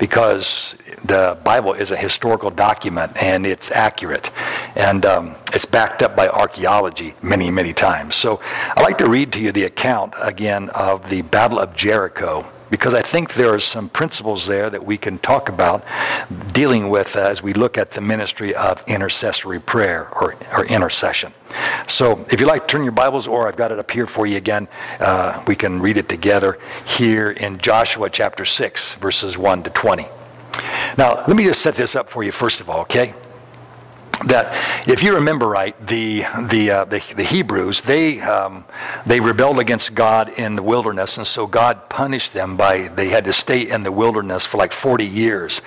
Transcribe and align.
because 0.00 0.76
the 1.04 1.38
Bible 1.44 1.74
is 1.74 1.90
a 1.90 1.96
historical 1.96 2.50
document 2.50 3.12
and 3.16 3.46
it's 3.46 3.70
accurate. 3.70 4.30
And 4.74 5.04
um, 5.04 5.36
it's 5.52 5.66
backed 5.66 6.02
up 6.02 6.16
by 6.16 6.26
archaeology 6.28 7.14
many, 7.22 7.50
many 7.50 7.74
times. 7.74 8.14
So 8.16 8.40
I'd 8.76 8.82
like 8.82 8.98
to 8.98 9.08
read 9.08 9.32
to 9.34 9.40
you 9.40 9.52
the 9.52 9.64
account 9.64 10.14
again 10.18 10.70
of 10.70 11.10
the 11.10 11.20
Battle 11.22 11.58
of 11.58 11.76
Jericho 11.76 12.50
because 12.70 12.94
I 12.94 13.02
think 13.02 13.34
there 13.34 13.52
are 13.52 13.58
some 13.58 13.88
principles 13.88 14.46
there 14.46 14.70
that 14.70 14.84
we 14.84 14.96
can 14.96 15.18
talk 15.18 15.48
about 15.48 15.84
dealing 16.52 16.88
with 16.88 17.16
as 17.16 17.42
we 17.42 17.52
look 17.52 17.76
at 17.76 17.90
the 17.90 18.00
ministry 18.00 18.54
of 18.54 18.82
intercessory 18.86 19.60
prayer 19.60 20.08
or, 20.12 20.36
or 20.52 20.64
intercession. 20.66 21.32
So 21.86 22.24
if 22.30 22.40
you 22.40 22.46
like, 22.46 22.68
turn 22.68 22.84
your 22.84 22.92
Bibles, 22.92 23.26
or 23.26 23.48
I've 23.48 23.56
got 23.56 23.72
it 23.72 23.78
up 23.78 23.90
here 23.90 24.06
for 24.06 24.26
you 24.26 24.36
again. 24.36 24.68
Uh, 25.00 25.42
we 25.46 25.56
can 25.56 25.80
read 25.80 25.96
it 25.96 26.08
together 26.08 26.58
here 26.84 27.30
in 27.30 27.58
Joshua 27.58 28.08
chapter 28.08 28.44
6, 28.44 28.94
verses 28.94 29.36
1 29.36 29.64
to 29.64 29.70
20. 29.70 30.06
Now, 30.96 31.24
let 31.26 31.36
me 31.36 31.44
just 31.44 31.60
set 31.60 31.74
this 31.74 31.96
up 31.96 32.08
for 32.08 32.22
you 32.22 32.32
first 32.32 32.60
of 32.60 32.70
all, 32.70 32.80
okay? 32.80 33.14
That 34.26 34.88
if 34.88 35.02
you 35.02 35.14
remember 35.14 35.48
right, 35.48 35.74
the, 35.86 36.24
the, 36.48 36.70
uh, 36.70 36.84
the, 36.84 37.02
the, 37.16 37.24
Hebrews, 37.24 37.82
they, 37.82 38.20
um, 38.20 38.64
they 39.06 39.20
rebelled 39.20 39.58
against 39.58 39.94
God 39.94 40.28
in 40.38 40.56
the 40.56 40.62
wilderness, 40.62 41.16
and 41.16 41.26
so 41.26 41.46
God 41.46 41.88
punished 41.88 42.32
them 42.32 42.56
by, 42.56 42.88
they 42.88 43.08
had 43.08 43.24
to 43.24 43.32
stay 43.32 43.68
in 43.68 43.82
the 43.82 43.92
wilderness 43.92 44.44
for 44.44 44.58
like 44.58 44.72
40 44.72 45.06
years. 45.06 45.62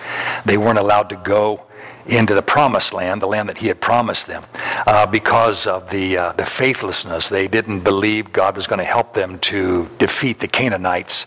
They 0.45 0.57
weren't 0.57 0.79
allowed 0.79 1.09
to 1.09 1.15
go 1.15 1.63
into 2.05 2.33
the 2.33 2.41
promised 2.41 2.93
land, 2.93 3.21
the 3.21 3.27
land 3.27 3.49
that 3.49 3.59
he 3.59 3.67
had 3.67 3.79
promised 3.79 4.27
them, 4.27 4.43
uh, 4.87 5.05
because 5.05 5.65
of 5.65 5.89
the, 5.89 6.17
uh, 6.17 6.31
the 6.33 6.45
faithlessness. 6.45 7.29
They 7.29 7.47
didn't 7.47 7.81
believe 7.81 8.33
God 8.33 8.55
was 8.55 8.67
going 8.67 8.79
to 8.79 8.85
help 8.85 9.13
them 9.13 9.39
to 9.39 9.89
defeat 9.99 10.39
the 10.39 10.47
Canaanites. 10.47 11.25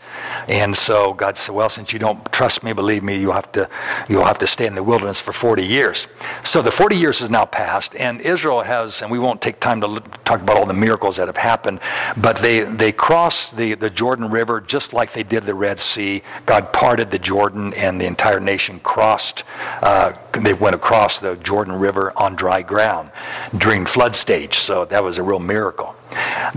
And 0.48 0.76
so 0.76 1.12
God 1.14 1.36
said, 1.36 1.54
well, 1.54 1.68
since 1.68 1.92
you 1.92 1.98
don't 1.98 2.24
trust 2.32 2.62
me, 2.62 2.72
believe 2.72 3.02
me, 3.02 3.18
you'll 3.18 3.32
have 3.32 3.50
to, 3.52 3.68
you'll 4.08 4.24
have 4.24 4.38
to 4.38 4.46
stay 4.46 4.66
in 4.66 4.74
the 4.74 4.82
wilderness 4.82 5.20
for 5.20 5.32
40 5.32 5.64
years. 5.64 6.06
So 6.44 6.62
the 6.62 6.70
40 6.70 6.96
years 6.96 7.18
has 7.20 7.30
now 7.30 7.44
passed, 7.44 7.94
and 7.96 8.20
Israel 8.20 8.62
has, 8.62 9.02
and 9.02 9.10
we 9.10 9.18
won't 9.18 9.40
take 9.40 9.60
time 9.60 9.80
to 9.80 10.02
talk 10.24 10.40
about 10.40 10.58
all 10.58 10.66
the 10.66 10.74
miracles 10.74 11.16
that 11.16 11.26
have 11.26 11.36
happened, 11.36 11.80
but 12.16 12.36
they, 12.36 12.60
they 12.60 12.92
crossed 12.92 13.56
the, 13.56 13.74
the 13.74 13.90
Jordan 13.90 14.30
River 14.30 14.60
just 14.60 14.92
like 14.92 15.12
they 15.12 15.22
did 15.22 15.44
the 15.44 15.54
Red 15.54 15.80
Sea. 15.80 16.22
God 16.44 16.72
parted 16.72 17.10
the 17.10 17.18
Jordan, 17.18 17.72
and 17.74 18.00
the 18.00 18.06
entire 18.06 18.40
nation 18.40 18.80
crossed. 18.80 19.44
Uh, 19.82 20.12
they 20.32 20.52
went 20.66 20.74
across 20.74 21.20
the 21.20 21.36
Jordan 21.36 21.74
River 21.74 22.12
on 22.16 22.34
dry 22.34 22.60
ground 22.60 23.12
during 23.56 23.86
flood 23.86 24.16
stage. 24.16 24.58
So 24.58 24.84
that 24.86 25.04
was 25.04 25.16
a 25.16 25.22
real 25.22 25.38
miracle. 25.38 25.94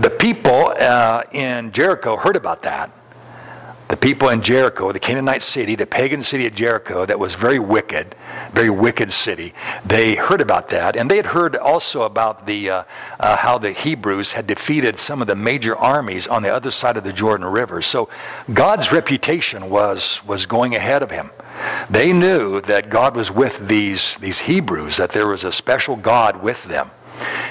The 0.00 0.10
people 0.10 0.74
uh, 0.80 1.22
in 1.30 1.70
Jericho 1.70 2.16
heard 2.16 2.34
about 2.34 2.62
that. 2.62 2.90
The 3.90 3.96
people 3.96 4.28
in 4.28 4.40
Jericho, 4.40 4.92
the 4.92 5.00
Canaanite 5.00 5.42
city, 5.42 5.74
the 5.74 5.84
pagan 5.84 6.22
city 6.22 6.46
of 6.46 6.54
Jericho, 6.54 7.04
that 7.06 7.18
was 7.18 7.34
very 7.34 7.58
wicked, 7.58 8.14
very 8.52 8.70
wicked 8.70 9.10
city, 9.10 9.52
they 9.84 10.14
heard 10.14 10.40
about 10.40 10.68
that. 10.68 10.94
And 10.94 11.10
they 11.10 11.16
had 11.16 11.26
heard 11.26 11.56
also 11.56 12.02
about 12.02 12.46
the, 12.46 12.70
uh, 12.70 12.84
uh, 13.18 13.36
how 13.38 13.58
the 13.58 13.72
Hebrews 13.72 14.30
had 14.30 14.46
defeated 14.46 15.00
some 15.00 15.20
of 15.20 15.26
the 15.26 15.34
major 15.34 15.76
armies 15.76 16.28
on 16.28 16.44
the 16.44 16.54
other 16.54 16.70
side 16.70 16.96
of 16.96 17.02
the 17.02 17.12
Jordan 17.12 17.48
River. 17.48 17.82
So 17.82 18.08
God's 18.54 18.92
reputation 18.92 19.68
was, 19.68 20.24
was 20.24 20.46
going 20.46 20.76
ahead 20.76 21.02
of 21.02 21.10
him. 21.10 21.32
They 21.90 22.12
knew 22.12 22.60
that 22.60 22.90
God 22.90 23.16
was 23.16 23.32
with 23.32 23.66
these, 23.66 24.16
these 24.18 24.42
Hebrews, 24.42 24.98
that 24.98 25.10
there 25.10 25.26
was 25.26 25.42
a 25.42 25.50
special 25.50 25.96
God 25.96 26.44
with 26.44 26.62
them. 26.62 26.92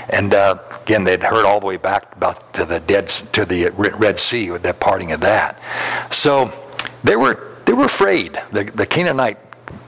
And 0.09 0.34
uh, 0.34 0.59
again, 0.81 1.03
they'd 1.03 1.23
heard 1.23 1.45
all 1.45 1.59
the 1.59 1.66
way 1.66 1.78
back 1.78 2.16
about 2.16 2.53
to 2.53 2.66
the 2.66 2.80
dead 2.80 3.09
to 3.09 3.45
the 3.45 3.70
Red 3.70 4.20
Sea 4.20 4.52
with 4.52 4.64
that 4.64 4.80
parting 4.80 5.12
of 5.12 5.22
that. 5.22 5.59
So 6.12 6.52
they 7.03 7.16
were 7.16 7.48
they 7.66 7.73
were 7.73 7.86
afraid. 7.86 8.42
The, 8.52 8.64
the 8.64 8.86
Canaanite 8.86 9.38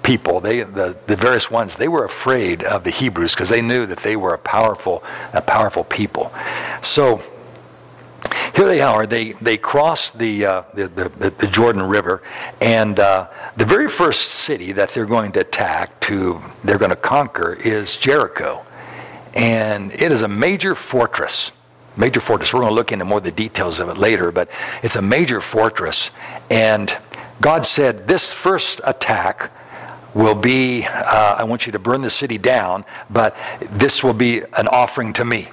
people, 0.03 0.41
they 0.41 0.63
the, 0.63 0.95
the 1.07 1.15
various 1.15 1.49
ones, 1.49 1.75
they 1.75 1.87
were 1.87 2.05
afraid 2.05 2.63
of 2.63 2.83
the 2.83 2.91
Hebrews 2.91 3.33
because 3.33 3.49
they 3.49 3.61
knew 3.61 3.85
that 3.85 3.99
they 3.99 4.15
were 4.15 4.33
a 4.33 4.37
powerful 4.37 5.03
a 5.33 5.41
powerful 5.41 5.83
people. 5.83 6.31
So 6.81 7.23
here 8.55 8.65
they 8.65 8.81
are. 8.81 9.07
They, 9.07 9.31
they 9.33 9.57
cross 9.57 10.09
the, 10.11 10.45
uh, 10.45 10.63
the, 10.73 10.87
the, 10.87 11.29
the, 11.37 11.47
Jordan 11.47 11.83
River, 11.83 12.21
and 12.59 12.99
uh, 12.99 13.27
the 13.57 13.65
very 13.65 13.89
first 13.89 14.21
city 14.21 14.71
that 14.73 14.89
they're 14.89 15.05
going 15.05 15.31
to 15.33 15.39
attack, 15.41 15.99
to 16.01 16.41
they're 16.63 16.77
going 16.77 16.89
to 16.91 16.95
conquer, 16.95 17.53
is 17.53 17.97
Jericho. 17.97 18.65
And 19.33 19.91
it 19.93 20.11
is 20.11 20.21
a 20.21 20.27
major 20.27 20.75
fortress. 20.75 21.51
Major 21.97 22.19
fortress. 22.19 22.53
We're 22.53 22.61
going 22.61 22.71
to 22.71 22.75
look 22.75 22.91
into 22.91 23.05
more 23.05 23.17
of 23.17 23.23
the 23.23 23.31
details 23.31 23.79
of 23.79 23.89
it 23.89 23.97
later, 23.97 24.31
but 24.31 24.49
it's 24.81 24.95
a 24.95 25.01
major 25.01 25.41
fortress. 25.41 26.11
And 26.49 26.95
God 27.41 27.65
said, 27.65 28.07
This 28.07 28.31
first 28.33 28.81
attack 28.83 29.51
will 30.13 30.35
be, 30.35 30.85
uh, 30.85 31.35
I 31.37 31.43
want 31.43 31.65
you 31.65 31.71
to 31.71 31.79
burn 31.79 32.01
the 32.01 32.09
city 32.09 32.37
down, 32.37 32.85
but 33.09 33.35
this 33.71 34.03
will 34.03 34.13
be 34.13 34.41
an 34.53 34.67
offering 34.67 35.13
to 35.13 35.25
me. 35.25 35.49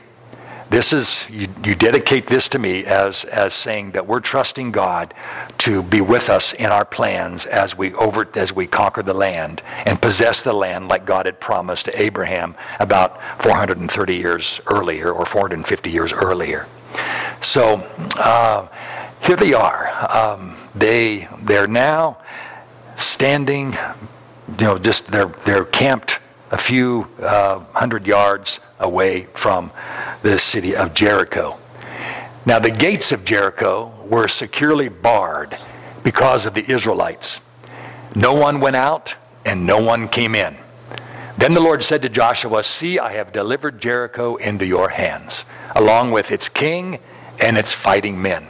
This 0.70 0.92
is, 0.92 1.24
you, 1.30 1.48
you 1.64 1.74
dedicate 1.74 2.26
this 2.26 2.48
to 2.50 2.58
me 2.58 2.84
as, 2.84 3.24
as 3.24 3.54
saying 3.54 3.92
that 3.92 4.06
we're 4.06 4.20
trusting 4.20 4.70
God 4.70 5.14
to 5.58 5.82
be 5.82 6.02
with 6.02 6.28
us 6.28 6.52
in 6.52 6.66
our 6.66 6.84
plans 6.84 7.46
as 7.46 7.76
we, 7.76 7.94
over, 7.94 8.28
as 8.34 8.52
we 8.52 8.66
conquer 8.66 9.02
the 9.02 9.14
land 9.14 9.62
and 9.86 10.00
possess 10.00 10.42
the 10.42 10.52
land 10.52 10.88
like 10.88 11.06
God 11.06 11.24
had 11.24 11.40
promised 11.40 11.86
to 11.86 12.00
Abraham 12.00 12.54
about 12.78 13.18
430 13.42 14.14
years 14.14 14.60
earlier 14.66 15.10
or 15.10 15.24
450 15.24 15.90
years 15.90 16.12
earlier. 16.12 16.66
So 17.40 17.76
uh, 18.16 18.68
here 19.22 19.36
they 19.36 19.54
are. 19.54 19.88
Um, 20.14 20.56
they, 20.74 21.28
they're 21.42 21.66
now 21.66 22.18
standing, 22.96 23.72
you 24.58 24.66
know, 24.66 24.78
just 24.78 25.06
they're, 25.06 25.32
they're 25.46 25.64
camped 25.64 26.20
a 26.50 26.58
few 26.58 27.08
uh, 27.20 27.60
hundred 27.74 28.06
yards 28.06 28.60
away 28.78 29.28
from 29.34 29.70
the 30.22 30.38
city 30.38 30.74
of 30.74 30.94
Jericho. 30.94 31.58
Now, 32.46 32.58
the 32.58 32.70
gates 32.70 33.12
of 33.12 33.24
Jericho 33.24 33.92
were 34.06 34.28
securely 34.28 34.88
barred 34.88 35.58
because 36.02 36.46
of 36.46 36.54
the 36.54 36.70
Israelites. 36.70 37.40
No 38.14 38.32
one 38.32 38.60
went 38.60 38.76
out 38.76 39.16
and 39.44 39.66
no 39.66 39.82
one 39.82 40.08
came 40.08 40.34
in. 40.34 40.56
Then 41.36 41.54
the 41.54 41.60
Lord 41.60 41.84
said 41.84 42.02
to 42.02 42.08
Joshua, 42.08 42.64
See, 42.64 42.98
I 42.98 43.12
have 43.12 43.32
delivered 43.32 43.80
Jericho 43.80 44.36
into 44.36 44.66
your 44.66 44.88
hands, 44.88 45.44
along 45.76 46.10
with 46.10 46.32
its 46.32 46.48
king 46.48 46.98
and 47.38 47.56
its 47.56 47.72
fighting 47.72 48.20
men. 48.20 48.48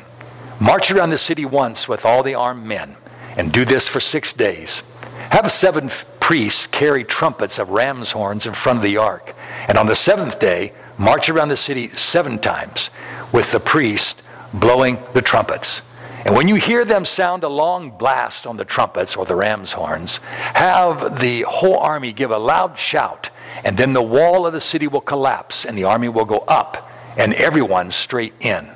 March 0.60 0.91
around 0.91 1.10
the 1.10 1.19
city 1.19 1.44
once 1.44 1.87
with 1.87 2.04
all 2.04 2.22
the 2.22 2.34
armed 2.34 2.64
men, 2.64 2.97
and 3.37 3.53
do 3.53 3.64
this 3.64 3.88
for 3.88 4.00
six 4.00 4.32
days. 4.32 4.82
Have 5.31 5.53
seven 5.53 5.91
priests 6.28 6.66
carry 6.66 7.05
trumpets 7.05 7.59
of 7.59 7.71
ram's 7.71 8.11
horns 8.11 8.47
in 8.47 8.53
front 8.53 8.77
of 8.77 8.83
the 8.83 8.99
ark. 8.99 9.34
And 9.66 9.78
on 9.78 9.87
the 9.87 9.97
seventh 9.97 10.39
day, 10.39 10.75
march 10.99 11.31
around 11.31 11.49
the 11.49 11.56
city 11.56 11.89
seven 11.97 12.39
times 12.39 12.91
with 13.33 13.50
the 13.50 13.59
priest 13.59 14.21
blowing 14.53 14.99
the 15.15 15.22
trumpets. 15.22 15.81
And 16.27 16.37
when 16.37 16.47
you 16.47 16.56
hear 16.56 16.84
them 16.84 17.06
sound 17.06 17.44
a 17.44 17.49
long 17.49 17.93
blast 17.93 18.47
on 18.47 18.59
the 18.59 18.67
trumpets 18.67 19.17
or 19.17 19.25
the 19.25 19.34
ram's 19.34 19.72
horns, 19.72 20.19
have 20.53 21.19
the 21.19 21.47
whole 21.49 21.78
army 21.78 22.12
give 22.12 22.31
a 22.31 22.37
loud 22.37 22.78
shout, 22.78 23.31
and 23.65 23.78
then 23.78 23.94
the 23.94 24.03
wall 24.03 24.47
of 24.47 24.53
the 24.53 24.61
city 24.61 24.87
will 24.87 25.00
collapse, 25.00 25.65
and 25.65 25.78
the 25.78 25.84
army 25.84 26.11
will 26.11 26.27
go 26.27 26.44
up, 26.47 26.93
and 27.17 27.33
everyone 27.33 27.91
straight 27.91 28.34
in. 28.41 28.69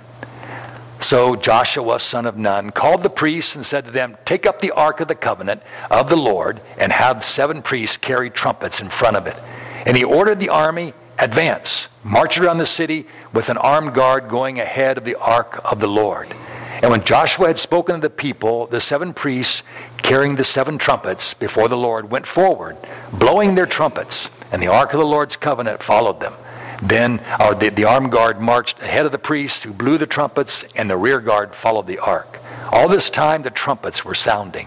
So 1.02 1.34
Joshua, 1.34 1.98
son 1.98 2.26
of 2.26 2.36
Nun, 2.36 2.70
called 2.70 3.02
the 3.02 3.10
priests 3.10 3.56
and 3.56 3.66
said 3.66 3.84
to 3.86 3.90
them, 3.90 4.16
Take 4.24 4.46
up 4.46 4.60
the 4.60 4.70
ark 4.70 5.00
of 5.00 5.08
the 5.08 5.16
covenant 5.16 5.60
of 5.90 6.08
the 6.08 6.16
Lord 6.16 6.60
and 6.78 6.92
have 6.92 7.24
seven 7.24 7.60
priests 7.60 7.96
carry 7.96 8.30
trumpets 8.30 8.80
in 8.80 8.88
front 8.88 9.16
of 9.16 9.26
it. 9.26 9.36
And 9.84 9.96
he 9.96 10.04
ordered 10.04 10.38
the 10.38 10.48
army, 10.48 10.94
Advance, 11.18 11.88
march 12.04 12.38
around 12.38 12.58
the 12.58 12.66
city 12.66 13.06
with 13.32 13.48
an 13.48 13.56
armed 13.58 13.94
guard 13.94 14.28
going 14.28 14.60
ahead 14.60 14.96
of 14.96 15.04
the 15.04 15.16
ark 15.16 15.60
of 15.64 15.80
the 15.80 15.88
Lord. 15.88 16.34
And 16.80 16.90
when 16.90 17.04
Joshua 17.04 17.48
had 17.48 17.58
spoken 17.58 17.96
to 17.96 18.00
the 18.00 18.10
people, 18.10 18.66
the 18.66 18.80
seven 18.80 19.12
priests 19.12 19.62
carrying 19.98 20.36
the 20.36 20.44
seven 20.44 20.78
trumpets 20.78 21.34
before 21.34 21.68
the 21.68 21.76
Lord 21.76 22.10
went 22.10 22.26
forward, 22.26 22.76
blowing 23.12 23.54
their 23.56 23.66
trumpets, 23.66 24.30
and 24.50 24.62
the 24.62 24.68
ark 24.68 24.92
of 24.92 25.00
the 25.00 25.06
Lord's 25.06 25.36
covenant 25.36 25.82
followed 25.82 26.20
them. 26.20 26.34
Then 26.82 27.20
uh, 27.38 27.54
the, 27.54 27.70
the 27.70 27.84
armed 27.84 28.10
guard 28.10 28.40
marched 28.40 28.82
ahead 28.82 29.06
of 29.06 29.12
the 29.12 29.18
priests 29.18 29.62
who 29.62 29.72
blew 29.72 29.98
the 29.98 30.06
trumpets, 30.06 30.64
and 30.74 30.90
the 30.90 30.96
rear 30.96 31.20
guard 31.20 31.54
followed 31.54 31.86
the 31.86 32.00
ark. 32.00 32.40
All 32.72 32.88
this 32.88 33.08
time 33.08 33.42
the 33.42 33.50
trumpets 33.50 34.04
were 34.04 34.16
sounding. 34.16 34.66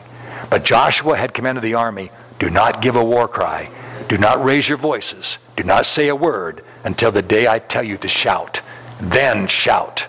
But 0.49 0.63
Joshua 0.63 1.17
had 1.17 1.33
commanded 1.33 1.61
the 1.61 1.73
army, 1.73 2.11
Do 2.39 2.49
not 2.49 2.81
give 2.81 2.95
a 2.95 3.03
war 3.03 3.27
cry. 3.27 3.69
Do 4.07 4.17
not 4.17 4.43
raise 4.43 4.69
your 4.69 4.77
voices. 4.77 5.39
Do 5.57 5.63
not 5.63 5.85
say 5.85 6.07
a 6.07 6.15
word 6.15 6.63
until 6.83 7.11
the 7.11 7.21
day 7.21 7.47
I 7.47 7.59
tell 7.59 7.83
you 7.83 7.97
to 7.97 8.07
shout. 8.07 8.61
Then 9.01 9.47
shout. 9.47 10.07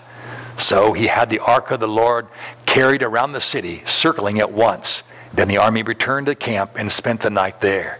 So 0.55 0.93
he 0.93 1.07
had 1.07 1.29
the 1.29 1.39
ark 1.39 1.71
of 1.71 1.79
the 1.79 1.87
Lord 1.87 2.27
carried 2.65 3.03
around 3.03 3.33
the 3.33 3.41
city, 3.41 3.83
circling 3.85 4.37
it 4.37 4.51
once. 4.51 5.03
Then 5.33 5.47
the 5.47 5.57
army 5.57 5.83
returned 5.83 6.27
to 6.27 6.35
camp 6.35 6.71
and 6.75 6.91
spent 6.91 7.21
the 7.21 7.29
night 7.29 7.61
there. 7.61 7.99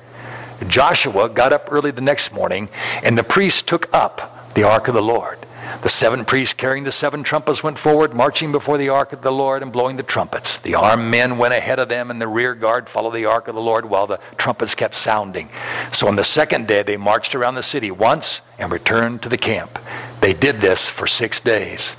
Joshua 0.68 1.30
got 1.30 1.54
up 1.54 1.69
early 1.71 1.92
the 1.92 2.01
next 2.01 2.31
morning, 2.31 2.69
and 3.04 3.18
the 3.18 3.24
priests 3.24 3.62
took 3.62 3.94
up 3.94 4.54
the 4.56 4.63
ark 4.63 4.88
of 4.88 4.95
the 4.95 5.01
Lord. 5.01 5.39
The 5.83 5.89
seven 5.89 6.25
priests 6.25 6.54
carrying 6.54 6.86
the 6.86 6.92
seven 6.92 7.24
trumpets 7.24 7.62
went 7.62 7.77
forward, 7.77 8.13
marching 8.13 8.51
before 8.51 8.77
the 8.77 8.89
ark 8.89 9.13
of 9.13 9.21
the 9.21 9.31
Lord 9.31 9.62
and 9.62 9.71
blowing 9.71 9.98
the 9.98 10.04
trumpets. 10.04 10.57
The 10.57 10.75
armed 10.75 11.12
men 11.12 11.38
went 11.38 11.54
ahead 11.54 11.80
of 11.80 11.89
them, 11.89 12.09
and 12.09 12.21
the 12.21 12.27
rear 12.27 12.56
guard 12.56 12.89
followed 12.89 13.12
the 13.12 13.25
ark 13.25 13.48
of 13.48 13.56
the 13.56 13.62
Lord 13.62 13.86
while 13.86 14.07
the 14.07 14.19
trumpets 14.38 14.75
kept 14.75 14.95
sounding. 14.95 15.50
So 15.92 16.07
on 16.07 16.15
the 16.15 16.24
second 16.24 16.68
day, 16.68 16.83
they 16.83 16.98
marched 16.98 17.36
around 17.36 17.56
the 17.56 17.63
city 17.63 17.92
once 17.92 18.42
and 18.57 18.71
returned 18.71 19.21
to 19.24 19.30
the 19.30 19.38
camp. 19.38 19.77
They 20.21 20.33
did 20.33 20.62
this 20.62 20.89
for 20.89 21.06
six 21.06 21.39
days. 21.39 21.95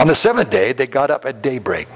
On 0.00 0.08
the 0.08 0.14
seventh 0.14 0.50
day, 0.50 0.72
they 0.72 0.86
got 0.86 1.10
up 1.10 1.24
at 1.24 1.40
daybreak 1.40 1.88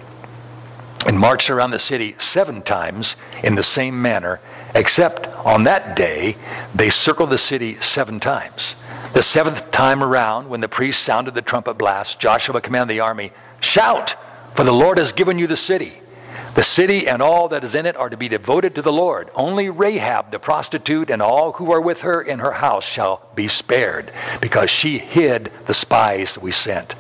and 1.06 1.19
marched 1.19 1.50
around 1.50 1.71
the 1.71 1.79
city 1.79 2.15
seven 2.19 2.62
times 2.62 3.17
in 3.43 3.55
the 3.55 3.62
same 3.62 4.00
manner, 4.00 4.41
except 4.75 5.27
on 5.45 5.65
that 5.65 5.97
day, 5.97 6.37
they 6.75 6.91
circled 6.91 7.31
the 7.31 7.39
city 7.39 7.81
seven 7.81 8.21
times. 8.21 8.75
The 9.15 9.23
seventh 9.23 9.71
time 9.71 10.03
around, 10.03 10.49
when 10.49 10.61
the 10.61 10.69
priest 10.69 11.03
sounded 11.03 11.35
the 11.35 11.43
trumpet 11.43 11.75
blast, 11.75 12.21
Joshua 12.21 12.61
commanded 12.61 12.95
the 12.95 13.00
army, 13.00 13.33
Shout, 13.61 14.17
for 14.55 14.65
the 14.65 14.73
Lord 14.73 14.99
has 14.99 15.12
given 15.12 15.39
you 15.39 15.47
the 15.47 15.56
city. 15.56 16.00
The 16.58 16.64
city 16.64 17.06
and 17.06 17.22
all 17.22 17.46
that 17.50 17.62
is 17.62 17.76
in 17.76 17.87
it 17.87 17.96
are 17.96 18.10
to 18.10 18.16
be 18.16 18.26
devoted 18.26 18.75
to 18.75 18.82
the 18.82 18.93
Lord. 18.93 19.31
Only 19.37 19.70
Rahab 19.70 20.32
the 20.32 20.40
prostitute 20.40 21.08
and 21.08 21.22
all 21.22 21.52
who 21.52 21.70
are 21.70 21.81
with 21.81 22.00
her 22.00 22.20
in 22.20 22.40
her 22.40 22.50
house 22.50 22.84
shall 22.84 23.22
be 23.37 23.46
spared, 23.46 24.12
because 24.40 24.69
she 24.69 24.99
hid 24.99 25.52
the 25.66 25.72
spies 25.72 26.37
we 26.37 26.50
sent. 26.50 26.96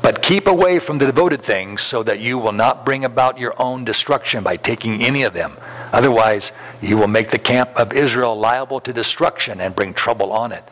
But 0.00 0.22
keep 0.22 0.46
away 0.46 0.78
from 0.78 0.98
the 0.98 1.06
devoted 1.06 1.42
things 1.42 1.82
so 1.82 2.04
that 2.04 2.20
you 2.20 2.38
will 2.38 2.52
not 2.52 2.86
bring 2.86 3.04
about 3.04 3.36
your 3.36 3.60
own 3.60 3.84
destruction 3.84 4.44
by 4.44 4.56
taking 4.56 5.02
any 5.02 5.24
of 5.24 5.34
them. 5.34 5.58
Otherwise, 5.92 6.52
you 6.80 6.96
will 6.96 7.08
make 7.08 7.30
the 7.30 7.38
camp 7.40 7.70
of 7.74 7.92
Israel 7.92 8.38
liable 8.38 8.78
to 8.82 8.92
destruction 8.92 9.60
and 9.60 9.74
bring 9.74 9.92
trouble 9.92 10.30
on 10.30 10.52
it. 10.52 10.62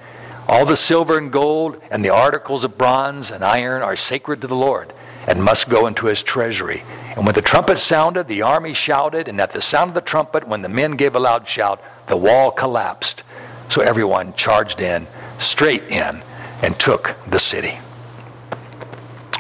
All 0.46 0.64
the 0.64 0.76
silver 0.76 1.19
and 1.19 1.32
gold 1.32 1.82
and 1.91 2.05
the 2.05 2.14
articles 2.14 2.62
of 2.62 2.79
bronze 2.79 3.32
and 3.32 3.44
iron 3.44 3.82
are 3.82 3.96
sacred 3.96 4.41
to 4.43 4.46
the 4.46 4.55
Lord 4.55 4.94
and 5.29 5.45
must 5.45 5.69
go 5.69 5.87
into 5.87 6.07
his 6.07 6.23
treasury. 6.23 6.83
And 7.15 7.27
when 7.27 7.35
the 7.35 7.43
trumpet 7.43 7.77
sounded, 7.77 8.29
the 8.29 8.43
army 8.43 8.73
shouted, 8.73 9.29
and 9.29 9.39
at 9.41 9.53
the 9.53 9.61
sound 9.61 9.91
of 9.91 9.95
the 9.95 10.01
trumpet, 10.01 10.49
when 10.49 10.63
the 10.63 10.71
men 10.71 10.93
gave 10.93 11.15
a 11.15 11.21
loud 11.21 11.47
shout, 11.47 11.83
the 12.07 12.17
wall 12.17 12.51
collapsed. 12.51 13.23
So 13.69 13.83
everyone 13.83 14.33
charged 14.35 14.81
in, 14.81 15.07
straight 15.37 15.83
in, 15.85 16.23
and 16.63 16.81
took 16.81 17.15
the 17.27 17.39
city. 17.39 17.79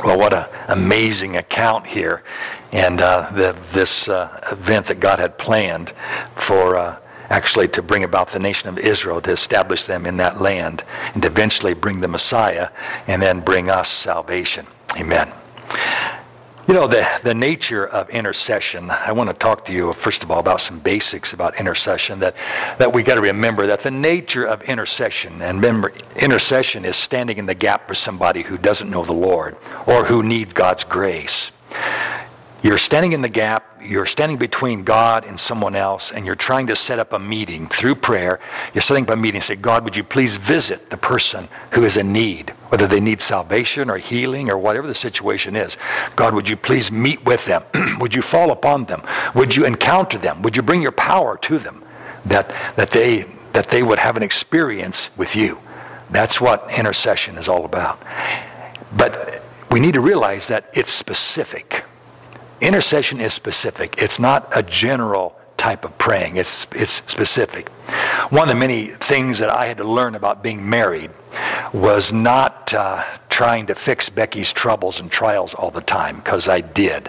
Well, 0.04 0.18
what 0.18 0.34
an 0.34 0.46
amazing 0.68 1.38
account 1.38 1.86
here, 1.86 2.22
and 2.70 3.00
uh, 3.00 3.30
the, 3.32 3.56
this 3.72 4.10
uh, 4.10 4.46
event 4.52 4.86
that 4.86 5.00
God 5.00 5.18
had 5.18 5.38
planned 5.38 5.94
for 6.36 6.76
uh, 6.76 6.98
actually 7.30 7.68
to 7.68 7.82
bring 7.82 8.04
about 8.04 8.28
the 8.28 8.38
nation 8.38 8.68
of 8.68 8.78
Israel, 8.78 9.22
to 9.22 9.30
establish 9.30 9.86
them 9.86 10.04
in 10.04 10.18
that 10.18 10.38
land, 10.38 10.84
and 11.14 11.22
to 11.22 11.28
eventually 11.28 11.72
bring 11.72 12.00
the 12.00 12.08
Messiah, 12.08 12.68
and 13.06 13.22
then 13.22 13.40
bring 13.40 13.70
us 13.70 13.88
salvation. 13.88 14.66
Amen. 14.96 15.32
You 16.68 16.74
know, 16.74 16.86
the, 16.86 17.08
the 17.22 17.32
nature 17.32 17.86
of 17.86 18.10
intercession, 18.10 18.90
I 18.90 19.12
want 19.12 19.30
to 19.30 19.34
talk 19.34 19.64
to 19.64 19.72
you, 19.72 19.94
first 19.94 20.22
of 20.22 20.30
all, 20.30 20.38
about 20.38 20.60
some 20.60 20.80
basics 20.80 21.32
about 21.32 21.58
intercession 21.58 22.18
that, 22.18 22.34
that 22.76 22.92
we 22.92 23.02
got 23.02 23.14
to 23.14 23.22
remember 23.22 23.66
that 23.68 23.80
the 23.80 23.90
nature 23.90 24.44
of 24.44 24.60
intercession, 24.64 25.40
and 25.40 25.62
remember, 25.62 25.94
intercession 26.16 26.84
is 26.84 26.94
standing 26.94 27.38
in 27.38 27.46
the 27.46 27.54
gap 27.54 27.88
for 27.88 27.94
somebody 27.94 28.42
who 28.42 28.58
doesn't 28.58 28.90
know 28.90 29.02
the 29.02 29.14
Lord 29.14 29.56
or 29.86 30.04
who 30.04 30.22
needs 30.22 30.52
God's 30.52 30.84
grace. 30.84 31.52
You're 32.60 32.78
standing 32.78 33.12
in 33.12 33.22
the 33.22 33.28
gap, 33.28 33.80
you're 33.80 34.06
standing 34.06 34.36
between 34.36 34.82
God 34.82 35.24
and 35.24 35.38
someone 35.38 35.76
else, 35.76 36.10
and 36.10 36.26
you're 36.26 36.34
trying 36.34 36.66
to 36.66 36.74
set 36.76 36.98
up 36.98 37.12
a 37.12 37.18
meeting 37.18 37.68
through 37.68 37.94
prayer. 37.94 38.40
You're 38.74 38.82
setting 38.82 39.04
up 39.04 39.10
a 39.10 39.16
meeting 39.16 39.40
say, 39.40 39.54
God, 39.54 39.84
would 39.84 39.96
you 39.96 40.02
please 40.02 40.36
visit 40.36 40.90
the 40.90 40.96
person 40.96 41.48
who 41.70 41.84
is 41.84 41.96
in 41.96 42.12
need, 42.12 42.50
whether 42.68 42.88
they 42.88 42.98
need 42.98 43.20
salvation 43.20 43.88
or 43.88 43.98
healing 43.98 44.50
or 44.50 44.58
whatever 44.58 44.88
the 44.88 44.94
situation 44.94 45.54
is. 45.54 45.76
God, 46.16 46.34
would 46.34 46.48
you 46.48 46.56
please 46.56 46.90
meet 46.90 47.24
with 47.24 47.44
them? 47.46 47.62
would 48.00 48.14
you 48.14 48.22
fall 48.22 48.50
upon 48.50 48.86
them? 48.86 49.02
Would 49.36 49.54
you 49.54 49.64
encounter 49.64 50.18
them? 50.18 50.42
Would 50.42 50.56
you 50.56 50.62
bring 50.62 50.82
your 50.82 50.92
power 50.92 51.38
to 51.38 51.58
them 51.58 51.84
that, 52.24 52.52
that, 52.74 52.90
they, 52.90 53.26
that 53.52 53.68
they 53.68 53.84
would 53.84 54.00
have 54.00 54.16
an 54.16 54.24
experience 54.24 55.16
with 55.16 55.36
you? 55.36 55.60
That's 56.10 56.40
what 56.40 56.68
intercession 56.76 57.38
is 57.38 57.48
all 57.48 57.64
about. 57.64 58.02
But 58.96 59.42
we 59.70 59.78
need 59.78 59.94
to 59.94 60.00
realize 60.00 60.48
that 60.48 60.68
it's 60.72 60.90
specific. 60.90 61.84
Intercession 62.60 63.20
is 63.20 63.34
specific. 63.34 63.94
It's 63.98 64.18
not 64.18 64.48
a 64.56 64.62
general 64.62 65.36
type 65.56 65.84
of 65.84 65.96
praying. 65.98 66.36
It's, 66.36 66.66
it's 66.72 66.92
specific. 66.92 67.68
One 68.30 68.42
of 68.42 68.48
the 68.48 68.54
many 68.54 68.86
things 68.86 69.38
that 69.38 69.50
I 69.50 69.66
had 69.66 69.76
to 69.78 69.84
learn 69.84 70.14
about 70.14 70.42
being 70.42 70.68
married 70.68 71.10
was 71.72 72.12
not 72.12 72.72
uh, 72.74 73.04
trying 73.38 73.66
to 73.66 73.74
fix 73.76 74.08
Becky's 74.08 74.52
troubles 74.52 74.98
and 74.98 75.12
trials 75.12 75.54
all 75.54 75.70
the 75.70 75.80
time, 75.80 76.16
because 76.16 76.48
I 76.48 76.60
did. 76.60 77.08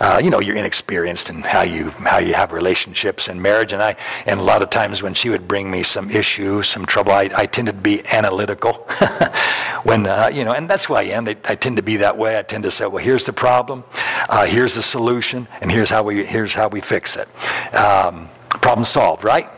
Uh, 0.00 0.20
you 0.22 0.28
know, 0.28 0.38
you're 0.38 0.54
inexperienced 0.54 1.30
in 1.30 1.40
how 1.40 1.62
you 1.62 1.88
how 2.12 2.18
you 2.18 2.34
have 2.34 2.52
relationships 2.52 3.26
and 3.26 3.40
marriage, 3.40 3.72
and 3.72 3.82
I 3.82 3.96
and 4.26 4.38
a 4.38 4.42
lot 4.42 4.60
of 4.60 4.68
times 4.68 5.02
when 5.02 5.14
she 5.14 5.30
would 5.30 5.48
bring 5.48 5.70
me 5.70 5.82
some 5.82 6.10
issue, 6.10 6.62
some 6.62 6.84
trouble, 6.84 7.12
I, 7.12 7.30
I 7.34 7.46
tended 7.46 7.76
to 7.76 7.80
be 7.80 8.06
analytical. 8.06 8.74
when 9.84 10.06
uh, 10.06 10.30
you 10.30 10.44
know, 10.44 10.52
and 10.52 10.68
that's 10.68 10.84
who 10.84 10.94
I 10.94 11.04
am. 11.04 11.26
I, 11.26 11.38
I, 11.46 11.54
tend 11.54 11.76
to 11.76 11.82
be 11.82 11.96
that 11.96 12.18
way. 12.18 12.38
I 12.38 12.42
tend 12.42 12.64
to 12.64 12.70
say, 12.70 12.84
well, 12.84 13.02
here's 13.02 13.24
the 13.24 13.32
problem, 13.32 13.82
uh, 14.28 14.44
here's 14.44 14.74
the 14.74 14.82
solution, 14.82 15.48
and 15.62 15.72
here's 15.72 15.88
how 15.88 16.02
we 16.02 16.22
here's 16.22 16.52
how 16.52 16.68
we 16.68 16.82
fix 16.82 17.16
it. 17.16 17.28
Um, 17.74 18.28
problem 18.60 18.84
solved, 18.84 19.24
right? 19.24 19.48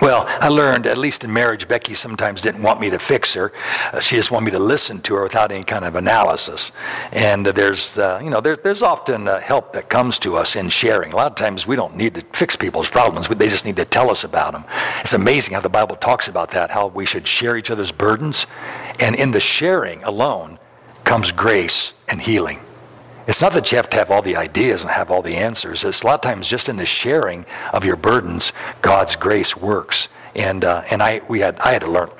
Well, 0.00 0.26
I 0.28 0.48
learned, 0.48 0.86
at 0.86 0.96
least 0.96 1.24
in 1.24 1.32
marriage, 1.32 1.66
Becky 1.66 1.92
sometimes 1.92 2.40
didn't 2.40 2.62
want 2.62 2.80
me 2.80 2.88
to 2.90 3.00
fix 3.00 3.34
her. 3.34 3.52
Uh, 3.92 3.98
she 3.98 4.14
just 4.14 4.30
wanted 4.30 4.46
me 4.46 4.52
to 4.52 4.58
listen 4.58 5.00
to 5.02 5.14
her 5.14 5.24
without 5.24 5.50
any 5.50 5.64
kind 5.64 5.84
of 5.84 5.96
analysis. 5.96 6.70
And 7.10 7.48
uh, 7.48 7.52
there's, 7.52 7.98
uh, 7.98 8.20
you 8.22 8.30
know, 8.30 8.40
there, 8.40 8.54
there's 8.54 8.82
often 8.82 9.26
uh, 9.26 9.40
help 9.40 9.72
that 9.72 9.88
comes 9.88 10.18
to 10.20 10.36
us 10.36 10.54
in 10.54 10.68
sharing. 10.68 11.12
A 11.12 11.16
lot 11.16 11.26
of 11.26 11.34
times 11.34 11.66
we 11.66 11.74
don't 11.74 11.96
need 11.96 12.14
to 12.14 12.20
fix 12.32 12.54
people's 12.54 12.88
problems. 12.88 13.26
They 13.26 13.48
just 13.48 13.64
need 13.64 13.76
to 13.76 13.84
tell 13.84 14.08
us 14.08 14.22
about 14.22 14.52
them. 14.52 14.64
It's 15.00 15.14
amazing 15.14 15.54
how 15.54 15.60
the 15.60 15.68
Bible 15.68 15.96
talks 15.96 16.28
about 16.28 16.52
that, 16.52 16.70
how 16.70 16.86
we 16.86 17.04
should 17.04 17.26
share 17.26 17.56
each 17.56 17.70
other's 17.70 17.90
burdens. 17.90 18.46
And 19.00 19.16
in 19.16 19.32
the 19.32 19.40
sharing 19.40 20.04
alone 20.04 20.60
comes 21.02 21.32
grace 21.32 21.94
and 22.08 22.20
healing. 22.20 22.60
It's 23.28 23.42
not 23.42 23.52
that 23.52 23.70
you 23.70 23.76
have 23.76 23.90
to 23.90 23.96
have 23.98 24.10
all 24.10 24.22
the 24.22 24.36
ideas 24.36 24.80
and 24.80 24.90
have 24.90 25.10
all 25.10 25.20
the 25.20 25.36
answers. 25.36 25.84
It's 25.84 26.02
a 26.02 26.06
lot 26.06 26.14
of 26.14 26.20
times 26.22 26.48
just 26.48 26.70
in 26.70 26.76
the 26.76 26.86
sharing 26.86 27.44
of 27.74 27.84
your 27.84 27.96
burdens, 27.96 28.54
God's 28.80 29.16
grace 29.16 29.54
works. 29.54 30.08
And 30.34 30.64
uh, 30.64 30.84
and 30.90 31.02
I 31.02 31.20
we 31.28 31.40
had 31.40 31.58
I 31.60 31.72
had 31.72 31.82
to 31.82 31.90
learn 31.90 32.10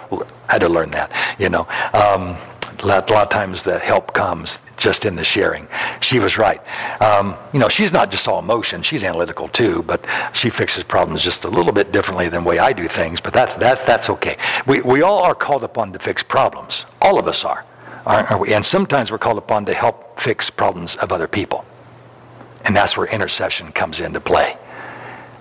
had 0.48 0.60
to 0.60 0.68
learn 0.68 0.90
that. 0.90 1.10
You 1.38 1.48
know, 1.48 1.66
um, 1.94 2.36
a, 2.80 2.86
lot, 2.86 3.10
a 3.10 3.12
lot 3.14 3.22
of 3.22 3.28
times 3.30 3.62
the 3.62 3.78
help 3.78 4.12
comes 4.12 4.60
just 4.76 5.06
in 5.06 5.16
the 5.16 5.24
sharing. 5.24 5.66
She 6.00 6.18
was 6.18 6.36
right. 6.36 6.60
Um, 7.00 7.36
you 7.54 7.58
know, 7.58 7.70
she's 7.70 7.92
not 7.92 8.10
just 8.10 8.28
all 8.28 8.38
emotion. 8.38 8.82
She's 8.82 9.02
analytical 9.02 9.48
too, 9.48 9.82
but 9.84 10.04
she 10.34 10.50
fixes 10.50 10.84
problems 10.84 11.22
just 11.22 11.44
a 11.44 11.48
little 11.48 11.72
bit 11.72 11.90
differently 11.90 12.28
than 12.28 12.42
the 12.42 12.48
way 12.48 12.58
I 12.58 12.74
do 12.74 12.86
things. 12.86 13.20
But 13.20 13.32
that's 13.32 13.54
that's 13.54 13.82
that's 13.84 14.10
okay. 14.10 14.36
We 14.66 14.82
we 14.82 15.00
all 15.00 15.22
are 15.22 15.34
called 15.34 15.64
upon 15.64 15.92
to 15.94 15.98
fix 15.98 16.22
problems. 16.22 16.84
All 17.00 17.18
of 17.18 17.26
us 17.26 17.44
are 17.44 17.64
aren't 18.08 18.40
we? 18.40 18.54
And 18.54 18.64
sometimes 18.64 19.10
we're 19.10 19.18
called 19.18 19.38
upon 19.38 19.66
to 19.66 19.74
help 19.74 20.20
fix 20.20 20.50
problems 20.50 20.96
of 20.96 21.12
other 21.12 21.28
people. 21.28 21.64
And 22.64 22.74
that's 22.74 22.96
where 22.96 23.06
intercession 23.06 23.72
comes 23.72 24.00
into 24.00 24.20
play, 24.20 24.56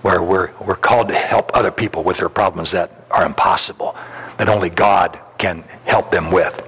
where 0.02 0.22
we're, 0.22 0.52
we're 0.64 0.76
called 0.76 1.08
to 1.08 1.14
help 1.14 1.50
other 1.54 1.70
people 1.70 2.04
with 2.04 2.18
their 2.18 2.28
problems 2.28 2.70
that 2.72 3.04
are 3.10 3.24
impossible, 3.24 3.96
that 4.36 4.48
only 4.48 4.70
God 4.70 5.18
can 5.38 5.62
help 5.84 6.10
them 6.10 6.30
with. 6.30 6.62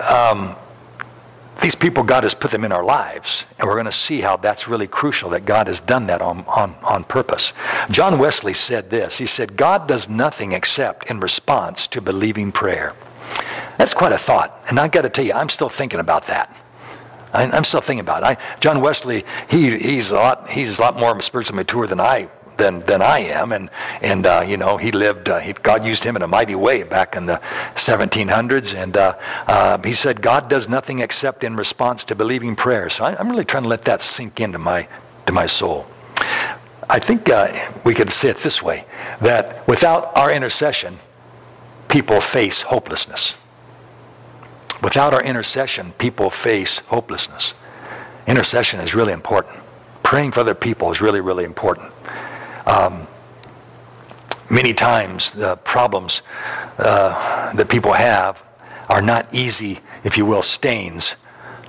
Um, 0.00 0.56
these 1.62 1.74
people, 1.74 2.02
God 2.02 2.24
has 2.24 2.34
put 2.34 2.50
them 2.50 2.64
in 2.64 2.72
our 2.72 2.84
lives, 2.84 3.46
and 3.58 3.66
we're 3.66 3.74
going 3.74 3.86
to 3.86 3.92
see 3.92 4.20
how 4.20 4.36
that's 4.36 4.68
really 4.68 4.86
crucial 4.86 5.30
that 5.30 5.46
God 5.46 5.68
has 5.68 5.80
done 5.80 6.06
that 6.08 6.20
on, 6.20 6.44
on, 6.46 6.76
on 6.82 7.04
purpose. 7.04 7.54
John 7.90 8.18
Wesley 8.18 8.54
said 8.54 8.90
this 8.90 9.18
He 9.18 9.26
said, 9.26 9.56
God 9.56 9.88
does 9.88 10.08
nothing 10.08 10.52
except 10.52 11.10
in 11.10 11.18
response 11.18 11.86
to 11.88 12.00
believing 12.00 12.52
prayer. 12.52 12.94
That's 13.78 13.94
quite 13.94 14.12
a 14.12 14.18
thought. 14.18 14.64
And 14.68 14.78
I've 14.78 14.92
got 14.92 15.02
to 15.02 15.10
tell 15.10 15.24
you, 15.24 15.32
I'm 15.32 15.48
still 15.48 15.68
thinking 15.68 16.00
about 16.00 16.26
that. 16.26 16.54
I, 17.32 17.44
am 17.44 17.64
still 17.64 17.80
thinking 17.80 18.00
about 18.00 18.22
it. 18.22 18.38
I, 18.38 18.58
John 18.60 18.80
Wesley, 18.80 19.24
he, 19.48 19.76
he's, 19.78 20.10
a 20.10 20.16
lot, 20.16 20.50
he's 20.50 20.78
a 20.78 20.82
lot 20.82 20.96
more 20.96 21.20
spiritually 21.20 21.56
mature 21.56 21.86
than 21.86 22.00
I 22.00 22.28
than, 22.56 22.80
than 22.80 23.02
I 23.02 23.20
am. 23.20 23.52
And, 23.52 23.70
and 24.00 24.26
uh, 24.26 24.44
you 24.46 24.56
know, 24.56 24.76
he 24.76 24.92
lived, 24.92 25.28
uh, 25.28 25.38
he, 25.38 25.52
God 25.52 25.84
used 25.84 26.04
him 26.04 26.16
in 26.16 26.22
a 26.22 26.26
mighty 26.26 26.54
way 26.54 26.82
back 26.82 27.16
in 27.16 27.26
the 27.26 27.40
1700s. 27.74 28.74
And 28.74 28.96
uh, 28.96 29.18
uh, 29.46 29.78
he 29.82 29.92
said, 29.92 30.22
God 30.22 30.48
does 30.48 30.68
nothing 30.68 31.00
except 31.00 31.44
in 31.44 31.56
response 31.56 32.04
to 32.04 32.14
believing 32.14 32.56
prayer. 32.56 32.88
So 32.90 33.04
I, 33.04 33.20
am 33.20 33.30
really 33.30 33.44
trying 33.44 33.64
to 33.64 33.68
let 33.68 33.82
that 33.82 34.02
sink 34.02 34.40
into 34.40 34.58
my, 34.58 34.88
to 35.26 35.32
my 35.32 35.46
soul. 35.46 35.86
I 36.88 36.98
think 36.98 37.28
uh, 37.28 37.48
we 37.84 37.94
could 37.94 38.12
say 38.12 38.28
it 38.28 38.36
this 38.38 38.62
way 38.62 38.84
that 39.20 39.66
without 39.66 40.16
our 40.16 40.30
intercession, 40.30 40.98
people 41.88 42.20
face 42.20 42.62
hopelessness. 42.62 43.36
Without 44.82 45.14
our 45.14 45.22
intercession, 45.22 45.92
people 45.92 46.30
face 46.30 46.78
hopelessness. 46.78 47.54
Intercession 48.26 48.80
is 48.80 48.94
really 48.94 49.12
important. 49.12 49.56
Praying 50.02 50.32
for 50.32 50.40
other 50.40 50.54
people 50.54 50.92
is 50.92 51.00
really, 51.00 51.20
really 51.20 51.44
important. 51.44 51.90
Um, 52.66 53.06
many 54.50 54.74
times, 54.74 55.30
the 55.30 55.56
problems 55.56 56.22
uh, 56.78 57.52
that 57.54 57.68
people 57.68 57.92
have 57.92 58.42
are 58.88 59.02
not 59.02 59.32
easy. 59.32 59.80
if 60.04 60.16
you 60.16 60.24
will, 60.24 60.42
stains 60.42 61.16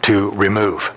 to 0.04 0.30
remove. 0.32 0.92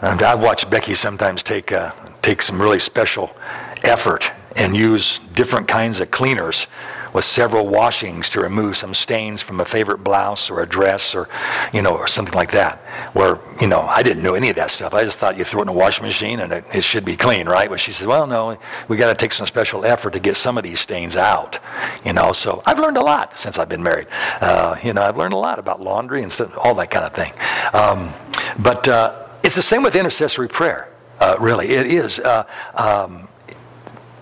And 0.00 0.22
I've 0.22 0.40
watched 0.40 0.70
Becky 0.70 0.94
sometimes 0.94 1.42
take, 1.42 1.72
uh, 1.72 1.92
take 2.22 2.40
some 2.40 2.60
really 2.60 2.80
special 2.80 3.36
effort 3.82 4.32
and 4.56 4.74
use 4.74 5.20
different 5.34 5.68
kinds 5.68 6.00
of 6.00 6.10
cleaners 6.10 6.66
with 7.12 7.24
several 7.24 7.66
washings 7.66 8.28
to 8.30 8.40
remove 8.40 8.76
some 8.76 8.94
stains 8.94 9.42
from 9.42 9.60
a 9.60 9.64
favorite 9.64 10.04
blouse 10.04 10.50
or 10.50 10.62
a 10.62 10.66
dress 10.66 11.14
or, 11.14 11.28
you 11.72 11.82
know, 11.82 11.96
or 11.96 12.06
something 12.06 12.34
like 12.34 12.50
that. 12.52 12.78
Where, 13.12 13.38
you 13.60 13.66
know, 13.66 13.80
I 13.80 14.02
didn't 14.02 14.22
know 14.22 14.34
any 14.34 14.48
of 14.50 14.56
that 14.56 14.70
stuff. 14.70 14.94
I 14.94 15.04
just 15.04 15.18
thought 15.18 15.36
you 15.36 15.44
throw 15.44 15.60
it 15.60 15.62
in 15.62 15.68
a 15.68 15.72
washing 15.72 16.06
machine 16.06 16.40
and 16.40 16.52
it, 16.52 16.64
it 16.72 16.84
should 16.84 17.04
be 17.04 17.16
clean, 17.16 17.48
right? 17.48 17.68
But 17.68 17.80
she 17.80 17.92
said, 17.92 18.08
well, 18.08 18.26
no, 18.26 18.58
we 18.88 18.96
got 18.96 19.08
to 19.08 19.14
take 19.14 19.32
some 19.32 19.46
special 19.46 19.84
effort 19.84 20.12
to 20.12 20.20
get 20.20 20.36
some 20.36 20.56
of 20.56 20.64
these 20.64 20.80
stains 20.80 21.16
out, 21.16 21.58
you 22.04 22.12
know. 22.12 22.32
So 22.32 22.62
I've 22.66 22.78
learned 22.78 22.96
a 22.96 23.02
lot 23.02 23.38
since 23.38 23.58
I've 23.58 23.68
been 23.68 23.82
married. 23.82 24.06
Uh, 24.40 24.76
you 24.82 24.92
know, 24.92 25.02
I've 25.02 25.16
learned 25.16 25.34
a 25.34 25.38
lot 25.38 25.58
about 25.58 25.80
laundry 25.80 26.22
and 26.22 26.32
so, 26.32 26.52
all 26.56 26.74
that 26.76 26.90
kind 26.90 27.04
of 27.04 27.14
thing. 27.14 27.32
Um, 27.72 28.12
but 28.58 28.88
uh, 28.88 29.26
it's 29.42 29.56
the 29.56 29.62
same 29.62 29.82
with 29.82 29.96
intercessory 29.96 30.48
prayer. 30.48 30.88
Uh, 31.18 31.36
really, 31.38 31.68
it 31.68 31.86
is. 31.86 32.18
Uh, 32.18 32.46
um, 32.74 33.28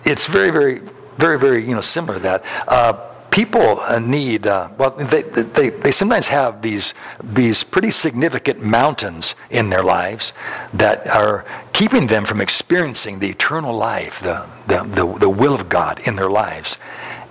it's 0.05 0.25
very, 0.25 0.51
very, 0.51 0.81
very, 1.19 1.37
very, 1.37 1.61
you 1.67 1.75
know, 1.75 1.81
similar 1.81 2.15
to 2.15 2.19
that. 2.21 2.45
Uh, 2.67 2.93
people 3.29 3.79
uh, 3.81 3.99
need, 3.99 4.47
uh, 4.47 4.69
well, 4.77 4.91
they, 4.91 5.21
they, 5.21 5.69
they 5.69 5.91
sometimes 5.91 6.29
have 6.29 6.61
these, 6.61 6.93
these 7.23 7.63
pretty 7.63 7.91
significant 7.91 8.61
mountains 8.61 9.35
in 9.49 9.69
their 9.69 9.83
lives 9.83 10.33
that 10.73 11.07
are 11.07 11.45
keeping 11.73 12.07
them 12.07 12.25
from 12.25 12.41
experiencing 12.41 13.19
the 13.19 13.29
eternal 13.29 13.75
life, 13.75 14.21
the, 14.21 14.47
the, 14.67 14.83
the, 14.83 15.19
the 15.19 15.29
will 15.29 15.53
of 15.53 15.69
God 15.69 15.99
in 16.07 16.15
their 16.15 16.29
lives. 16.29 16.77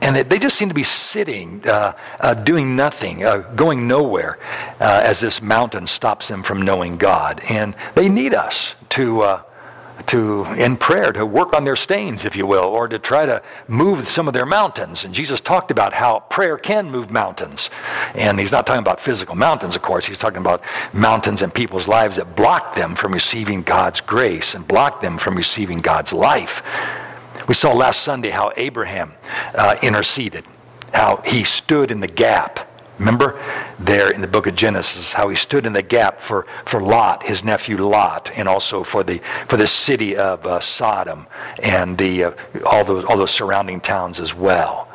And 0.01 0.15
they 0.15 0.39
just 0.39 0.57
seem 0.57 0.69
to 0.69 0.75
be 0.75 0.85
sitting, 0.85 1.67
uh, 1.67 1.93
uh, 2.21 2.35
doing 2.35 2.77
nothing, 2.77 3.25
uh, 3.25 3.39
going 3.57 3.89
nowhere, 3.89 4.39
uh, 4.79 5.03
as 5.05 5.19
this 5.19 5.43
mountain 5.43 5.89
stops 5.89 6.29
them 6.29 6.45
from 6.45 6.63
knowing 6.63 6.99
God. 6.99 7.41
And 7.49 7.75
they 7.97 8.09
need 8.09 8.33
us 8.33 8.77
to, 8.91 9.41
to, 10.09 10.45
in 10.55 10.77
prayer, 10.77 11.13
to 11.13 11.25
work 11.25 11.55
on 11.55 11.65
their 11.65 11.77
stains, 11.77 12.25
if 12.25 12.37
you 12.37 12.47
will, 12.47 12.65
or 12.65 12.89
to 12.89 12.99
try 12.99 13.27
to 13.27 13.43
move 13.67 14.09
some 14.09 14.27
of 14.27 14.35
their 14.35 14.47
mountains. 14.47 15.05
And 15.05 15.15
Jesus 15.15 15.41
talked 15.41 15.71
about 15.71 15.93
how 15.95 16.21
prayer 16.21 16.59
can 16.59 16.91
move 16.91 17.11
mountains. 17.11 17.71
And 18.15 18.39
he's 18.41 18.53
not 18.53 18.67
talking 18.67 18.83
about 18.83 19.01
physical 19.01 19.37
mountains, 19.37 19.77
of 19.77 19.83
course. 19.83 20.07
He's 20.07 20.19
talking 20.19 20.39
about 20.39 20.63
mountains 20.93 21.43
in 21.43 21.51
people's 21.51 21.89
lives 21.89 22.17
that 22.17 22.35
block 22.35 22.75
them 22.75 22.95
from 22.95 23.13
receiving 23.13 23.63
God's 23.63 24.01
grace 24.01 24.55
and 24.55 24.67
block 24.67 25.01
them 25.01 25.19
from 25.19 25.37
receiving 25.37 25.81
God's 25.81 26.13
life. 26.13 26.63
We 27.47 27.55
saw 27.55 27.73
last 27.73 28.03
Sunday 28.03 28.31
how 28.31 28.53
Abraham 28.57 29.15
uh, 29.55 29.77
interceded, 29.83 30.45
how 30.93 31.23
he 31.25 31.45
stood 31.45 31.91
in 31.91 32.01
the 32.01 32.09
gap. 32.09 32.61
Remember 32.99 33.41
there 33.79 34.11
in 34.11 34.21
the 34.21 34.27
book 34.27 34.47
of 34.47 34.57
Genesis 34.57 35.13
how 35.13 35.29
he 35.29 35.37
stood 35.37 35.67
in 35.67 35.73
the 35.73 35.83
gap 35.83 36.21
for, 36.21 36.47
for 36.65 36.83
Lot, 36.83 37.23
his 37.25 37.45
nephew 37.45 37.77
Lot, 37.77 38.31
and 38.35 38.49
also 38.49 38.83
for 38.83 39.05
the, 39.05 39.21
for 39.49 39.57
the 39.57 39.67
city 39.67 40.17
of 40.17 40.45
uh, 40.47 40.59
Sodom 40.61 41.27
and 41.63 41.97
the, 41.97 42.25
uh, 42.25 42.33
all, 42.67 42.85
those, 42.85 43.05
all 43.05 43.17
those 43.17 43.31
surrounding 43.31 43.81
towns 43.81 44.19
as 44.19 44.35
well. 44.35 44.89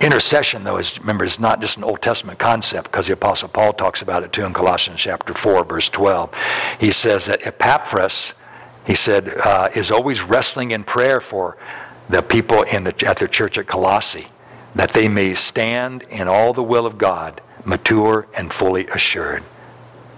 Intercession, 0.00 0.64
though, 0.64 0.78
is 0.78 0.98
remember, 0.98 1.24
is 1.24 1.38
not 1.38 1.60
just 1.60 1.76
an 1.76 1.84
Old 1.84 2.00
Testament 2.00 2.38
concept 2.38 2.90
because 2.90 3.08
the 3.08 3.12
Apostle 3.12 3.48
Paul 3.48 3.74
talks 3.74 4.00
about 4.00 4.22
it 4.22 4.32
too 4.32 4.44
in 4.44 4.54
Colossians 4.54 5.00
chapter 5.00 5.34
4, 5.34 5.64
verse 5.64 5.90
12. 5.90 6.32
He 6.78 6.90
says 6.90 7.26
that 7.26 7.46
Epaphras, 7.46 8.32
he 8.86 8.94
said, 8.94 9.28
uh, 9.28 9.68
is 9.74 9.90
always 9.90 10.22
wrestling 10.22 10.70
in 10.70 10.84
prayer 10.84 11.20
for 11.20 11.58
the 12.08 12.22
people 12.22 12.62
in 12.62 12.84
the, 12.84 13.06
at 13.06 13.18
their 13.18 13.28
church 13.28 13.58
at 13.58 13.66
Colossae, 13.66 14.28
that 14.74 14.90
they 14.90 15.08
may 15.08 15.34
stand 15.34 16.02
in 16.04 16.28
all 16.28 16.52
the 16.52 16.62
will 16.62 16.86
of 16.86 16.98
God, 16.98 17.40
mature 17.64 18.26
and 18.34 18.52
fully 18.52 18.86
assured. 18.88 19.42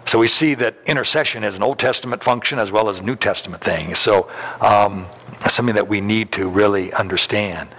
So 0.04 0.18
we 0.18 0.28
see 0.28 0.54
that 0.54 0.76
intercession 0.84 1.44
is 1.44 1.56
an 1.56 1.62
Old 1.62 1.78
Testament 1.78 2.22
function 2.22 2.58
as 2.58 2.70
well 2.72 2.88
as 2.88 3.00
a 3.00 3.02
New 3.02 3.16
Testament 3.16 3.62
thing. 3.62 3.94
So 3.94 4.30
um, 4.60 5.06
something 5.48 5.74
that 5.74 5.88
we 5.88 6.00
need 6.00 6.32
to 6.32 6.48
really 6.48 6.92
understand. 6.92 7.70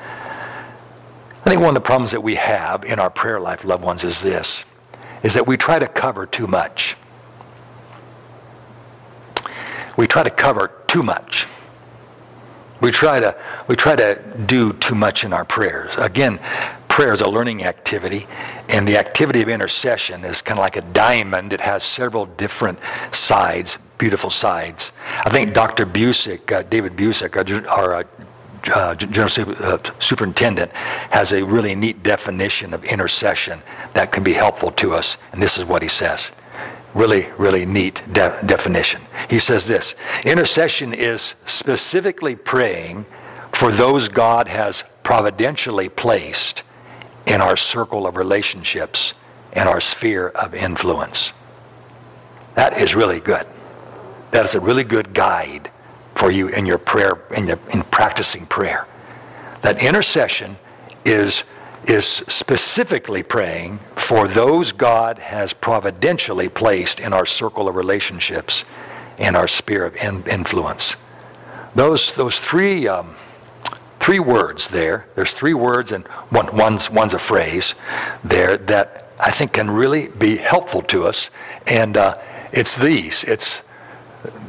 I 1.45 1.49
think 1.49 1.59
one 1.59 1.69
of 1.69 1.75
the 1.75 1.81
problems 1.81 2.11
that 2.11 2.23
we 2.23 2.35
have 2.35 2.85
in 2.85 2.99
our 2.99 3.09
prayer 3.09 3.39
life, 3.39 3.65
loved 3.65 3.83
ones, 3.83 4.03
is 4.03 4.21
this, 4.21 4.65
is 5.23 5.33
that 5.33 5.45
we 5.45 5.57
try 5.57 5.77
to 5.77 5.87
cover 5.87 6.25
too 6.25 6.47
much. 6.47 6.95
We 9.97 10.07
try 10.07 10.23
to 10.23 10.29
cover 10.29 10.71
too 10.87 11.03
much. 11.03 11.47
We 12.83 12.91
try 12.91 13.21
to 13.21 13.33
we 13.69 13.77
try 13.77 13.95
to 13.95 14.19
do 14.45 14.73
too 14.73 14.93
much 14.93 15.23
in 15.23 15.31
our 15.31 15.45
prayers. 15.45 15.93
Again, 15.97 16.37
prayer 16.89 17.13
is 17.13 17.21
a 17.21 17.29
learning 17.29 17.63
activity, 17.63 18.27
and 18.67 18.85
the 18.85 18.97
activity 18.97 19.41
of 19.41 19.47
intercession 19.47 20.25
is 20.25 20.41
kind 20.41 20.59
of 20.59 20.63
like 20.63 20.75
a 20.75 20.81
diamond. 20.81 21.53
It 21.53 21.61
has 21.61 21.81
several 21.81 22.25
different 22.25 22.77
sides, 23.13 23.77
beautiful 23.97 24.29
sides. 24.29 24.91
I 25.23 25.29
think 25.29 25.53
Dr. 25.53 25.85
Busic, 25.85 26.51
uh, 26.51 26.63
David 26.63 26.97
Busic, 26.97 27.37
our, 27.69 27.95
uh, 27.95 28.03
uh 28.73 28.95
general 28.95 29.31
uh, 29.63 29.77
superintendent, 29.99 30.73
has 31.09 31.31
a 31.31 31.41
really 31.41 31.75
neat 31.75 32.03
definition 32.03 32.73
of 32.73 32.83
intercession 32.83 33.61
that 33.93 34.11
can 34.11 34.23
be 34.23 34.33
helpful 34.33 34.71
to 34.71 34.93
us, 34.93 35.17
and 35.31 35.41
this 35.41 35.57
is 35.57 35.63
what 35.63 35.81
he 35.81 35.87
says 35.87 36.33
really, 36.93 37.27
really 37.37 37.65
neat 37.65 38.01
de- 38.11 38.39
definition. 38.45 39.01
He 39.29 39.39
says 39.39 39.67
this 39.67 39.95
intercession 40.23 40.93
is 40.93 41.35
specifically 41.45 42.35
praying 42.35 43.05
for 43.53 43.71
those 43.71 44.09
God 44.09 44.47
has 44.47 44.83
providentially 45.03 45.89
placed 45.89 46.63
in 47.25 47.41
our 47.41 47.57
circle 47.57 48.05
of 48.05 48.15
relationships 48.15 49.13
and 49.53 49.69
our 49.69 49.79
sphere 49.79 50.29
of 50.29 50.53
influence. 50.53 51.33
That 52.55 52.79
is 52.79 52.95
really 52.95 53.19
good. 53.19 53.45
That 54.31 54.45
is 54.45 54.55
a 54.55 54.59
really 54.59 54.83
good 54.83 55.13
guide 55.13 55.71
for 56.15 56.31
you 56.31 56.47
in 56.47 56.65
your 56.65 56.77
prayer, 56.77 57.21
in, 57.35 57.47
your, 57.47 57.59
in 57.71 57.83
practicing 57.83 58.45
prayer. 58.45 58.87
That 59.61 59.81
intercession 59.81 60.57
is 61.05 61.43
is 61.87 62.05
specifically 62.05 63.23
praying 63.23 63.79
for 63.95 64.27
those 64.27 64.71
God 64.71 65.19
has 65.19 65.53
providentially 65.53 66.49
placed 66.49 66.99
in 66.99 67.13
our 67.13 67.25
circle 67.25 67.67
of 67.67 67.75
relationships 67.75 68.65
and 69.17 69.35
our 69.35 69.47
sphere 69.47 69.85
of 69.85 69.95
in- 69.97 70.23
influence. 70.27 70.95
Those, 71.75 72.13
those 72.13 72.39
three, 72.39 72.87
um, 72.87 73.15
three 73.99 74.19
words 74.19 74.67
there, 74.67 75.07
there's 75.15 75.33
three 75.33 75.53
words 75.53 75.91
and 75.91 76.07
one, 76.29 76.55
one's, 76.55 76.89
one's 76.89 77.13
a 77.13 77.19
phrase 77.19 77.75
there 78.23 78.57
that 78.57 79.09
I 79.19 79.31
think 79.31 79.53
can 79.53 79.69
really 79.69 80.07
be 80.07 80.37
helpful 80.37 80.81
to 80.83 81.05
us. 81.05 81.29
And 81.67 81.97
uh, 81.97 82.17
it's 82.51 82.77
these. 82.77 83.23
It's 83.23 83.61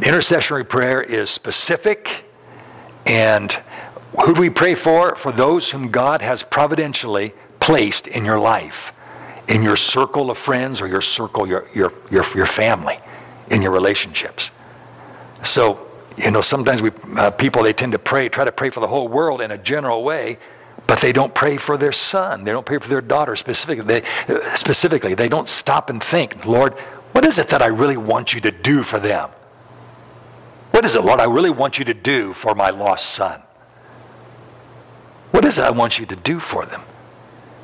intercessory 0.02 0.64
prayer 0.64 1.02
is 1.02 1.30
specific 1.30 2.24
and 3.06 3.56
who 4.23 4.35
do 4.35 4.40
we 4.40 4.50
pray 4.50 4.75
for? 4.75 5.16
For 5.16 5.33
those 5.33 5.71
whom 5.71 5.90
God 5.90 6.23
has 6.23 6.42
providentially 6.42 7.35
placed 7.61 8.06
in 8.06 8.25
your 8.25 8.38
life, 8.38 8.92
in 9.49 9.62
your 9.62 9.76
circle 9.76 10.30
of 10.30 10.38
friends 10.38 10.80
or 10.80 10.87
your 10.87 11.00
circle, 11.00 11.47
your, 11.47 11.68
your, 11.75 11.92
your, 12.11 12.25
your 12.35 12.47
family, 12.47 12.99
in 13.50 13.62
your 13.62 13.73
relationships. 13.73 14.50
So, 15.42 15.87
you 16.16 16.30
know, 16.30 16.40
sometimes 16.40 16.80
we, 16.80 16.90
uh, 17.16 17.30
people, 17.33 17.62
they 17.62 17.73
tend 17.73 17.92
to 17.92 17.99
pray, 17.99 18.28
try 18.28 18.44
to 18.44 18.52
pray 18.52 18.71
for 18.71 18.80
the 18.80 18.87
whole 18.87 19.09
world 19.09 19.40
in 19.40 19.50
a 19.50 19.59
general 19.59 20.04
way, 20.04 20.38
but 20.87 21.00
they 21.00 21.12
don't 21.12 21.35
pray 21.35 21.56
for 21.56 21.76
their 21.76 21.92
son. 21.92 22.44
They 22.44 22.52
don't 22.52 22.66
pray 22.66 22.78
for 22.78 22.88
their 22.88 23.00
daughter 23.00 23.37
specifically. 23.37 24.00
They, 24.00 24.47
specifically, 24.54 25.14
they 25.14 25.28
don't 25.28 25.49
stop 25.49 25.90
and 25.90 26.02
think, 26.02 26.44
Lord, 26.44 26.75
what 27.12 27.25
is 27.25 27.38
it 27.38 27.49
that 27.49 27.62
I 27.62 27.66
really 27.66 27.97
want 27.97 28.35
you 28.35 28.40
to 28.42 28.50
do 28.50 28.83
for 28.83 28.99
them? 28.99 29.30
What 30.73 30.85
is 30.85 30.94
it, 30.94 31.04
Lord, 31.04 31.21
I 31.21 31.25
really 31.25 31.50
want 31.50 31.78
you 31.78 31.85
to 31.87 31.94
do 31.94 32.35
for 32.35 32.54
my 32.54 32.71
lost 32.71 33.11
son? 33.11 33.43
What 35.34 35.44
is 35.44 35.58
it 35.58 35.64
I 35.64 35.72
want 35.72 35.98
you 35.98 36.06
to 36.06 36.14
do 36.14 36.38
for 36.38 36.64
them? 36.64 36.80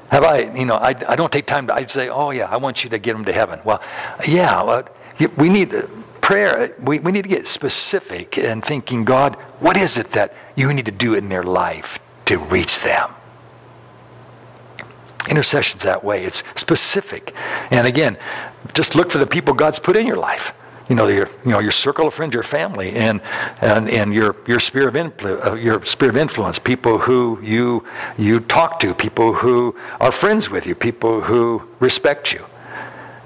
Have 0.09 0.25
I, 0.25 0.53
you 0.59 0.65
know, 0.65 0.75
I, 0.75 0.89
I 0.89 1.15
don't 1.15 1.31
take 1.31 1.47
time 1.47 1.69
to, 1.69 1.75
I'd 1.75 1.89
say, 1.89 2.09
oh 2.09 2.33
yeah, 2.33 2.49
I 2.51 2.57
want 2.57 2.83
you 2.83 2.91
to 2.91 2.99
get 2.99 3.13
them 3.13 3.25
to 3.27 3.33
heaven. 3.33 3.61
Well, 3.63 3.81
yeah, 4.27 4.61
well, 4.65 4.89
we 5.37 5.49
need 5.49 5.73
uh, 5.73 5.87
prayer. 6.21 6.59
Uh, 6.59 6.69
we, 6.81 6.99
we 6.99 7.13
need 7.13 7.23
to 7.23 7.29
get 7.29 7.47
specific 7.47 8.37
and 8.37 8.65
thinking, 8.65 9.05
God, 9.05 9.37
what 9.61 9.77
is 9.77 9.99
it 9.99 10.09
that 10.09 10.35
you 10.57 10.75
need 10.75 10.87
to 10.87 10.91
do 10.91 11.15
in 11.15 11.29
their 11.29 11.45
life 11.45 12.01
to 12.25 12.39
reach 12.39 12.81
them? 12.81 13.11
Intercession's 15.29 15.85
that 15.85 16.03
way. 16.03 16.25
It's 16.25 16.43
specific. 16.57 17.33
And 17.71 17.87
again, 17.87 18.19
just 18.75 18.97
look 18.97 19.13
for 19.13 19.19
the 19.19 19.29
people 19.29 19.55
God's 19.55 19.79
put 19.79 19.97
in 19.97 20.09
your 20.09 20.17
life 20.17 20.53
you 20.91 20.97
know, 20.97 21.07
your, 21.07 21.31
you 21.45 21.53
know, 21.53 21.61
your 21.61 21.71
circle 21.71 22.09
of 22.09 22.15
friends, 22.15 22.35
your 22.35 22.43
family, 22.43 22.97
and, 22.97 23.21
and, 23.61 23.89
and 23.89 24.13
your, 24.13 24.35
your, 24.49 24.59
sphere 24.59 24.89
of 24.89 24.95
influ- 24.95 25.47
uh, 25.47 25.55
your 25.55 25.87
sphere 25.87 26.11
of 26.11 26.17
influence, 26.17 26.59
people 26.59 26.99
who 26.99 27.39
you, 27.41 27.87
you 28.19 28.41
talk 28.41 28.81
to, 28.81 28.93
people 28.93 29.33
who 29.35 29.77
are 30.01 30.11
friends 30.11 30.51
with 30.51 30.67
you, 30.67 30.75
people 30.75 31.21
who 31.21 31.63
respect 31.79 32.33
you. 32.33 32.45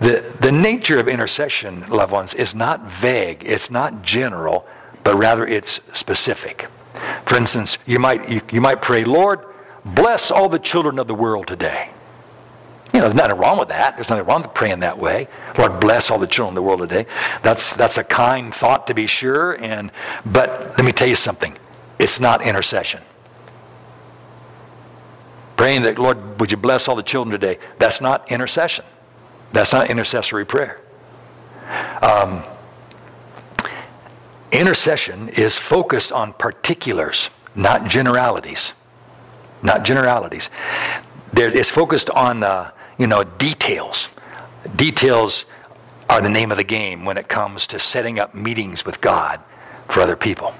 The, 0.00 0.36
the 0.40 0.52
nature 0.52 0.98
of 0.98 1.08
intercession, 1.08 1.88
loved 1.88 2.12
ones, 2.12 2.34
is 2.34 2.54
not 2.54 2.82
vague, 2.82 3.42
it's 3.46 3.70
not 3.70 4.02
general, 4.02 4.66
but 5.02 5.16
rather 5.16 5.46
it's 5.46 5.80
specific. 5.94 6.68
For 7.24 7.36
instance, 7.36 7.78
you 7.86 7.98
might, 7.98 8.28
you, 8.28 8.42
you 8.52 8.60
might 8.60 8.82
pray, 8.82 9.04
Lord, 9.04 9.40
bless 9.86 10.30
all 10.30 10.50
the 10.50 10.58
children 10.58 10.98
of 10.98 11.06
the 11.06 11.14
world 11.14 11.46
today. 11.46 11.93
You 12.94 13.00
know, 13.00 13.08
there's 13.08 13.16
nothing 13.16 13.36
wrong 13.38 13.58
with 13.58 13.70
that. 13.70 13.96
There's 13.96 14.08
nothing 14.08 14.24
wrong 14.24 14.42
with 14.42 14.54
praying 14.54 14.78
that 14.80 14.98
way. 14.98 15.26
Lord, 15.58 15.80
bless 15.80 16.12
all 16.12 16.18
the 16.20 16.28
children 16.28 16.52
in 16.52 16.54
the 16.54 16.62
world 16.62 16.78
today. 16.78 17.06
That's, 17.42 17.74
that's 17.74 17.98
a 17.98 18.04
kind 18.04 18.54
thought 18.54 18.86
to 18.86 18.94
be 18.94 19.08
sure. 19.08 19.60
And, 19.60 19.90
but 20.24 20.78
let 20.78 20.84
me 20.84 20.92
tell 20.92 21.08
you 21.08 21.16
something. 21.16 21.58
It's 21.98 22.20
not 22.20 22.46
intercession. 22.46 23.02
Praying 25.56 25.82
that, 25.82 25.98
Lord, 25.98 26.38
would 26.38 26.52
you 26.52 26.56
bless 26.56 26.86
all 26.86 26.94
the 26.94 27.02
children 27.02 27.32
today? 27.32 27.58
That's 27.78 28.00
not 28.00 28.30
intercession. 28.30 28.84
That's 29.52 29.72
not 29.72 29.90
intercessory 29.90 30.46
prayer. 30.46 30.80
Um, 32.00 32.44
intercession 34.52 35.30
is 35.30 35.58
focused 35.58 36.12
on 36.12 36.32
particulars, 36.32 37.30
not 37.56 37.88
generalities. 37.88 38.74
Not 39.64 39.84
generalities. 39.84 40.48
There, 41.32 41.48
it's 41.48 41.70
focused 41.70 42.08
on, 42.10 42.44
uh, 42.44 42.70
you 42.98 43.06
know, 43.06 43.24
details. 43.24 44.08
Details 44.76 45.46
are 46.08 46.20
the 46.20 46.28
name 46.28 46.50
of 46.50 46.56
the 46.56 46.64
game 46.64 47.04
when 47.04 47.16
it 47.16 47.28
comes 47.28 47.66
to 47.68 47.78
setting 47.78 48.18
up 48.18 48.34
meetings 48.34 48.84
with 48.84 49.00
God 49.00 49.40
for 49.88 50.00
other 50.00 50.16
people. 50.16 50.52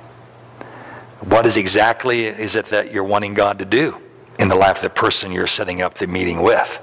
What 1.20 1.46
is 1.46 1.56
exactly 1.56 2.26
is 2.26 2.56
it 2.56 2.66
that 2.66 2.92
you're 2.92 3.04
wanting 3.04 3.34
God 3.34 3.58
to 3.58 3.64
do 3.64 3.96
in 4.38 4.48
the 4.48 4.54
life 4.54 4.76
of 4.76 4.82
the 4.82 4.90
person 4.90 5.32
you're 5.32 5.46
setting 5.46 5.80
up 5.80 5.94
the 5.94 6.06
meeting 6.06 6.42
with? 6.42 6.76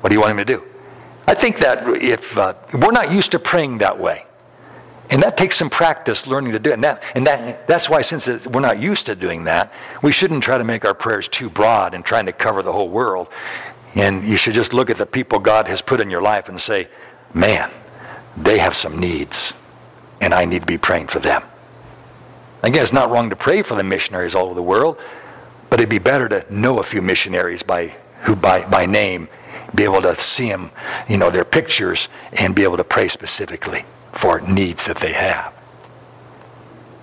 What 0.00 0.10
do 0.10 0.14
you 0.14 0.20
want 0.20 0.32
him 0.32 0.38
to 0.38 0.44
do? 0.44 0.62
I 1.26 1.34
think 1.34 1.58
that 1.58 1.86
if 2.02 2.36
uh, 2.36 2.54
we're 2.72 2.90
not 2.90 3.12
used 3.12 3.32
to 3.32 3.38
praying 3.38 3.78
that 3.78 3.98
way, 3.98 4.26
and 5.10 5.22
that 5.22 5.36
takes 5.36 5.56
some 5.56 5.70
practice 5.70 6.26
learning 6.26 6.52
to 6.52 6.58
do 6.60 6.70
it. 6.70 6.74
And, 6.74 6.84
that, 6.84 7.02
and 7.14 7.26
that, 7.26 7.66
that's 7.66 7.90
why, 7.90 8.00
since 8.00 8.46
we're 8.46 8.60
not 8.60 8.80
used 8.80 9.06
to 9.06 9.16
doing 9.16 9.44
that, 9.44 9.72
we 10.02 10.12
shouldn't 10.12 10.42
try 10.42 10.56
to 10.56 10.64
make 10.64 10.84
our 10.84 10.94
prayers 10.94 11.26
too 11.26 11.50
broad 11.50 11.94
and 11.94 12.04
trying 12.04 12.26
to 12.26 12.32
cover 12.32 12.62
the 12.62 12.72
whole 12.72 12.88
world. 12.88 13.28
And 13.94 14.24
you 14.26 14.36
should 14.36 14.54
just 14.54 14.72
look 14.72 14.90
at 14.90 14.96
the 14.96 15.06
people 15.06 15.38
God 15.38 15.66
has 15.68 15.82
put 15.82 16.00
in 16.00 16.10
your 16.10 16.22
life 16.22 16.48
and 16.48 16.60
say, 16.60 16.88
man, 17.34 17.70
they 18.36 18.58
have 18.58 18.74
some 18.74 18.98
needs, 18.98 19.54
and 20.20 20.32
I 20.32 20.44
need 20.44 20.60
to 20.60 20.66
be 20.66 20.78
praying 20.78 21.08
for 21.08 21.18
them. 21.18 21.42
Again, 22.62 22.82
it's 22.82 22.92
not 22.92 23.10
wrong 23.10 23.30
to 23.30 23.36
pray 23.36 23.62
for 23.62 23.74
the 23.74 23.82
missionaries 23.82 24.34
all 24.34 24.46
over 24.46 24.54
the 24.54 24.62
world, 24.62 24.98
but 25.70 25.80
it'd 25.80 25.90
be 25.90 25.98
better 25.98 26.28
to 26.28 26.44
know 26.54 26.78
a 26.78 26.82
few 26.82 27.02
missionaries 27.02 27.62
by, 27.62 27.94
who 28.22 28.36
by, 28.36 28.64
by 28.68 28.86
name, 28.86 29.28
be 29.74 29.84
able 29.84 30.02
to 30.02 30.18
see 30.20 30.48
them, 30.48 30.70
you 31.08 31.16
know, 31.16 31.30
their 31.30 31.44
pictures, 31.44 32.08
and 32.32 32.54
be 32.54 32.62
able 32.62 32.76
to 32.76 32.84
pray 32.84 33.08
specifically 33.08 33.84
for 34.12 34.40
needs 34.40 34.86
that 34.86 34.98
they 34.98 35.12
have. 35.12 35.52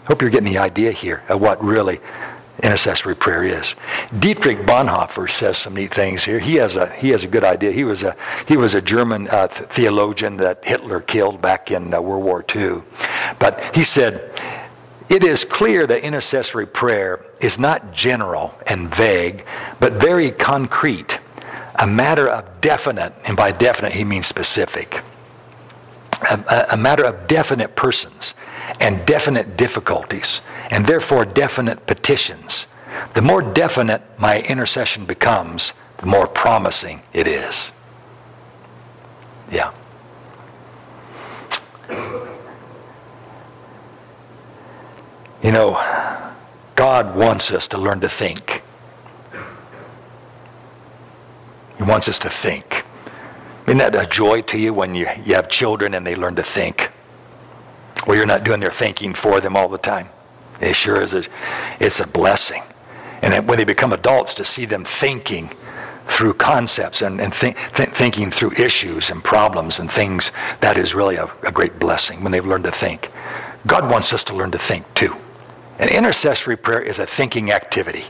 Hope 0.05 0.21
you're 0.21 0.31
getting 0.31 0.51
the 0.51 0.57
idea 0.57 0.91
here 0.91 1.23
of 1.27 1.41
what 1.41 1.61
really 1.63 1.99
intercessory 2.63 3.15
prayer 3.15 3.43
is. 3.43 3.75
Dietrich 4.17 4.59
Bonhoeffer 4.59 5.29
says 5.29 5.57
some 5.57 5.75
neat 5.75 5.93
things 5.93 6.23
here. 6.23 6.39
He 6.39 6.55
has 6.55 6.75
a 6.75 6.91
he 6.93 7.09
has 7.09 7.23
a 7.23 7.27
good 7.27 7.43
idea. 7.43 7.71
He 7.71 7.83
was 7.83 8.03
a 8.03 8.15
he 8.47 8.57
was 8.57 8.73
a 8.73 8.81
German 8.81 9.27
uh, 9.29 9.47
theologian 9.47 10.37
that 10.37 10.65
Hitler 10.65 11.01
killed 11.01 11.41
back 11.41 11.71
in 11.71 11.93
uh, 11.93 12.01
World 12.01 12.23
War 12.23 12.43
II. 12.55 12.81
But 13.39 13.75
he 13.75 13.83
said, 13.83 14.31
"It 15.09 15.23
is 15.23 15.45
clear 15.45 15.85
that 15.87 16.03
intercessory 16.03 16.65
prayer 16.65 17.25
is 17.39 17.59
not 17.59 17.93
general 17.93 18.57
and 18.65 18.93
vague, 18.93 19.45
but 19.79 19.93
very 19.93 20.31
concrete, 20.31 21.19
a 21.75 21.85
matter 21.85 22.27
of 22.27 22.61
definite, 22.61 23.13
and 23.25 23.37
by 23.37 23.51
definite 23.51 23.93
he 23.93 24.03
means 24.03 24.25
specific." 24.25 25.03
A, 26.21 26.67
a 26.71 26.77
matter 26.77 27.05
of 27.05 27.27
definite 27.27 27.75
persons 27.75 28.33
and 28.79 29.05
definite 29.05 29.57
difficulties, 29.57 30.41
and 30.69 30.85
therefore 30.85 31.25
definite 31.25 31.85
petitions. 31.87 32.67
The 33.13 33.21
more 33.21 33.41
definite 33.41 34.01
my 34.17 34.41
intercession 34.41 35.05
becomes, 35.05 35.73
the 35.97 36.05
more 36.05 36.27
promising 36.27 37.01
it 37.13 37.27
is. 37.27 37.71
Yeah. 39.51 39.71
You 45.43 45.51
know, 45.51 45.73
God 46.75 47.15
wants 47.15 47.51
us 47.51 47.67
to 47.69 47.77
learn 47.77 48.01
to 48.01 48.09
think. 48.09 48.63
He 51.77 51.83
wants 51.83 52.09
us 52.09 52.19
to 52.19 52.29
think. 52.29 52.83
Isn't 53.67 53.79
that 53.79 53.95
a 53.95 54.07
joy 54.07 54.41
to 54.43 54.57
you 54.57 54.73
when 54.73 54.95
you, 54.95 55.07
you 55.25 55.35
have 55.35 55.49
children 55.49 55.93
and 55.93 56.07
they 56.07 56.15
learn 56.15 56.35
to 56.35 56.43
think? 56.43 56.91
Well, 58.05 58.15
you're 58.15 58.25
not 58.25 58.45
doing 58.45 58.61
their 58.61 58.71
thinking 58.71 59.13
for 59.13 59.41
them 59.41 59.57
all 59.57 59.67
the 59.67 59.77
time. 59.77 60.09
It 60.61 60.75
sure 60.75 61.01
is. 61.01 61.13
A, 61.13 61.25
it's 61.79 61.99
a 61.99 62.07
blessing. 62.07 62.63
And 63.21 63.47
when 63.47 63.57
they 63.57 63.65
become 63.65 63.91
adults, 63.91 64.33
to 64.35 64.45
see 64.45 64.65
them 64.65 64.85
thinking 64.85 65.51
through 66.07 66.35
concepts 66.35 67.01
and, 67.01 67.19
and 67.19 67.33
think, 67.33 67.57
th- 67.73 67.89
thinking 67.89 68.31
through 68.31 68.51
issues 68.53 69.09
and 69.09 69.21
problems 69.21 69.79
and 69.79 69.91
things, 69.91 70.31
that 70.61 70.77
is 70.77 70.95
really 70.95 71.17
a, 71.17 71.29
a 71.43 71.51
great 71.51 71.79
blessing 71.79 72.23
when 72.23 72.31
they've 72.31 72.45
learned 72.45 72.63
to 72.63 72.71
think. 72.71 73.11
God 73.65 73.91
wants 73.91 74.13
us 74.13 74.23
to 74.25 74.33
learn 74.33 74.51
to 74.51 74.57
think 74.57 74.91
too. 74.93 75.15
And 75.77 75.89
intercessory 75.89 76.55
prayer 76.55 76.81
is 76.81 76.99
a 76.99 77.05
thinking 77.05 77.51
activity 77.51 78.05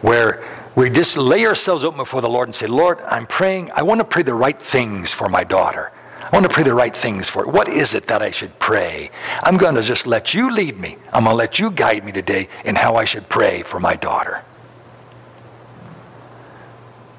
where 0.00 0.42
we 0.74 0.90
just 0.90 1.16
lay 1.16 1.46
ourselves 1.46 1.84
open 1.84 1.98
before 1.98 2.20
the 2.20 2.28
Lord 2.28 2.48
and 2.48 2.54
say, 2.54 2.66
Lord, 2.66 3.00
I'm 3.02 3.26
praying. 3.26 3.70
I 3.72 3.82
want 3.82 4.00
to 4.00 4.04
pray 4.04 4.22
the 4.22 4.34
right 4.34 4.60
things 4.60 5.12
for 5.12 5.28
my 5.28 5.44
daughter. 5.44 5.92
I 6.20 6.30
want 6.36 6.44
to 6.44 6.52
pray 6.52 6.64
the 6.64 6.74
right 6.74 6.96
things 6.96 7.28
for 7.28 7.44
her. 7.44 7.50
What 7.50 7.68
is 7.68 7.94
it 7.94 8.06
that 8.08 8.22
I 8.22 8.30
should 8.30 8.58
pray? 8.58 9.10
I'm 9.42 9.56
going 9.56 9.76
to 9.76 9.82
just 9.82 10.06
let 10.06 10.34
you 10.34 10.50
lead 10.50 10.78
me. 10.78 10.96
I'm 11.12 11.24
going 11.24 11.34
to 11.34 11.36
let 11.36 11.58
you 11.58 11.70
guide 11.70 12.04
me 12.04 12.12
today 12.12 12.48
in 12.64 12.74
how 12.74 12.96
I 12.96 13.04
should 13.04 13.28
pray 13.28 13.62
for 13.62 13.78
my 13.78 13.94
daughter. 13.94 14.42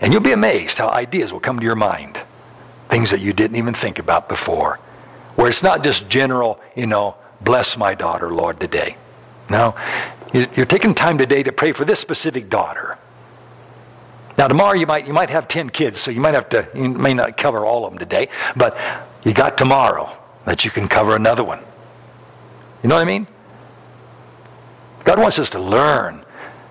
And 0.01 0.11
you'll 0.11 0.21
be 0.21 0.33
amazed 0.33 0.77
how 0.77 0.89
ideas 0.89 1.31
will 1.31 1.39
come 1.39 1.59
to 1.59 1.65
your 1.65 1.75
mind. 1.75 2.19
Things 2.89 3.11
that 3.11 3.21
you 3.21 3.31
didn't 3.31 3.55
even 3.55 3.73
think 3.73 3.99
about 3.99 4.27
before. 4.27 4.79
Where 5.35 5.47
it's 5.47 5.63
not 5.63 5.83
just 5.83 6.09
general, 6.09 6.59
you 6.75 6.87
know, 6.87 7.15
bless 7.41 7.77
my 7.77 7.95
daughter, 7.95 8.33
Lord, 8.33 8.59
today. 8.59 8.97
No, 9.49 9.75
you're 10.33 10.65
taking 10.65 10.93
time 10.93 11.17
today 11.17 11.43
to 11.43 11.51
pray 11.51 11.71
for 11.71 11.85
this 11.85 11.99
specific 11.99 12.49
daughter. 12.49 12.94
Now 14.37 14.47
tomorrow 14.47 14.73
you 14.73 14.85
might 14.85 15.07
you 15.07 15.13
might 15.13 15.29
have 15.29 15.47
10 15.47 15.69
kids, 15.69 15.99
so 15.99 16.11
you 16.11 16.19
might 16.19 16.33
have 16.33 16.49
to 16.49 16.67
you 16.75 16.89
may 16.89 17.13
not 17.13 17.37
cover 17.37 17.65
all 17.65 17.85
of 17.85 17.91
them 17.91 17.99
today, 17.99 18.29
but 18.55 18.77
you 19.23 19.33
got 19.33 19.57
tomorrow 19.57 20.15
that 20.45 20.65
you 20.65 20.71
can 20.71 20.87
cover 20.87 21.15
another 21.15 21.43
one. 21.43 21.59
You 22.83 22.89
know 22.89 22.95
what 22.95 23.01
I 23.01 23.05
mean? 23.05 23.27
God 25.03 25.19
wants 25.19 25.39
us 25.39 25.49
to 25.51 25.59
learn 25.59 26.25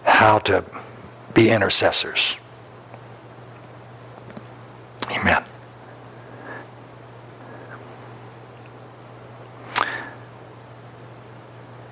how 0.04 0.38
to 0.40 0.64
be 1.32 1.50
intercessors. 1.50 2.36
Amen. 5.10 5.44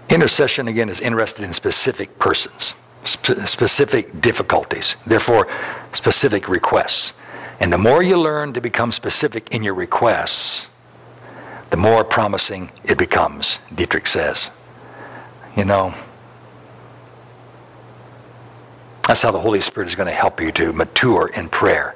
Intercession, 0.08 0.68
again, 0.68 0.88
is 0.88 1.00
interested 1.00 1.44
in 1.44 1.52
specific 1.52 2.18
persons 2.18 2.74
sp- 3.04 3.46
specific 3.46 4.20
difficulties, 4.20 4.96
therefore, 5.06 5.48
specific 5.92 6.48
requests. 6.48 7.12
And 7.60 7.72
the 7.72 7.78
more 7.78 8.02
you 8.02 8.16
learn 8.16 8.52
to 8.54 8.60
become 8.60 8.92
specific 8.92 9.54
in 9.54 9.62
your 9.62 9.74
requests, 9.74 10.68
the 11.70 11.76
more 11.76 12.04
promising 12.04 12.70
it 12.84 12.98
becomes, 12.98 13.60
Dietrich 13.74 14.06
says. 14.06 14.50
You 15.56 15.64
know, 15.64 15.94
that's 19.06 19.22
how 19.22 19.30
the 19.30 19.40
Holy 19.40 19.60
Spirit 19.60 19.88
is 19.88 19.94
going 19.94 20.08
to 20.08 20.14
help 20.14 20.40
you 20.40 20.52
to 20.52 20.72
mature 20.72 21.28
in 21.28 21.48
prayer, 21.48 21.94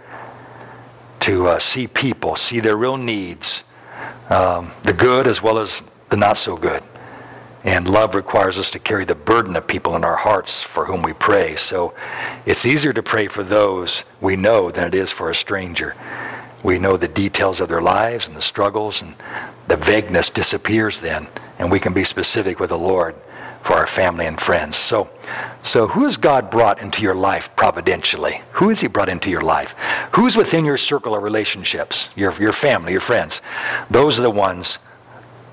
to 1.21 1.49
uh, 1.49 1.59
see 1.59 1.87
people, 1.87 2.37
see 2.37 2.61
their 2.61 2.77
real 2.77 2.97
needs, 2.97 3.65
um, 4.31 4.73
the 4.83 4.93
good 4.93 5.27
as 5.27 5.43
well 5.43 5.59
as 5.59 5.83
the 6.11 6.17
not 6.17 6.37
so 6.37 6.57
good. 6.57 6.83
And 7.67 7.89
love 7.89 8.15
requires 8.15 8.61
us 8.61 8.71
to 8.71 8.79
carry 8.79 9.05
the 9.05 9.17
burden 9.17 9.57
of 9.57 9.67
people 9.67 9.97
in 9.97 10.05
our 10.05 10.15
hearts 10.15 10.63
for 10.63 10.87
whom 10.87 11.03
we 11.03 11.13
pray. 11.13 11.57
So 11.57 11.95
it's 12.47 12.65
easier 12.65 12.93
to 12.93 13.03
pray 13.03 13.27
for 13.27 13.43
those 13.43 14.05
we 14.21 14.37
know 14.37 14.71
than 14.71 14.87
it 14.87 14.95
is 14.95 15.11
for 15.11 15.31
a 15.31 15.35
stranger. 15.35 15.97
We 16.63 16.79
know 16.79 16.97
the 16.97 17.09
details 17.09 17.61
of 17.61 17.69
their 17.69 17.83
lives 17.83 18.29
and 18.29 18.37
the 18.37 18.43
struggles, 18.43 19.03
and 19.03 19.17
the 19.67 19.77
vagueness 19.77 20.31
disappears 20.31 21.01
then, 21.01 21.27
and 21.59 21.69
we 21.71 21.81
can 21.81 21.93
be 21.93 22.05
specific 22.05 22.61
with 22.61 22.71
the 22.71 22.79
Lord 22.79 23.17
for 23.65 23.75
our 23.75 23.87
family 23.89 24.27
and 24.27 24.41
friends. 24.41 24.77
So, 24.77 25.11
so 25.65 25.89
who 25.89 26.05
has 26.05 26.17
God 26.17 26.51
brought 26.51 26.81
into 26.81 27.03
your 27.03 27.17
life 27.17 27.51
providentially? 27.57 28.43
Who 28.53 28.69
has 28.69 28.81
He 28.81 28.87
brought 28.87 29.09
into 29.09 29.29
your 29.29 29.41
life? 29.41 29.75
Who's 30.15 30.37
within 30.37 30.65
your 30.65 30.77
circle 30.77 31.17
of 31.17 31.23
relationships? 31.25 32.11
Your, 32.15 32.33
your 32.41 32.53
family, 32.53 32.93
your 32.93 33.01
friends. 33.01 33.41
Those 33.91 34.21
are 34.21 34.23
the 34.23 34.31
ones 34.31 34.79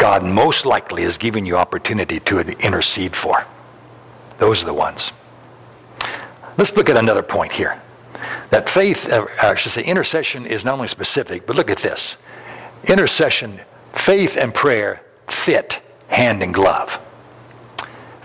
God 0.03 0.21
most 0.21 0.65
likely 0.65 1.03
is 1.03 1.17
giving 1.17 1.45
you 1.45 1.55
opportunity 1.55 2.19
to 2.19 2.39
intercede 2.59 3.15
for. 3.15 3.45
Those 4.37 4.61
are 4.61 4.65
the 4.65 4.73
ones. 4.73 5.13
Let's 6.57 6.75
look 6.75 6.89
at 6.89 6.97
another 6.97 7.23
point 7.23 7.53
here. 7.53 7.81
That 8.49 8.69
faith, 8.69 9.09
uh, 9.09 9.27
I 9.41 9.55
should 9.55 9.71
say, 9.71 9.81
intercession 9.81 10.45
is 10.45 10.65
not 10.65 10.73
only 10.73 10.89
specific, 10.89 11.47
but 11.47 11.55
look 11.55 11.71
at 11.71 11.77
this. 11.77 12.17
Intercession, 12.83 13.61
faith 13.93 14.35
and 14.35 14.53
prayer 14.53 15.01
fit 15.29 15.79
hand 16.09 16.43
in 16.43 16.51
glove. 16.51 16.99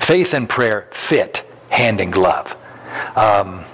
Faith 0.00 0.34
and 0.34 0.48
prayer 0.48 0.88
fit 0.90 1.48
hand 1.68 2.00
in 2.00 2.10
glove. 2.10 2.56
Um, 3.14 3.64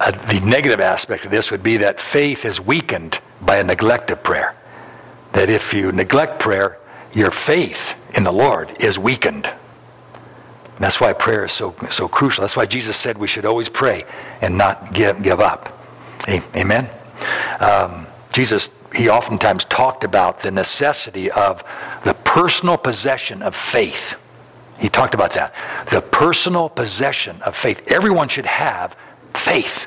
uh, 0.00 0.10
the 0.10 0.40
negative 0.44 0.80
aspect 0.80 1.26
of 1.26 1.30
this 1.30 1.52
would 1.52 1.62
be 1.62 1.76
that 1.76 2.00
faith 2.00 2.44
is 2.44 2.60
weakened 2.60 3.20
by 3.40 3.58
a 3.58 3.62
neglect 3.62 4.10
of 4.10 4.20
prayer. 4.24 4.56
That 5.34 5.48
if 5.48 5.72
you 5.72 5.92
neglect 5.92 6.40
prayer, 6.40 6.80
your 7.12 7.30
faith 7.30 7.94
in 8.14 8.24
the 8.24 8.32
Lord 8.32 8.76
is 8.80 8.98
weakened. 8.98 9.46
And 9.46 10.84
that's 10.84 11.00
why 11.00 11.12
prayer 11.12 11.44
is 11.44 11.52
so, 11.52 11.74
so 11.90 12.08
crucial. 12.08 12.42
That's 12.42 12.56
why 12.56 12.66
Jesus 12.66 12.96
said 12.96 13.18
we 13.18 13.26
should 13.26 13.44
always 13.44 13.68
pray 13.68 14.04
and 14.40 14.56
not 14.56 14.92
give, 14.94 15.22
give 15.22 15.40
up. 15.40 15.76
Amen? 16.28 16.88
Um, 17.60 18.06
Jesus, 18.32 18.68
he 18.94 19.08
oftentimes 19.08 19.64
talked 19.64 20.04
about 20.04 20.38
the 20.38 20.50
necessity 20.50 21.30
of 21.30 21.62
the 22.04 22.14
personal 22.14 22.78
possession 22.78 23.42
of 23.42 23.54
faith. 23.54 24.16
He 24.78 24.88
talked 24.88 25.14
about 25.14 25.32
that. 25.32 25.54
The 25.90 26.00
personal 26.00 26.68
possession 26.68 27.42
of 27.42 27.56
faith. 27.56 27.82
Everyone 27.86 28.28
should 28.28 28.46
have 28.46 28.96
faith. 29.34 29.86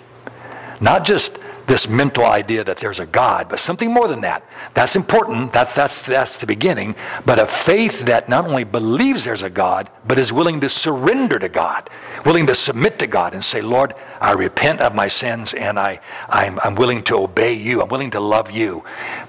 Not 0.79 1.05
just 1.05 1.39
this 1.67 1.87
mental 1.87 2.25
idea 2.25 2.63
that 2.63 2.77
there's 2.77 2.99
a 2.99 3.05
God, 3.05 3.47
but 3.49 3.59
something 3.59 3.91
more 3.91 4.07
than 4.07 4.21
that. 4.21 4.43
That's 4.73 4.95
important. 4.95 5.53
That's, 5.53 5.75
that's, 5.75 6.01
that's 6.01 6.37
the 6.37 6.45
beginning. 6.45 6.95
But 7.25 7.39
a 7.39 7.45
faith 7.45 8.01
that 8.01 8.27
not 8.29 8.45
only 8.45 8.63
believes 8.63 9.23
there's 9.25 9.43
a 9.43 9.49
God, 9.49 9.89
but 10.07 10.19
is 10.19 10.33
willing 10.33 10.59
to 10.61 10.69
surrender 10.69 11.39
to 11.39 11.49
God, 11.49 11.89
willing 12.25 12.47
to 12.47 12.55
submit 12.55 12.99
to 12.99 13.07
God 13.07 13.33
and 13.33 13.43
say, 13.43 13.61
Lord, 13.61 13.93
I 14.19 14.33
repent 14.33 14.81
of 14.81 14.93
my 14.93 15.07
sins 15.07 15.53
and 15.53 15.79
I, 15.79 15.99
I'm, 16.29 16.59
I'm 16.63 16.75
willing 16.75 17.03
to 17.03 17.17
obey 17.17 17.53
you. 17.53 17.81
I'm 17.81 17.89
willing 17.89 18.11
to 18.11 18.19
love 18.19 18.51
you. 18.51 18.83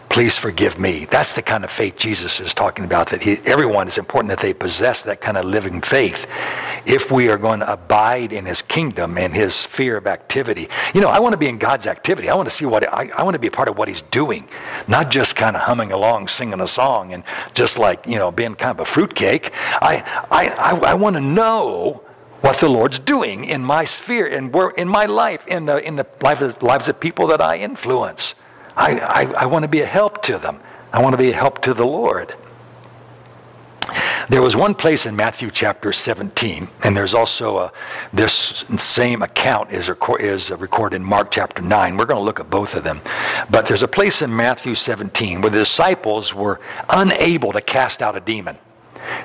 Please 0.09 0.39
forgive 0.39 0.79
me. 0.79 1.07
That's 1.07 1.35
the 1.35 1.43
kind 1.43 1.65
of 1.65 1.71
faith 1.71 1.97
Jesus 1.97 2.41
is 2.41 2.55
talking 2.55 2.85
about, 2.85 3.09
that 3.09 3.23
he, 3.23 3.39
everyone 3.45 3.89
is 3.89 3.99
important 3.99 4.31
that 4.31 4.39
they 4.39 4.55
possess 4.55 5.03
that 5.03 5.21
kind 5.21 5.37
of 5.37 5.45
living 5.45 5.81
faith 5.81 6.27
if 6.87 7.11
we 7.11 7.29
are 7.29 7.39
going 7.39 7.61
to 7.61 7.73
abide 7.73 8.33
in 8.33 8.45
his 8.47 8.63
kingdom 8.63 9.19
and 9.19 9.35
his 9.35 9.55
sphere 9.55 9.97
of 9.97 10.07
activity. 10.07 10.69
You 10.95 11.01
know, 11.01 11.09
I 11.09 11.19
want 11.21 11.33
to 11.33 11.39
be 11.39 11.49
in 11.49 11.59
God's 11.59 11.87
activity. 11.87 12.29
I 12.29 12.35
want 12.35 12.49
to 12.49 12.55
see 12.55 12.67
what, 12.67 12.87
I, 12.93 13.11
I 13.17 13.23
want 13.23 13.35
to 13.35 13.39
be 13.39 13.47
a 13.47 13.51
part 13.51 13.69
of 13.69 13.79
what 13.79 13.89
he's 13.89 14.03
doing, 14.03 14.49
not 14.89 15.11
just 15.11 15.37
kind 15.37 15.57
of 15.57 15.63
humming 15.63 15.93
along, 15.93 16.29
singing 16.29 16.61
a 16.61 16.67
song 16.67 17.13
and 17.13 17.25
just 17.55 17.79
like, 17.79 18.07
you 18.07 18.17
know, 18.17 18.31
being 18.31 18.55
kind 18.55 18.71
of 18.71 18.81
a 18.81 18.85
fruitcake. 18.85 19.53
I, 19.81 20.03
I, 20.31 20.49
I, 20.49 20.91
I 20.91 20.95
want 20.95 21.17
to 21.17 21.21
know 21.21 22.03
what 22.41 22.59
the 22.59 22.69
Lord's 22.69 22.99
doing 22.99 23.45
in 23.45 23.65
my 23.65 23.85
sphere, 23.85 24.27
in, 24.27 24.55
in 24.77 24.89
my 24.89 25.07
life, 25.07 25.47
in 25.47 25.65
the, 25.65 25.83
in 25.83 25.97
the 25.97 26.07
lives, 26.23 26.61
lives 26.61 26.89
of 26.89 27.01
people 27.01 27.27
that 27.29 27.41
I 27.41 27.57
influence. 27.57 28.35
I, 28.77 28.99
I, 28.99 29.45
I 29.45 29.47
want 29.47 29.63
to 29.63 29.69
be 29.69 29.81
a 29.81 29.87
help 29.87 30.23
to 30.25 30.39
them. 30.39 30.61
I 30.93 31.03
want 31.03 31.15
to 31.15 31.17
be 31.17 31.31
a 31.31 31.35
help 31.35 31.63
to 31.63 31.75
the 31.75 31.87
Lord. 31.87 32.35
There 34.29 34.43
was 34.43 34.57
one 34.57 34.75
place 34.75 35.07
in 35.07 35.15
Matthew 35.17 35.51
chapter 35.51 35.93
17, 35.93 36.69
and 36.83 36.97
there's 36.97 37.15
also 37.15 37.59
a, 37.59 37.73
this 38.13 38.65
same 38.79 39.23
account 39.23 39.71
is, 39.71 39.91
is 40.21 40.51
recorded 40.51 40.97
in 40.97 41.05
Mark 41.05 41.31
chapter 41.31 41.63
9. 41.63 41.97
We're 41.97 42.07
going 42.07 42.21
to 42.21 42.25
look 42.25 42.41
at 42.41 42.49
both 42.49 42.75
of 42.75 42.85
them. 42.85 43.01
But 43.51 43.67
there's 43.67 43.83
a 43.83 43.89
place 43.89 44.23
in 44.23 44.35
Matthew 44.35 44.75
17 44.75 45.41
where 45.41 45.51
the 45.51 45.59
disciples 45.59 46.35
were 46.35 46.61
unable 46.89 47.53
to 47.53 47.61
cast 47.61 48.03
out 48.03 48.17
a 48.17 48.21
demon. 48.21 48.59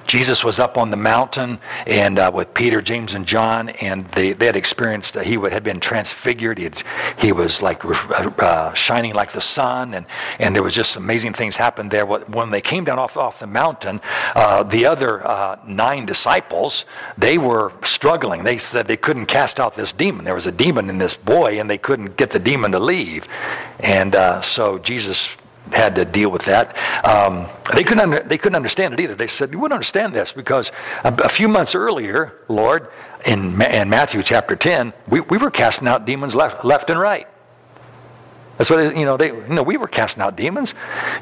Jesus 0.08 0.44
was 0.44 0.60
up 0.60 0.78
on 0.78 0.92
the 0.92 0.98
mountain 0.98 1.60
and 1.86 2.20
uh, 2.20 2.32
with 2.34 2.54
Peter, 2.54 2.82
James, 2.82 3.13
and 3.13 3.26
John, 3.26 3.70
and 3.70 4.08
they, 4.10 4.34
they 4.34 4.46
had 4.46 4.56
experienced, 4.56 5.18
uh, 5.18 5.22
he 5.22 5.36
had 5.36 5.63
been 5.63 5.80
transfigured. 5.80 6.58
He, 6.58 6.65
had, 6.65 6.84
he 7.18 7.32
was 7.32 7.62
like 7.62 7.84
uh, 7.86 8.32
uh, 8.39 8.74
shining 8.74 9.13
like 9.13 9.32
the 9.32 9.42
sun, 9.42 9.94
and, 9.94 10.06
and 10.39 10.56
there 10.56 10.63
was 10.63 10.74
just 10.74 10.98
amazing 10.98 11.34
things 11.34 11.56
happened 11.56 11.92
there. 11.92 12.06
When 12.06 12.52
they 12.52 12.62
came 12.62 12.84
down 12.84 13.00
off, 13.00 13.18
off 13.18 13.39
the 13.39 13.48
mountain, 13.48 14.02
uh, 14.36 14.63
the 14.63 14.86
other 14.86 15.26
uh, 15.26 15.60
nine 15.65 16.06
disciples, 16.06 16.86
they 17.18 17.38
were 17.38 17.72
struggling. 17.84 18.44
They 18.44 18.58
said 18.58 18.88
they 18.88 18.98
couldn't 18.98 19.28
cast 19.28 19.60
out 19.60 19.76
this 19.76 19.92
demon. 19.92 20.26
There 20.26 20.36
was 20.36 20.48
a 20.48 20.52
demon 20.52 20.89
in 20.89 20.98
this 20.98 21.15
boy, 21.15 21.60
and 21.60 21.70
they 21.70 21.78
couldn't 21.78 22.18
get 22.18 22.32
the 22.32 22.39
demon 22.39 22.72
to 22.72 22.80
leave. 22.80 23.28
And 23.80 24.44
so 24.44 24.78
Jesus 24.80 25.30
had 25.72 25.95
to 25.95 26.06
deal 26.06 26.32
with 26.32 26.45
that. 26.45 26.76
Um, 27.06 27.48
they, 27.76 27.84
couldn't 27.84 28.00
under, 28.00 28.19
they 28.22 28.38
couldn't 28.38 28.56
understand 28.56 28.93
it 28.93 29.00
either. 29.00 29.15
They 29.15 29.28
said, 29.28 29.52
You 29.52 29.60
wouldn't 29.60 29.76
understand 29.76 30.13
this 30.13 30.32
because 30.32 30.72
a, 31.04 31.13
a 31.24 31.30
few 31.30 31.48
months 31.48 31.76
earlier, 31.76 32.34
Lord, 32.48 32.89
in, 33.26 33.62
in 33.62 33.89
Matthew 33.89 34.24
chapter 34.24 34.56
10, 34.56 34.93
we, 35.08 35.19
we 35.22 35.38
were 35.38 35.52
casting 35.52 35.88
out 35.88 36.06
demons 36.06 36.36
left, 36.36 36.63
left 36.65 36.89
and 36.89 37.00
right. 37.00 37.28
That's 38.58 38.69
what, 38.69 38.98
you 38.98 39.06
know, 39.06 39.15
they, 39.15 39.28
you 39.28 39.48
know, 39.48 39.63
we 39.63 39.78
were 39.78 39.88
casting 39.88 40.22
out 40.22 40.36
demons. 40.36 40.74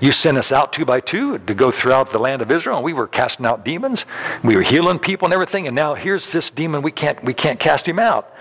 You 0.01 0.11
sent 0.11 0.39
us 0.39 0.51
out 0.51 0.73
two 0.73 0.85
by 0.85 1.01
two 1.01 1.37
to 1.37 1.53
go 1.53 1.69
throughout 1.69 2.09
the 2.09 2.17
land 2.17 2.41
of 2.41 2.49
Israel, 2.49 2.77
and 2.77 2.83
we 2.83 2.93
were 2.93 3.05
casting 3.05 3.45
out 3.45 3.63
demons. 3.63 4.05
We 4.43 4.55
were 4.55 4.63
healing 4.63 4.97
people 4.97 5.27
and 5.27 5.33
everything, 5.33 5.67
and 5.67 5.75
now 5.75 5.93
here's 5.93 6.31
this 6.31 6.49
demon, 6.49 6.81
we 6.81 6.91
can't, 6.91 7.23
we 7.23 7.35
can't 7.35 7.59
cast 7.59 7.87
him 7.87 7.99
out. 7.99 8.33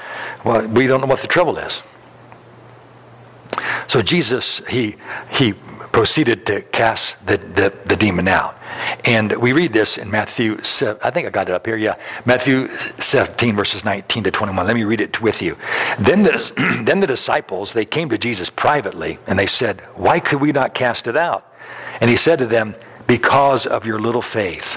Well, 0.45 0.67
we 0.67 0.87
don't 0.87 1.03
know 1.03 1.07
what 1.07 1.21
the 1.21 1.29
trouble 1.29 1.59
is. 1.59 1.83
So 3.87 4.01
Jesus, 4.01 4.63
he, 4.67 4.97
he 5.31 5.55
proceeded 5.97 6.45
to 6.45 6.61
cast 6.61 7.17
the, 7.27 7.39
the, 7.39 7.73
the, 7.87 7.97
demon 7.97 8.29
out. 8.29 8.55
And 9.07 9.35
we 9.39 9.53
read 9.53 9.73
this 9.73 9.97
in 9.97 10.11
Matthew, 10.11 10.59
I 11.03 11.11
think 11.11 11.27
I 11.27 11.31
got 11.31 11.49
it 11.49 11.55
up 11.55 11.65
here, 11.65 11.79
yeah. 11.79 11.97
Matthew 12.27 12.69
17, 12.99 13.57
verses 13.57 13.83
19 13.83 14.25
to 14.25 14.31
21. 14.31 14.67
Let 14.67 14.77
me 14.77 14.85
read 14.85 15.01
it 15.01 15.23
with 15.23 15.41
you. 15.41 15.57
Then 15.99 16.23
the, 16.23 16.83
then 16.85 17.01
the 17.01 17.07
disciples, 17.07 17.73
they 17.73 17.87
came 17.87 18.11
to 18.11 18.19
Jesus 18.19 18.51
privately, 18.51 19.19
and 19.27 19.39
they 19.39 19.47
said, 19.47 19.81
Why 19.95 20.21
could 20.21 20.39
we 20.39 20.53
not 20.53 20.75
cast 20.75 21.09
it 21.09 21.17
out? 21.17 21.51
And 22.03 22.11
he 22.11 22.17
said 22.19 22.41
to 22.41 22.47
them, 22.47 22.75
Because 23.07 23.65
of 23.65 23.87
your 23.87 23.99
little 23.99 24.21
faith. 24.21 24.77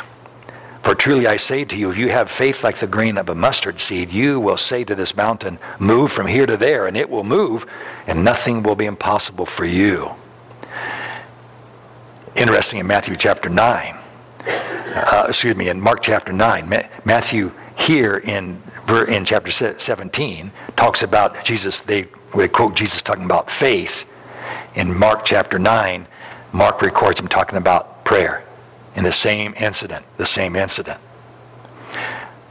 For 0.83 0.95
truly 0.95 1.27
I 1.27 1.35
say 1.35 1.65
to 1.65 1.75
you, 1.75 1.89
if 1.89 1.97
you 1.97 2.07
have 2.11 2.31
faith 2.31 2.63
like 2.63 2.77
the 2.77 2.87
grain 2.87 3.17
of 3.17 3.27
a 3.27 3.35
mustard 3.35 3.81
seed, 3.81 4.13
you 4.13 4.39
will 4.39 4.55
say 4.55 4.85
to 4.85 4.95
this 4.95 5.17
mountain, 5.17 5.59
Move 5.79 6.13
from 6.13 6.27
here 6.27 6.45
to 6.45 6.55
there, 6.55 6.87
and 6.87 6.95
it 6.95 7.09
will 7.09 7.25
move, 7.25 7.65
and 8.07 8.23
nothing 8.23 8.63
will 8.63 8.75
be 8.75 8.85
impossible 8.85 9.45
for 9.45 9.65
you 9.65 10.15
interesting 12.39 12.79
in 12.79 12.87
Matthew 12.87 13.17
chapter 13.17 13.49
9. 13.49 13.97
Uh, 14.45 15.25
excuse 15.27 15.55
me, 15.55 15.67
in 15.67 15.79
Mark 15.81 16.01
chapter 16.01 16.31
9. 16.31 16.69
Ma- 16.69 16.81
Matthew 17.03 17.51
here 17.77 18.17
in, 18.17 18.61
in 19.09 19.25
chapter 19.25 19.51
17 19.51 20.51
talks 20.75 21.03
about 21.03 21.43
Jesus, 21.43 21.81
they, 21.81 22.07
they 22.35 22.47
quote 22.47 22.75
Jesus 22.75 23.01
talking 23.01 23.25
about 23.25 23.51
faith. 23.51 24.09
In 24.73 24.97
Mark 24.97 25.25
chapter 25.25 25.59
9, 25.59 26.07
Mark 26.53 26.81
records 26.81 27.19
him 27.19 27.27
talking 27.27 27.57
about 27.57 28.05
prayer 28.05 28.43
in 28.95 29.03
the 29.03 29.11
same 29.11 29.53
incident, 29.57 30.05
the 30.17 30.25
same 30.25 30.55
incident. 30.55 30.99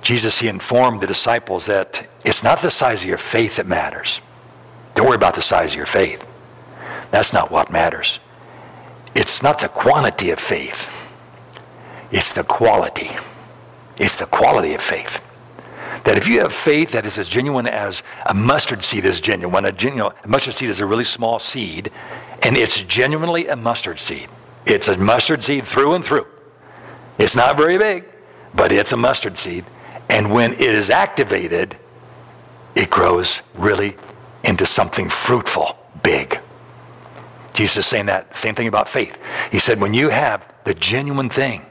Jesus, 0.02 0.40
he 0.40 0.48
informed 0.48 1.00
the 1.00 1.06
disciples 1.06 1.66
that 1.66 2.06
it's 2.24 2.42
not 2.42 2.60
the 2.60 2.70
size 2.70 3.02
of 3.02 3.08
your 3.08 3.18
faith 3.18 3.56
that 3.56 3.66
matters. 3.66 4.20
Don't 4.94 5.06
worry 5.06 5.16
about 5.16 5.34
the 5.34 5.42
size 5.42 5.72
of 5.72 5.76
your 5.76 5.86
faith. 5.86 6.24
That's 7.10 7.32
not 7.32 7.50
what 7.50 7.70
matters. 7.70 8.18
It's 9.14 9.42
not 9.42 9.60
the 9.60 9.68
quantity 9.68 10.30
of 10.30 10.38
faith, 10.38 10.90
it's 12.10 12.32
the 12.32 12.44
quality. 12.44 13.10
It's 13.98 14.16
the 14.16 14.26
quality 14.26 14.74
of 14.74 14.80
faith. 14.80 15.20
That 16.04 16.16
if 16.16 16.28
you 16.28 16.40
have 16.40 16.52
faith 16.52 16.92
that 16.92 17.04
is 17.04 17.18
as 17.18 17.28
genuine 17.28 17.66
as 17.66 18.02
a 18.26 18.32
mustard 18.32 18.84
seed 18.84 19.04
is 19.04 19.20
genuine, 19.20 19.64
a, 19.64 19.72
genuine, 19.72 20.12
a 20.22 20.28
mustard 20.28 20.54
seed 20.54 20.70
is 20.70 20.80
a 20.80 20.86
really 20.86 21.04
small 21.04 21.38
seed, 21.38 21.90
and 22.42 22.56
it's 22.56 22.82
genuinely 22.84 23.48
a 23.48 23.56
mustard 23.56 23.98
seed. 23.98 24.28
It's 24.64 24.88
a 24.88 24.96
mustard 24.96 25.42
seed 25.42 25.66
through 25.66 25.94
and 25.94 26.04
through. 26.04 26.26
It's 27.18 27.34
not 27.34 27.56
very 27.56 27.78
big, 27.78 28.04
but 28.54 28.70
it's 28.70 28.92
a 28.92 28.96
mustard 28.96 29.36
seed. 29.36 29.64
And 30.08 30.32
when 30.32 30.52
it 30.52 30.60
is 30.60 30.88
activated, 30.88 31.76
it 32.74 32.90
grows 32.90 33.42
really 33.54 33.96
into 34.44 34.64
something 34.64 35.10
fruitful, 35.10 35.76
big. 36.02 36.38
Jesus 37.58 37.88
saying 37.88 38.06
that 38.06 38.36
same 38.36 38.54
thing 38.54 38.68
about 38.68 38.88
faith. 38.88 39.18
He 39.50 39.58
said, 39.58 39.80
when 39.80 39.92
you 39.92 40.10
have 40.10 40.46
the 40.62 40.74
genuine 40.74 41.28
thing, 41.28 41.62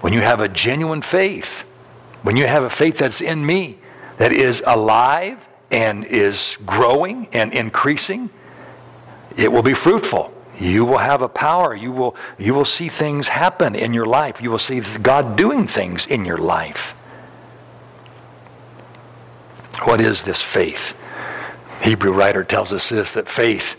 when 0.00 0.12
you 0.12 0.20
have 0.20 0.38
a 0.38 0.48
genuine 0.48 1.02
faith, 1.02 1.62
when 2.22 2.36
you 2.36 2.46
have 2.46 2.62
a 2.62 2.70
faith 2.70 2.98
that's 2.98 3.20
in 3.20 3.44
me, 3.44 3.78
that 4.18 4.30
is 4.30 4.62
alive 4.64 5.36
and 5.72 6.04
is 6.04 6.56
growing 6.64 7.26
and 7.32 7.52
increasing, 7.52 8.30
it 9.36 9.50
will 9.50 9.64
be 9.64 9.74
fruitful. 9.74 10.32
You 10.60 10.84
will 10.84 10.98
have 10.98 11.20
a 11.20 11.28
power. 11.28 11.74
You 11.74 11.90
will, 11.90 12.14
you 12.38 12.54
will 12.54 12.64
see 12.64 12.88
things 12.88 13.26
happen 13.26 13.74
in 13.74 13.92
your 13.92 14.06
life. 14.06 14.40
You 14.40 14.52
will 14.52 14.60
see 14.60 14.80
God 15.02 15.34
doing 15.34 15.66
things 15.66 16.06
in 16.06 16.24
your 16.24 16.38
life. 16.38 16.90
What 19.82 20.00
is 20.00 20.22
this 20.22 20.40
faith? 20.42 20.96
Hebrew 21.84 22.12
writer 22.12 22.42
tells 22.44 22.72
us 22.72 22.88
this 22.88 23.12
that 23.12 23.28
faith, 23.28 23.76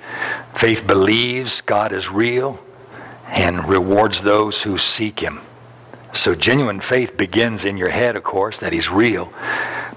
faith 0.55 0.85
believes 0.85 1.61
God 1.61 1.91
is 1.91 2.11
real 2.11 2.59
and 3.27 3.67
rewards 3.67 4.21
those 4.21 4.61
who 4.61 4.77
seek 4.77 5.21
him. 5.21 5.41
So 6.13 6.35
genuine 6.35 6.81
faith 6.81 7.17
begins 7.17 7.65
in 7.65 7.77
your 7.77 7.89
head, 7.89 8.15
of 8.15 8.23
course, 8.23 8.59
that 8.59 8.71
he's 8.71 8.91
real, 8.91 9.33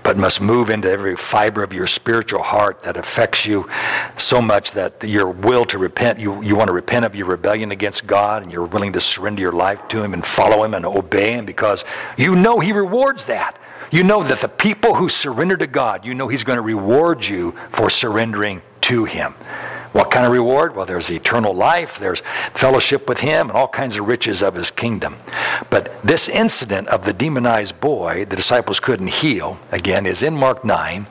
but 0.03 0.16
must 0.16 0.40
move 0.40 0.71
into 0.71 0.90
every 0.90 1.16
fiber 1.16 1.62
of 1.62 1.75
your 1.75 1.87
spiritual 1.87 2.42
heart 2.42 2.81
that 2.81 2.97
affects 2.97 3.44
you 3.44 3.68
so 4.16 4.40
much 4.40 4.73
that 4.73 5.05
your 5.05 5.29
will 5.29 5.66
to 5.66 5.77
repent, 5.77 6.18
you, 6.18 6.42
you 6.42 6.57
want 6.57 6.68
to 6.68 6.73
repent 6.73 7.05
of 7.05 7.14
your 7.14 7.27
rebellion 7.27 7.71
against 7.73 8.07
God 8.07 8.42
and 8.42 8.51
you're 8.51 8.64
willing 8.64 8.94
to 8.94 9.03
surrender 9.03 9.42
your 9.42 9.53
life 9.53 9.87
to 9.88 10.03
him 10.03 10.14
and 10.14 10.25
follow 10.25 10.64
him 10.64 10.73
and 10.73 10.87
obey 10.87 11.33
him 11.33 11.44
because 11.44 11.85
you 12.16 12.35
know 12.35 12.59
he 12.59 12.73
rewards 12.73 13.27
that. 13.27 13.59
You 13.90 14.03
know 14.03 14.22
that 14.22 14.40
the 14.40 14.48
people 14.48 14.94
who 14.94 15.09
surrender 15.09 15.57
to 15.57 15.66
God, 15.66 16.05
you 16.05 16.14
know 16.14 16.29
He's 16.29 16.44
going 16.44 16.59
to 16.59 16.62
reward 16.62 17.27
you 17.27 17.55
for 17.72 17.90
surrendering 17.90 18.62
to 18.83 19.05
Him. 19.05 19.35
What 19.92 20.11
kind 20.11 20.27
of 20.27 20.33
reward? 20.33 20.77
Well, 20.77 20.85
there's 20.85 21.11
eternal 21.11 21.55
life, 21.55 21.98
there's 21.98 22.20
fellowship 22.55 23.09
with 23.09 23.20
Him, 23.20 23.48
and 23.48 23.57
all 23.57 23.68
kinds 23.68 23.96
of 23.96 24.07
riches 24.07 24.42
of 24.42 24.55
His 24.55 24.70
kingdom. 24.70 25.16
But 25.70 26.03
this 26.03 26.29
incident 26.29 26.88
of 26.88 27.05
the 27.05 27.14
demonized 27.14 27.81
boy 27.81 28.27
the 28.27 28.37
disciples 28.37 28.81
couldn't 28.81 29.09
heal, 29.09 29.59
again, 29.72 30.05
is 30.05 30.22
in 30.22 30.37
Mark 30.37 30.64
9. 30.64 31.07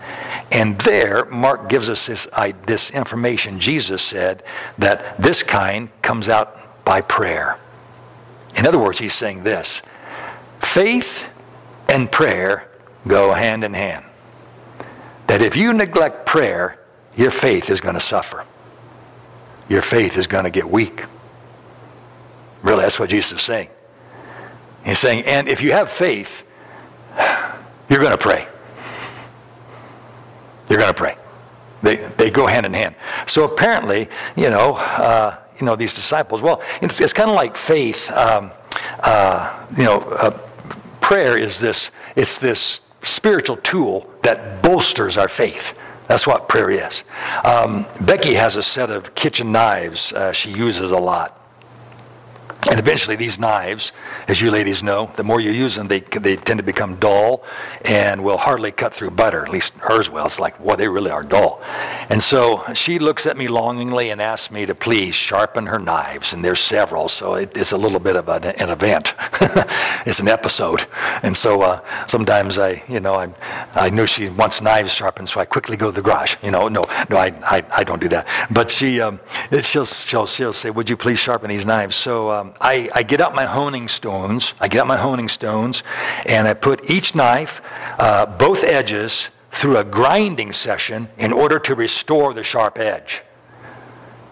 And 0.51 0.79
there, 0.81 1.25
Mark 1.25 1.69
gives 1.69 1.89
us 1.89 2.05
this, 2.05 2.27
uh, 2.33 2.51
this 2.67 2.91
information. 2.91 3.59
Jesus 3.59 4.03
said 4.03 4.43
that 4.77 5.17
this 5.21 5.41
kind 5.41 5.89
comes 6.03 6.29
out 6.29 6.85
by 6.85 7.01
prayer. 7.01 7.57
In 8.55 8.65
other 8.65 8.79
words, 8.79 8.99
he's 8.99 9.13
saying 9.13 9.43
this 9.43 9.81
faith 10.59 11.27
and 11.89 12.11
prayer 12.11 12.69
go 13.07 13.33
hand 13.33 13.63
in 13.63 13.73
hand. 13.73 14.05
That 15.27 15.41
if 15.41 15.55
you 15.55 15.73
neglect 15.73 16.25
prayer, 16.25 16.79
your 17.15 17.31
faith 17.31 17.69
is 17.69 17.81
going 17.81 17.95
to 17.95 18.01
suffer. 18.01 18.45
Your 19.69 19.81
faith 19.81 20.17
is 20.17 20.27
going 20.27 20.45
to 20.45 20.49
get 20.49 20.69
weak. 20.69 21.03
Really, 22.61 22.81
that's 22.81 22.99
what 22.99 23.09
Jesus 23.09 23.39
is 23.39 23.41
saying. 23.41 23.69
He's 24.85 24.99
saying, 24.99 25.25
and 25.25 25.47
if 25.47 25.61
you 25.61 25.73
have 25.73 25.91
faith, 25.91 26.47
you're 27.89 27.99
going 27.99 28.11
to 28.11 28.17
pray. 28.17 28.47
You're 30.69 30.79
going 30.79 30.93
to 30.93 30.97
pray. 30.97 31.17
They, 31.83 31.95
they 32.17 32.29
go 32.29 32.47
hand 32.47 32.65
in 32.65 32.73
hand. 32.73 32.95
So 33.27 33.45
apparently, 33.45 34.09
you 34.35 34.49
know, 34.49 34.75
uh, 34.75 35.37
you 35.59 35.65
know 35.65 35.75
these 35.75 35.93
disciples. 35.93 36.41
Well, 36.41 36.61
it's, 36.81 37.01
it's 37.01 37.13
kind 37.13 37.29
of 37.29 37.35
like 37.35 37.57
faith. 37.57 38.11
Um, 38.11 38.51
uh, 38.99 39.65
you 39.75 39.83
know, 39.83 39.99
uh, 39.99 40.39
prayer 41.07 41.37
is 41.37 41.61
this. 41.61 41.89
It's 42.17 42.37
this 42.37 42.81
spiritual 43.01 43.55
tool 43.55 44.13
that 44.23 44.61
bolsters 44.61 45.15
our 45.15 45.29
faith. 45.29 45.73
That's 46.09 46.27
what 46.27 46.49
prayer 46.49 46.69
is. 46.69 47.05
Um, 47.45 47.87
Becky 48.01 48.33
has 48.33 48.57
a 48.57 48.61
set 48.61 48.89
of 48.89 49.15
kitchen 49.15 49.53
knives 49.53 50.11
uh, 50.11 50.33
she 50.33 50.51
uses 50.51 50.91
a 50.91 50.97
lot. 50.97 51.36
And 52.69 52.79
eventually, 52.79 53.15
these 53.15 53.39
knives, 53.39 53.93
as 54.27 54.41
you 54.41 54.51
ladies 54.51 54.83
know, 54.83 55.11
the 55.15 55.23
more 55.23 55.39
you 55.39 55.51
use 55.51 55.75
them, 55.75 55.87
they, 55.87 56.01
they 56.01 56.35
tend 56.35 56.57
to 56.59 56.63
become 56.63 56.95
dull 56.97 57.43
and 57.85 58.23
will 58.23 58.37
hardly 58.37 58.71
cut 58.71 58.93
through 58.93 59.11
butter. 59.11 59.45
At 59.45 59.51
least 59.51 59.73
hers 59.75 60.09
will. 60.09 60.25
It's 60.25 60.39
like, 60.39 60.59
well, 60.59 60.75
they 60.75 60.87
really 60.87 61.11
are 61.11 61.23
dull. 61.23 61.61
And 62.09 62.21
so 62.21 62.63
she 62.73 62.99
looks 62.99 63.25
at 63.25 63.37
me 63.37 63.47
longingly 63.47 64.09
and 64.09 64.21
asks 64.21 64.51
me 64.51 64.65
to 64.65 64.75
please 64.75 65.15
sharpen 65.15 65.65
her 65.67 65.79
knives. 65.79 66.33
And 66.33 66.43
there's 66.43 66.59
several, 66.59 67.09
so 67.09 67.35
it, 67.35 67.55
it's 67.55 67.71
a 67.71 67.77
little 67.77 67.99
bit 67.99 68.15
of 68.15 68.27
an, 68.29 68.43
an 68.43 68.69
event. 68.69 69.13
it's 70.05 70.19
an 70.19 70.27
episode. 70.27 70.85
And 71.23 71.35
so 71.35 71.61
uh, 71.61 71.81
sometimes 72.07 72.57
I, 72.57 72.83
you 72.87 72.99
know, 72.99 73.13
I, 73.13 73.33
I 73.75 73.89
know 73.89 74.05
she 74.05 74.29
wants 74.29 74.61
knives 74.61 74.93
sharpened, 74.93 75.29
so 75.29 75.39
I 75.39 75.45
quickly 75.45 75.77
go 75.77 75.87
to 75.87 75.91
the 75.95 76.01
garage. 76.01 76.35
You 76.43 76.51
know, 76.51 76.67
no, 76.67 76.85
no, 77.09 77.17
I, 77.17 77.27
I, 77.43 77.65
I 77.71 77.83
don't 77.83 78.01
do 78.01 78.09
that. 78.09 78.27
But 78.51 78.69
she, 78.71 78.99
um, 79.01 79.19
she'll, 79.61 79.85
she'll, 79.85 80.25
she'll 80.25 80.53
say, 80.53 80.69
would 80.69 80.89
you 80.89 80.97
please 80.97 81.19
sharpen 81.19 81.49
these 81.49 81.65
knives? 81.65 81.95
So 81.95 82.31
um, 82.31 82.53
I, 82.59 82.89
I 82.93 83.03
get 83.03 83.21
out 83.21 83.35
my 83.35 83.45
honing 83.45 83.87
stones. 83.87 84.53
I 84.59 84.67
get 84.67 84.81
out 84.81 84.87
my 84.87 84.97
honing 84.97 85.29
stones, 85.29 85.83
and 86.25 86.47
I 86.47 86.53
put 86.53 86.89
each 86.89 87.15
knife, 87.15 87.61
uh, 87.99 88.25
both 88.25 88.63
edges, 88.63 89.29
through 89.51 89.77
a 89.77 89.83
grinding 89.83 90.53
session 90.53 91.09
in 91.17 91.33
order 91.33 91.57
to 91.59 91.73
restore 91.73 92.33
the 92.33 92.43
sharp 92.43 92.77
edge. 92.77 93.23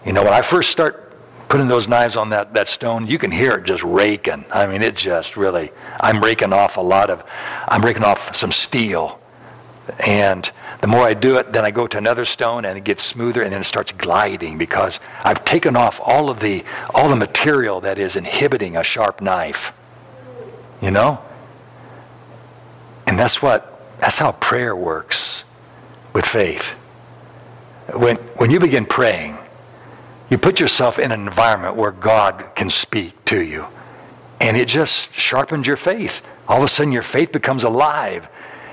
You 0.04 0.12
know, 0.12 0.22
when 0.22 0.32
I 0.32 0.42
first 0.42 0.70
start 0.70 1.02
putting 1.48 1.68
those 1.68 1.88
knives 1.88 2.16
on 2.16 2.30
that, 2.30 2.54
that 2.54 2.68
stone, 2.68 3.06
you 3.06 3.18
can 3.18 3.30
hear 3.30 3.52
it 3.52 3.64
just 3.64 3.82
raking. 3.82 4.44
I 4.52 4.66
mean, 4.66 4.82
it 4.82 4.96
just 4.96 5.36
really, 5.36 5.72
I'm 6.00 6.22
raking 6.22 6.52
off 6.52 6.76
a 6.76 6.80
lot 6.80 7.10
of, 7.10 7.24
I'm 7.66 7.84
raking 7.84 8.04
off 8.04 8.34
some 8.34 8.52
steel. 8.52 9.20
And 10.00 10.50
the 10.80 10.86
more 10.86 11.02
I 11.02 11.14
do 11.14 11.36
it, 11.36 11.52
then 11.52 11.64
I 11.64 11.70
go 11.70 11.86
to 11.86 11.98
another 11.98 12.24
stone 12.24 12.64
and 12.64 12.76
it 12.76 12.84
gets 12.84 13.02
smoother 13.02 13.42
and 13.42 13.52
then 13.52 13.60
it 13.62 13.64
starts 13.64 13.92
gliding 13.92 14.58
because 14.58 15.00
I've 15.24 15.44
taken 15.44 15.74
off 15.74 16.00
all 16.02 16.28
of 16.28 16.40
the 16.40 16.64
all 16.94 17.08
the 17.08 17.16
material 17.16 17.80
that 17.80 17.98
is 17.98 18.16
inhibiting 18.16 18.76
a 18.76 18.82
sharp 18.82 19.20
knife. 19.20 19.72
You 20.82 20.90
know? 20.90 21.22
And 23.06 23.18
that's 23.18 23.40
what 23.40 23.72
that's 24.00 24.18
how 24.18 24.32
prayer 24.32 24.76
works 24.76 25.44
with 26.12 26.26
faith. 26.26 26.72
When 27.94 28.16
when 28.36 28.50
you 28.50 28.60
begin 28.60 28.84
praying, 28.84 29.38
you 30.28 30.36
put 30.36 30.60
yourself 30.60 30.98
in 30.98 31.10
an 31.10 31.26
environment 31.26 31.76
where 31.76 31.92
God 31.92 32.44
can 32.54 32.68
speak 32.68 33.24
to 33.26 33.40
you. 33.40 33.66
And 34.40 34.56
it 34.58 34.68
just 34.68 35.14
sharpens 35.14 35.66
your 35.66 35.78
faith. 35.78 36.22
All 36.46 36.58
of 36.58 36.64
a 36.64 36.68
sudden 36.68 36.92
your 36.92 37.02
faith 37.02 37.32
becomes 37.32 37.64
alive 37.64 38.28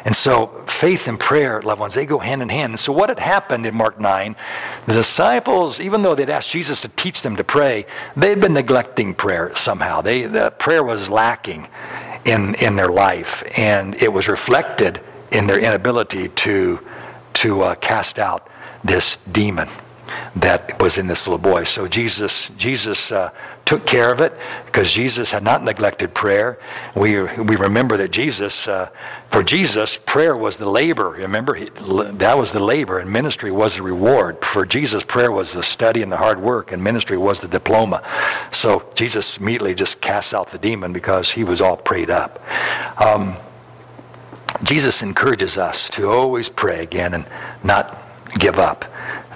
and 0.05 0.15
so 0.15 0.63
faith 0.67 1.07
and 1.07 1.19
prayer, 1.19 1.61
loved 1.61 1.79
ones, 1.79 1.93
they 1.93 2.05
go 2.05 2.19
hand 2.19 2.41
in 2.41 2.49
hand. 2.49 2.73
And 2.73 2.79
so 2.79 2.91
what 2.91 3.09
had 3.09 3.19
happened 3.19 3.65
in 3.65 3.75
Mark 3.75 3.99
9, 3.99 4.35
the 4.85 4.93
disciples, 4.93 5.79
even 5.79 6.01
though 6.01 6.13
they'd 6.13 6.29
asked 6.29 6.51
Jesus 6.51 6.81
to 6.81 6.89
teach 6.89 7.21
them 7.21 7.37
to 7.37 7.43
pray, 7.43 7.85
they'd 8.15 8.41
been 8.41 8.53
neglecting 8.53 9.13
prayer 9.13 9.55
somehow. 9.55 10.01
They, 10.01 10.23
the 10.23 10.51
prayer 10.51 10.83
was 10.83 11.09
lacking 11.09 11.67
in, 12.25 12.55
in 12.55 12.75
their 12.75 12.89
life, 12.89 13.43
and 13.57 13.95
it 13.95 14.11
was 14.11 14.27
reflected 14.27 14.99
in 15.31 15.47
their 15.47 15.59
inability 15.59 16.29
to, 16.29 16.79
to 17.35 17.61
uh, 17.61 17.75
cast 17.75 18.19
out 18.19 18.49
this 18.83 19.17
demon 19.31 19.69
that 20.35 20.81
was 20.81 20.97
in 20.97 21.07
this 21.07 21.27
little 21.27 21.37
boy. 21.37 21.63
So 21.63 21.87
Jesus, 21.87 22.49
Jesus 22.57 23.11
uh, 23.11 23.31
took 23.65 23.85
care 23.85 24.11
of 24.11 24.19
it 24.19 24.33
because 24.65 24.91
Jesus 24.91 25.31
had 25.31 25.43
not 25.43 25.63
neglected 25.63 26.13
prayer. 26.13 26.59
We, 26.95 27.21
we 27.21 27.55
remember 27.55 27.97
that 27.97 28.11
Jesus, 28.11 28.67
uh, 28.67 28.89
for 29.29 29.43
Jesus, 29.43 29.97
prayer 29.97 30.35
was 30.35 30.57
the 30.57 30.69
labor. 30.69 31.09
Remember, 31.09 31.53
he, 31.53 31.69
that 31.69 32.37
was 32.37 32.51
the 32.51 32.59
labor, 32.59 32.99
and 32.99 33.11
ministry 33.11 33.51
was 33.51 33.77
the 33.77 33.83
reward. 33.83 34.43
For 34.43 34.65
Jesus, 34.65 35.03
prayer 35.03 35.31
was 35.31 35.53
the 35.53 35.63
study 35.63 36.01
and 36.01 36.11
the 36.11 36.17
hard 36.17 36.41
work, 36.41 36.71
and 36.71 36.83
ministry 36.83 37.17
was 37.17 37.39
the 37.39 37.47
diploma. 37.47 38.03
So 38.51 38.91
Jesus 38.95 39.37
immediately 39.37 39.75
just 39.75 40.01
casts 40.01 40.33
out 40.33 40.51
the 40.51 40.57
demon 40.57 40.91
because 40.93 41.31
he 41.31 41.43
was 41.43 41.61
all 41.61 41.77
prayed 41.77 42.09
up. 42.09 42.43
Um, 42.97 43.37
Jesus 44.63 45.01
encourages 45.01 45.57
us 45.57 45.89
to 45.91 46.09
always 46.09 46.49
pray 46.49 46.81
again 46.81 47.13
and 47.13 47.25
not 47.63 47.97
give 48.39 48.59
up 48.59 48.85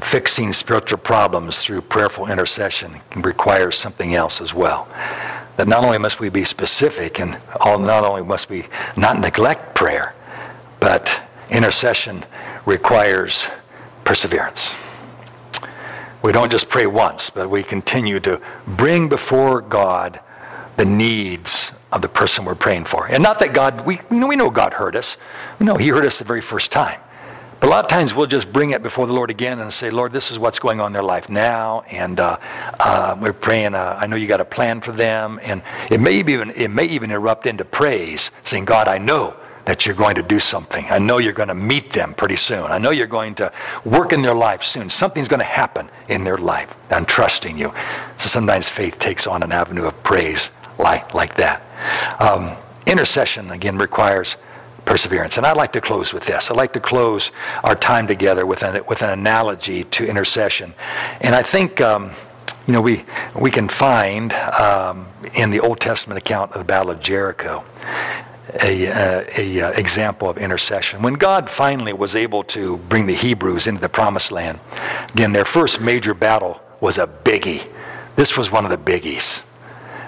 fixing 0.02 0.54
spiritual 0.54 0.98
problems 0.98 1.62
through 1.62 1.82
prayerful 1.82 2.28
intercession 2.28 3.02
requires 3.16 3.76
something 3.76 4.14
else 4.16 4.42
as 4.42 4.54
well. 4.54 4.88
That 5.58 5.68
not 5.68 5.84
only 5.84 5.98
must 5.98 6.20
we 6.20 6.30
be 6.30 6.44
specific 6.44 7.20
and 7.20 7.38
all, 7.60 7.80
not 7.80 8.04
only 8.04 8.24
must 8.24 8.50
we 8.50 8.66
not 8.96 9.20
neglect 9.20 9.76
prayer, 9.76 10.14
but 10.80 11.22
intercession 11.50 12.24
requires 12.66 13.48
perseverance. 14.04 14.76
We 16.22 16.32
don't 16.32 16.52
just 16.52 16.70
pray 16.70 16.86
once, 16.86 17.30
but 17.30 17.50
we 17.50 17.64
continue 17.64 18.20
to 18.22 18.42
bring 18.66 19.10
before 19.10 19.62
God 19.62 20.20
the 20.76 20.86
needs 20.86 21.72
of 21.92 22.02
the 22.02 22.10
person 22.10 22.46
we're 22.46 22.56
praying 22.56 22.86
for. 22.86 23.08
And 23.08 23.24
not 23.24 23.40
that 23.40 23.54
God, 23.54 23.86
we, 23.86 24.00
we 24.10 24.18
know, 24.18 24.28
we 24.28 24.36
know 24.36 24.50
God 24.50 24.74
heard 24.74 24.96
us. 24.96 25.18
We 25.60 25.66
know 25.66 25.76
He 25.76 25.90
heard 25.90 26.06
us 26.06 26.20
the 26.20 26.26
very 26.26 26.42
first 26.42 26.72
time. 26.72 27.00
But 27.60 27.68
a 27.68 27.72
lot 27.72 27.86
of 27.86 27.90
times 27.90 28.14
we'll 28.14 28.28
just 28.28 28.54
bring 28.54 28.72
it 28.72 28.84
before 28.84 29.08
the 29.08 29.14
Lord 29.14 29.32
again 29.32 29.60
and 29.60 29.74
say, 29.74 29.90
Lord, 29.90 30.14
this 30.14 30.32
is 30.32 30.38
what's 30.38 30.60
going 30.60 30.80
on 30.80 30.88
in 30.88 30.94
their 30.94 31.04
life 31.04 31.28
now, 31.28 31.82
and 31.90 32.20
uh, 32.20 32.38
uh, 32.80 33.18
we're 33.20 33.34
praying. 33.34 33.74
Uh, 33.74 33.98
I 34.00 34.06
know 34.06 34.16
you 34.16 34.28
got 34.28 34.42
a 34.42 34.46
plan 34.46 34.82
for 34.82 34.92
them, 34.92 35.40
and 35.42 35.64
it 35.90 36.00
may 36.00 36.20
even 36.20 36.52
it 36.52 36.70
may 36.70 36.86
even 36.86 37.10
erupt 37.10 37.48
into 37.48 37.66
praise, 37.66 38.30
saying, 38.44 38.66
God, 38.66 38.88
I 38.88 39.00
know 39.00 39.36
that 39.66 39.86
you're 39.86 39.96
going 39.96 40.16
to 40.16 40.24
do 40.24 40.40
something. 40.40 40.86
I 40.90 40.98
know 40.98 41.18
you're 41.18 41.34
going 41.34 41.50
to 41.50 41.54
meet 41.54 41.92
them 41.92 42.14
pretty 42.14 42.38
soon. 42.38 42.72
I 42.72 42.78
know 42.78 42.92
you're 42.92 43.06
going 43.06 43.36
to 43.36 43.52
work 43.84 44.14
in 44.14 44.22
their 44.22 44.36
life 44.36 44.64
soon. 44.64 44.90
Something's 44.90 45.28
going 45.28 45.42
to 45.42 45.46
happen 45.46 45.90
in 46.08 46.24
their 46.24 46.38
life. 46.38 46.74
I'm 46.90 47.06
trusting 47.06 47.58
you. 47.58 47.74
So 48.18 48.30
sometimes 48.30 48.70
faith 48.70 48.98
takes 48.98 49.28
on 49.28 49.44
an 49.44 49.52
avenue 49.52 49.86
of 49.86 50.04
praise 50.04 50.52
like 50.80 51.14
like 51.14 51.36
that. 51.36 51.62
Um, 52.20 52.56
intercession 52.86 53.52
again 53.52 53.78
requires 53.78 54.38
perseverance. 54.88 55.38
And 55.38 55.46
I'd 55.46 55.58
like 55.58 55.74
to 55.74 55.82
close 55.82 56.14
with 56.14 56.24
this. 56.24 56.50
I'd 56.50 56.58
like 56.58 56.74
to 56.74 56.80
close 56.80 57.32
our 57.64 57.76
time 57.76 58.08
together 58.08 58.46
with 58.46 58.64
an, 58.64 58.84
with 58.88 59.04
an 59.04 59.12
analogy 59.12 59.84
to 59.84 60.08
intercession. 60.08 60.74
And 61.22 61.36
I 61.36 61.44
think, 61.44 61.82
um, 61.82 62.12
you 62.66 62.74
know, 62.74 62.82
we, 62.82 63.04
we 63.36 63.52
can 63.52 63.68
find 63.68 64.34
um, 64.34 65.08
in 65.36 65.52
the 65.52 65.60
Old 65.60 65.80
Testament 65.80 66.18
account 66.18 66.54
of 66.54 66.60
the 66.60 66.66
Battle 66.66 66.92
of 66.92 67.02
Jericho 67.02 67.64
a, 68.64 68.88
uh, 68.88 69.26
a 69.38 69.62
uh, 69.62 69.72
example 69.72 70.30
of 70.30 70.38
intercession. 70.38 71.02
When 71.02 71.16
God 71.16 71.52
finally 71.52 71.94
was 71.94 72.16
able 72.16 72.44
to 72.46 72.78
bring 72.78 73.06
the 73.08 73.14
Hebrews 73.14 73.68
into 73.68 73.82
the 73.82 73.90
Promised 73.90 74.32
Land, 74.32 74.60
again, 75.14 75.34
their 75.34 75.46
first 75.46 75.82
major 75.82 76.14
battle 76.14 76.62
was 76.80 76.98
a 76.98 77.08
biggie. 77.08 77.68
This 78.16 78.38
was 78.38 78.50
one 78.50 78.66
of 78.66 78.72
the 78.72 78.78
biggies. 78.78 79.44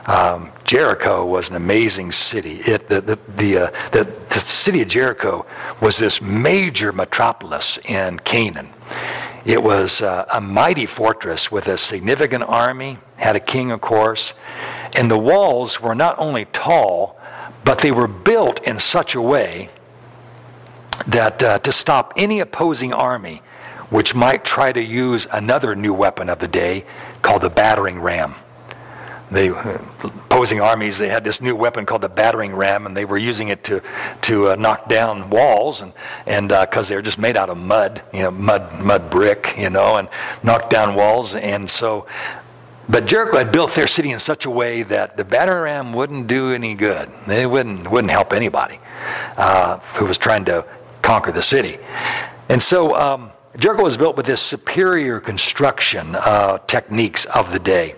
Um, 0.10 0.52
Jericho 0.63 1.24
was 1.24 1.52
an 1.52 1.56
amazing 1.56 2.12
city. 2.12 2.62
It, 2.62 2.89
the, 2.89 3.00
the, 3.00 3.19
the, 3.38 3.58
uh, 3.58 3.72
the, 3.91 4.12
the 4.32 4.39
city 4.39 4.82
of 4.82 4.88
Jericho 4.88 5.45
was 5.80 6.00
this 6.00 6.19
major 6.19 6.91
metropolis 6.91 7.78
in 7.86 8.17
Canaan. 8.17 8.69
It 9.45 9.62
was 9.62 10.02
uh, 10.02 10.26
a 10.34 10.41
mighty 10.41 10.88
fortress 10.88 11.52
with 11.52 11.67
a 11.67 11.78
significant 11.78 12.43
army, 12.45 12.98
had 13.17 13.36
a 13.36 13.39
king, 13.39 13.69
of 13.69 13.82
course, 13.82 14.34
and 14.93 15.12
the 15.12 15.17
walls 15.19 15.80
were 15.80 15.93
not 15.93 16.17
only 16.17 16.45
tall, 16.45 17.19
but 17.63 17.78
they 17.78 17.91
were 17.91 18.08
built 18.08 18.63
in 18.63 18.80
such 18.80 19.13
a 19.13 19.22
way 19.22 19.69
that 21.06 21.43
uh, 21.43 21.60
to 21.60 21.72
stop 21.72 22.13
any 22.17 22.39
opposing 22.39 22.93
army 22.93 23.43
which 23.91 24.15
might 24.15 24.43
try 24.43 24.72
to 24.72 24.82
use 24.82 25.28
another 25.32 25.76
new 25.76 25.93
weapon 25.93 26.30
of 26.30 26.39
the 26.39 26.48
day 26.48 26.84
called 27.22 27.43
the 27.43 27.50
battering 27.50 28.00
ram. 28.00 28.34
The 29.32 29.56
opposing 30.04 30.60
armies, 30.60 30.98
they 30.98 31.10
had 31.10 31.24
this 31.24 31.39
new 31.39 31.56
weapon 31.56 31.86
called 31.86 32.02
the 32.02 32.10
battering 32.10 32.56
ram, 32.56 32.88
and 32.88 32.98
they 32.98 33.06
were 33.06 33.18
using 33.18 33.50
it 33.50 33.63
to, 33.65 33.84
to 34.22 34.50
uh, 34.50 34.56
knock 34.56 34.89
down 34.89 35.30
walls, 35.30 35.82
and 35.82 35.94
and 36.26 36.50
because 36.50 36.88
uh, 36.88 36.89
they 36.89 36.96
were 36.96 37.04
just 37.04 37.20
made 37.20 37.38
out 37.38 37.50
of 37.50 37.58
mud, 37.58 38.02
you 38.12 38.24
know, 38.24 38.32
mud 38.32 38.80
mud 38.80 39.10
brick, 39.12 39.56
you 39.58 39.70
know, 39.70 39.98
and 39.98 40.10
knock 40.44 40.70
down 40.70 40.96
walls, 40.96 41.36
and 41.36 41.70
so. 41.70 42.08
But 42.88 43.06
Jericho 43.06 43.38
had 43.38 43.52
built 43.52 43.72
their 43.76 43.86
city 43.86 44.10
in 44.10 44.18
such 44.18 44.46
a 44.46 44.50
way 44.50 44.82
that 44.82 45.15
the 45.15 45.24
battering 45.24 45.63
ram 45.63 45.94
wouldn't 45.94 46.26
do 46.26 46.52
any 46.52 46.74
good. 46.74 47.12
They 47.28 47.46
wouldn't 47.46 47.92
wouldn't 47.92 48.12
help 48.12 48.34
anybody 48.34 48.80
uh, 49.38 49.78
who 49.78 50.06
was 50.06 50.18
trying 50.18 50.46
to 50.46 50.65
conquer 51.04 51.32
the 51.32 51.44
city, 51.44 51.78
and 52.50 52.62
so. 52.62 52.96
Um, 52.96 53.32
Jericho 53.60 53.84
was 53.84 53.98
built 53.98 54.15
with 54.15 54.26
this 54.26 54.41
superior 54.41 55.19
construction 55.19 56.15
uh, 56.15 56.60
techniques 56.60 57.26
of 57.26 57.52
the 57.52 57.60
day. 57.60 57.95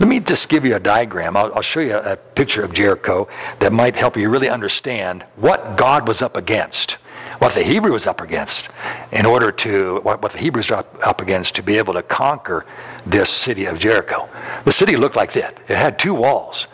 Let 0.00 0.08
me 0.08 0.18
just 0.18 0.48
give 0.48 0.64
you 0.64 0.74
a 0.74 0.80
diagram. 0.80 1.36
I'll, 1.36 1.54
I'll, 1.54 1.62
show 1.62 1.78
you 1.78 1.96
a 1.96 2.16
picture 2.16 2.64
of 2.64 2.72
Jericho 2.72 3.28
that 3.60 3.72
might 3.72 3.94
help 3.94 4.16
you 4.16 4.28
really 4.28 4.48
understand 4.48 5.22
what 5.36 5.76
God 5.76 6.08
was 6.08 6.22
up 6.22 6.36
against, 6.36 6.92
what 7.38 7.52
the 7.52 7.62
Hebrew 7.62 7.92
was 7.92 8.04
up 8.04 8.20
against, 8.20 8.68
in 9.12 9.26
order 9.26 9.52
to, 9.52 10.00
what, 10.00 10.22
what 10.22 10.32
the 10.32 10.38
Hebrews 10.38 10.70
were 10.70 10.84
up, 11.04 11.20
against 11.20 11.54
to 11.54 11.62
be 11.62 11.78
able 11.78 11.94
to 11.94 12.02
conquer 12.02 12.66
this 13.06 13.30
city 13.30 13.66
of 13.66 13.78
Jericho. 13.78 14.28
The 14.64 14.72
city 14.72 14.96
looked 14.96 15.14
like 15.14 15.32
that. 15.34 15.60
It 15.68 15.76
had 15.76 16.00
two 16.00 16.14
walls. 16.14 16.66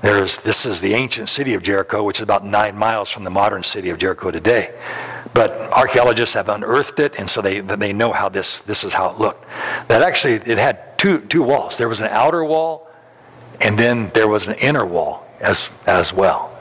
There's, 0.00 0.38
this 0.38 0.64
is 0.64 0.80
the 0.80 0.94
ancient 0.94 1.28
city 1.28 1.52
of 1.52 1.62
Jericho, 1.62 2.02
which 2.02 2.18
is 2.18 2.22
about 2.22 2.46
nine 2.46 2.76
miles 2.76 3.10
from 3.10 3.24
the 3.24 3.30
modern 3.30 3.62
city 3.62 3.90
of 3.90 3.98
Jericho 3.98 4.30
today. 4.30 4.74
But 5.34 5.50
archaeologists 5.72 6.34
have 6.34 6.48
unearthed 6.48 7.00
it, 7.00 7.14
and 7.18 7.28
so 7.28 7.42
they, 7.42 7.58
they 7.60 7.92
know 7.92 8.12
how 8.12 8.28
this, 8.28 8.60
this 8.60 8.84
is 8.84 8.94
how 8.94 9.10
it 9.10 9.18
looked. 9.18 9.44
That 9.88 10.00
actually, 10.00 10.34
it 10.34 10.58
had 10.58 10.96
two, 10.96 11.20
two 11.22 11.42
walls. 11.42 11.76
There 11.76 11.88
was 11.88 12.00
an 12.00 12.08
outer 12.10 12.44
wall, 12.44 12.88
and 13.60 13.76
then 13.76 14.10
there 14.14 14.28
was 14.28 14.46
an 14.46 14.54
inner 14.54 14.86
wall 14.86 15.26
as, 15.40 15.70
as 15.86 16.12
well. 16.12 16.56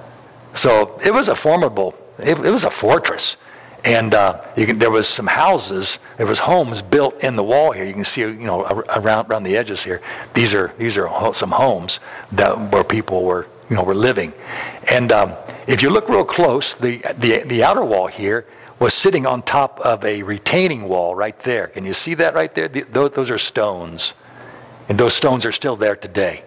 So 0.56 1.00
it 1.06 1.14
was 1.14 1.30
a 1.30 1.36
formidable, 1.36 1.94
it, 2.18 2.38
it 2.40 2.52
was 2.52 2.64
a 2.64 2.72
fortress. 2.72 3.38
And 3.84 4.14
uh, 4.14 4.42
can, 4.56 4.80
there 4.80 4.92
was 4.92 5.08
some 5.08 5.28
houses, 5.28 6.00
there 6.18 6.26
was 6.26 6.40
homes 6.40 6.82
built 6.82 7.22
in 7.24 7.36
the 7.36 7.44
wall 7.44 7.72
here. 7.74 7.84
You 7.84 7.94
can 7.94 8.06
see, 8.06 8.22
you 8.22 8.34
know, 8.34 8.64
around, 8.64 9.28
around 9.30 9.44
the 9.44 9.58
edges 9.58 9.84
here. 9.84 10.02
These 10.34 10.54
are, 10.54 10.74
these 10.78 10.98
are 10.98 11.34
some 11.36 11.52
homes 11.52 12.00
that, 12.32 12.72
where 12.72 12.84
people 12.84 13.24
were, 13.24 13.48
you 13.70 13.76
know, 13.76 13.84
were 13.84 13.94
living. 13.96 14.34
And 14.90 15.12
um, 15.12 15.34
if 15.68 15.82
you 15.82 15.90
look 15.90 16.08
real 16.08 16.24
close, 16.24 16.76
the, 16.76 17.00
the, 17.18 17.44
the 17.46 17.64
outer 17.64 17.84
wall 17.84 18.08
here 18.08 18.46
was 18.84 18.94
sitting 18.94 19.26
on 19.26 19.42
top 19.42 19.80
of 19.80 20.04
a 20.04 20.24
retaining 20.24 20.90
wall 20.90 21.16
right 21.16 21.40
there. 21.40 21.68
Can 21.68 21.86
you 21.86 21.94
see 21.94 22.16
that 22.16 22.34
right 22.34 22.54
there? 22.54 22.68
Those 22.68 23.32
are 23.32 23.38
stones. 23.38 24.14
And 24.90 25.00
those 25.00 25.14
stones 25.14 25.46
are 25.46 25.54
still 25.54 25.78
there 25.78 25.96
today. 25.96 26.44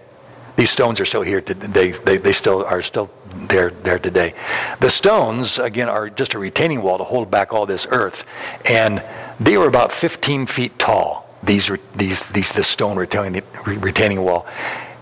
These 0.57 0.69
stones 0.69 1.01
are 1.01 1.07
still 1.07 1.23
here 1.23 1.41
today. 1.41 1.93
They, 1.93 2.19
they 2.19 2.35
still 2.35 2.63
are 2.63 2.83
still 2.83 3.11
there, 3.49 3.71
there 3.71 3.99
today. 3.99 4.35
The 4.81 4.91
stones, 4.91 5.59
again, 5.59 5.89
are 5.89 6.11
just 6.11 6.35
a 6.35 6.39
retaining 6.39 6.83
wall 6.83 6.99
to 6.99 7.05
hold 7.05 7.31
back 7.31 7.55
all 7.55 7.65
this 7.65 7.87
earth. 7.91 8.25
And 8.67 9.03
they 9.41 9.57
were 9.57 9.69
about 9.69 9.91
15 9.91 10.45
feet 10.45 10.79
tall, 10.79 11.35
these, 11.43 11.71
these, 11.95 12.27
these, 12.27 12.53
this 12.53 12.69
stone 12.69 12.99
retaining, 12.99 13.45
retaining 13.65 14.23
wall. 14.23 14.47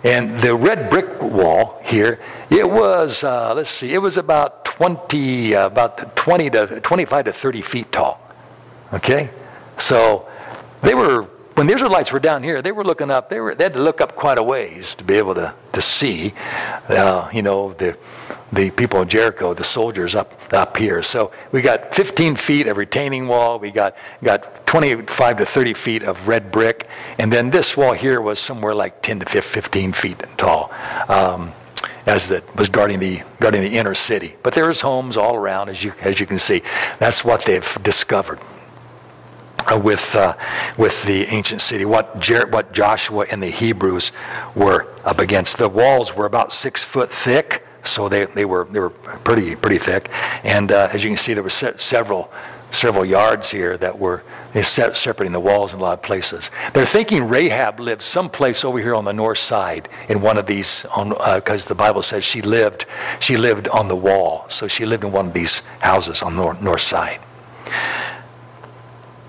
And 0.05 0.39
the 0.43 0.55
red 0.55 0.91
brick 0.91 1.21
wall 1.23 1.81
here, 1.83 2.21
it 2.51 2.69
was, 2.69 3.25
uh, 3.25 3.55
let's 3.55 3.71
see, 3.71 3.95
it 3.95 3.99
was 3.99 4.19
about 4.19 4.67
20, 4.67 5.55
uh, 5.55 5.67
about 5.67 6.15
20 6.15 6.51
to 6.51 6.81
25 6.81 7.25
to 7.25 7.33
30 7.33 7.63
feet 7.63 7.91
tall. 7.91 8.21
Okay? 8.93 9.31
So 9.79 10.29
they 10.83 10.95
were, 10.95 11.23
when 11.55 11.67
the 11.67 11.73
Israelites 11.73 12.13
were 12.13 12.21
down 12.21 12.43
here, 12.43 12.61
they 12.61 12.71
were 12.71 12.85
looking 12.85 13.11
up, 13.11 13.31
they, 13.31 13.41
were, 13.41 13.55
they 13.55 13.65
had 13.65 13.73
to 13.73 13.83
look 13.83 14.03
up 14.03 14.15
quite 14.15 14.37
a 14.37 14.43
ways 14.43 14.95
to 14.97 15.05
be 15.05 15.15
able 15.15 15.35
to, 15.37 15.55
to 15.73 15.81
see, 15.81 16.35
uh, 16.91 17.31
you 17.33 17.41
know, 17.41 17.73
the, 17.73 17.97
the 18.53 18.71
people 18.71 19.03
in 19.03 19.09
Jericho, 19.09 19.55
the 19.55 19.65
soldiers 19.65 20.15
up, 20.15 20.39
up 20.53 20.77
here. 20.77 21.03
So 21.03 21.33
we 21.53 21.63
got 21.63 21.95
15 21.95 22.37
feet 22.37 22.67
of 22.67 22.77
retaining 22.77 23.27
wall, 23.27 23.59
we 23.59 23.71
got, 23.71 23.97
got 24.23 24.67
25 24.67 25.39
to 25.39 25.47
30 25.47 25.75
feet 25.75 26.03
of 26.03 26.29
red 26.29 26.53
brick, 26.53 26.89
and 27.19 27.33
then 27.33 27.51
this 27.51 27.77
wall 27.77 27.93
here 27.93 28.21
was 28.21 28.39
somewhere 28.39 28.75
like 28.75 29.03
10 29.03 29.21
to 29.21 29.43
15 29.43 29.93
feet 29.93 30.23
tall. 30.37 30.73
Um, 31.09 31.53
as 32.07 32.29
that 32.29 32.55
was 32.57 32.69
guarding 32.69 33.01
the 33.01 33.23
guarding 33.41 33.63
the 33.63 33.77
inner 33.77 33.95
city. 33.95 34.37
But 34.43 34.53
there 34.53 34.71
is 34.71 34.83
homes 34.83 35.17
all 35.17 35.37
around, 35.37 35.71
as 35.71 35.83
you 35.83 35.95
as 36.01 36.21
you 36.21 36.27
can 36.27 36.39
see. 36.39 36.63
That's 36.99 37.25
what 37.25 37.45
they've 37.45 37.79
discovered 37.83 38.41
uh, 39.67 39.79
with 39.79 40.15
uh, 40.15 40.37
with 40.77 41.03
the 41.05 41.25
ancient 41.27 41.63
city. 41.63 41.85
What 41.85 42.21
Jer- 42.21 42.47
what 42.47 42.73
Joshua 42.73 43.27
and 43.31 43.43
the 43.43 43.51
Hebrews 43.51 44.13
were 44.55 44.87
up 45.05 45.19
against. 45.19 45.59
The 45.59 45.69
walls 45.69 46.15
were 46.15 46.27
about 46.27 46.53
six 46.53 46.83
foot 46.83 47.13
thick, 47.13 47.67
so 47.85 48.09
they, 48.09 48.25
they 48.27 48.45
were 48.45 48.65
they 48.71 48.81
were 48.81 48.91
pretty 48.91 49.57
pretty 49.57 49.79
thick. 49.79 50.11
And 50.43 50.73
uh, 50.73 50.89
as 50.93 51.05
you 51.05 51.11
can 51.11 51.17
see, 51.17 51.35
there 51.35 51.43
were 51.43 51.51
se- 51.51 51.75
several 51.79 52.31
several 52.71 53.05
yards 53.05 53.51
here 53.51 53.79
that 53.79 53.99
were 53.99 54.23
separating 54.63 55.33
the 55.33 55.41
walls 55.41 55.73
in 55.73 55.81
a 55.81 55.83
lot 55.83 55.95
of 55.95 56.03
places. 56.03 56.51
They're 56.73 56.87
thinking 56.87 57.29
Rahab 57.29 57.81
lived 57.81 58.03
someplace 58.03 58.65
over 58.65 58.79
here 58.79 58.95
on 58.95 59.05
the 59.05 59.13
north 59.13 59.39
side 59.39 59.89
in 60.09 60.21
one 60.21 60.39
of 60.39 60.47
these, 60.47 60.83
because 60.83 61.67
uh, 61.67 61.69
the 61.69 61.75
Bible 61.75 62.03
says 62.03 62.25
she 62.25 62.43
lived, 62.43 62.87
she 63.21 63.37
lived 63.37 63.69
on 63.69 63.89
the 63.89 63.97
wall. 63.97 64.45
So 64.49 64.69
she 64.69 64.87
lived 64.87 65.05
in 65.05 65.13
one 65.13 65.27
of 65.27 65.33
these 65.33 65.61
houses 65.81 66.23
on 66.23 66.37
the 66.37 66.43
north, 66.43 66.63
north 66.63 66.83
side. 66.83 67.21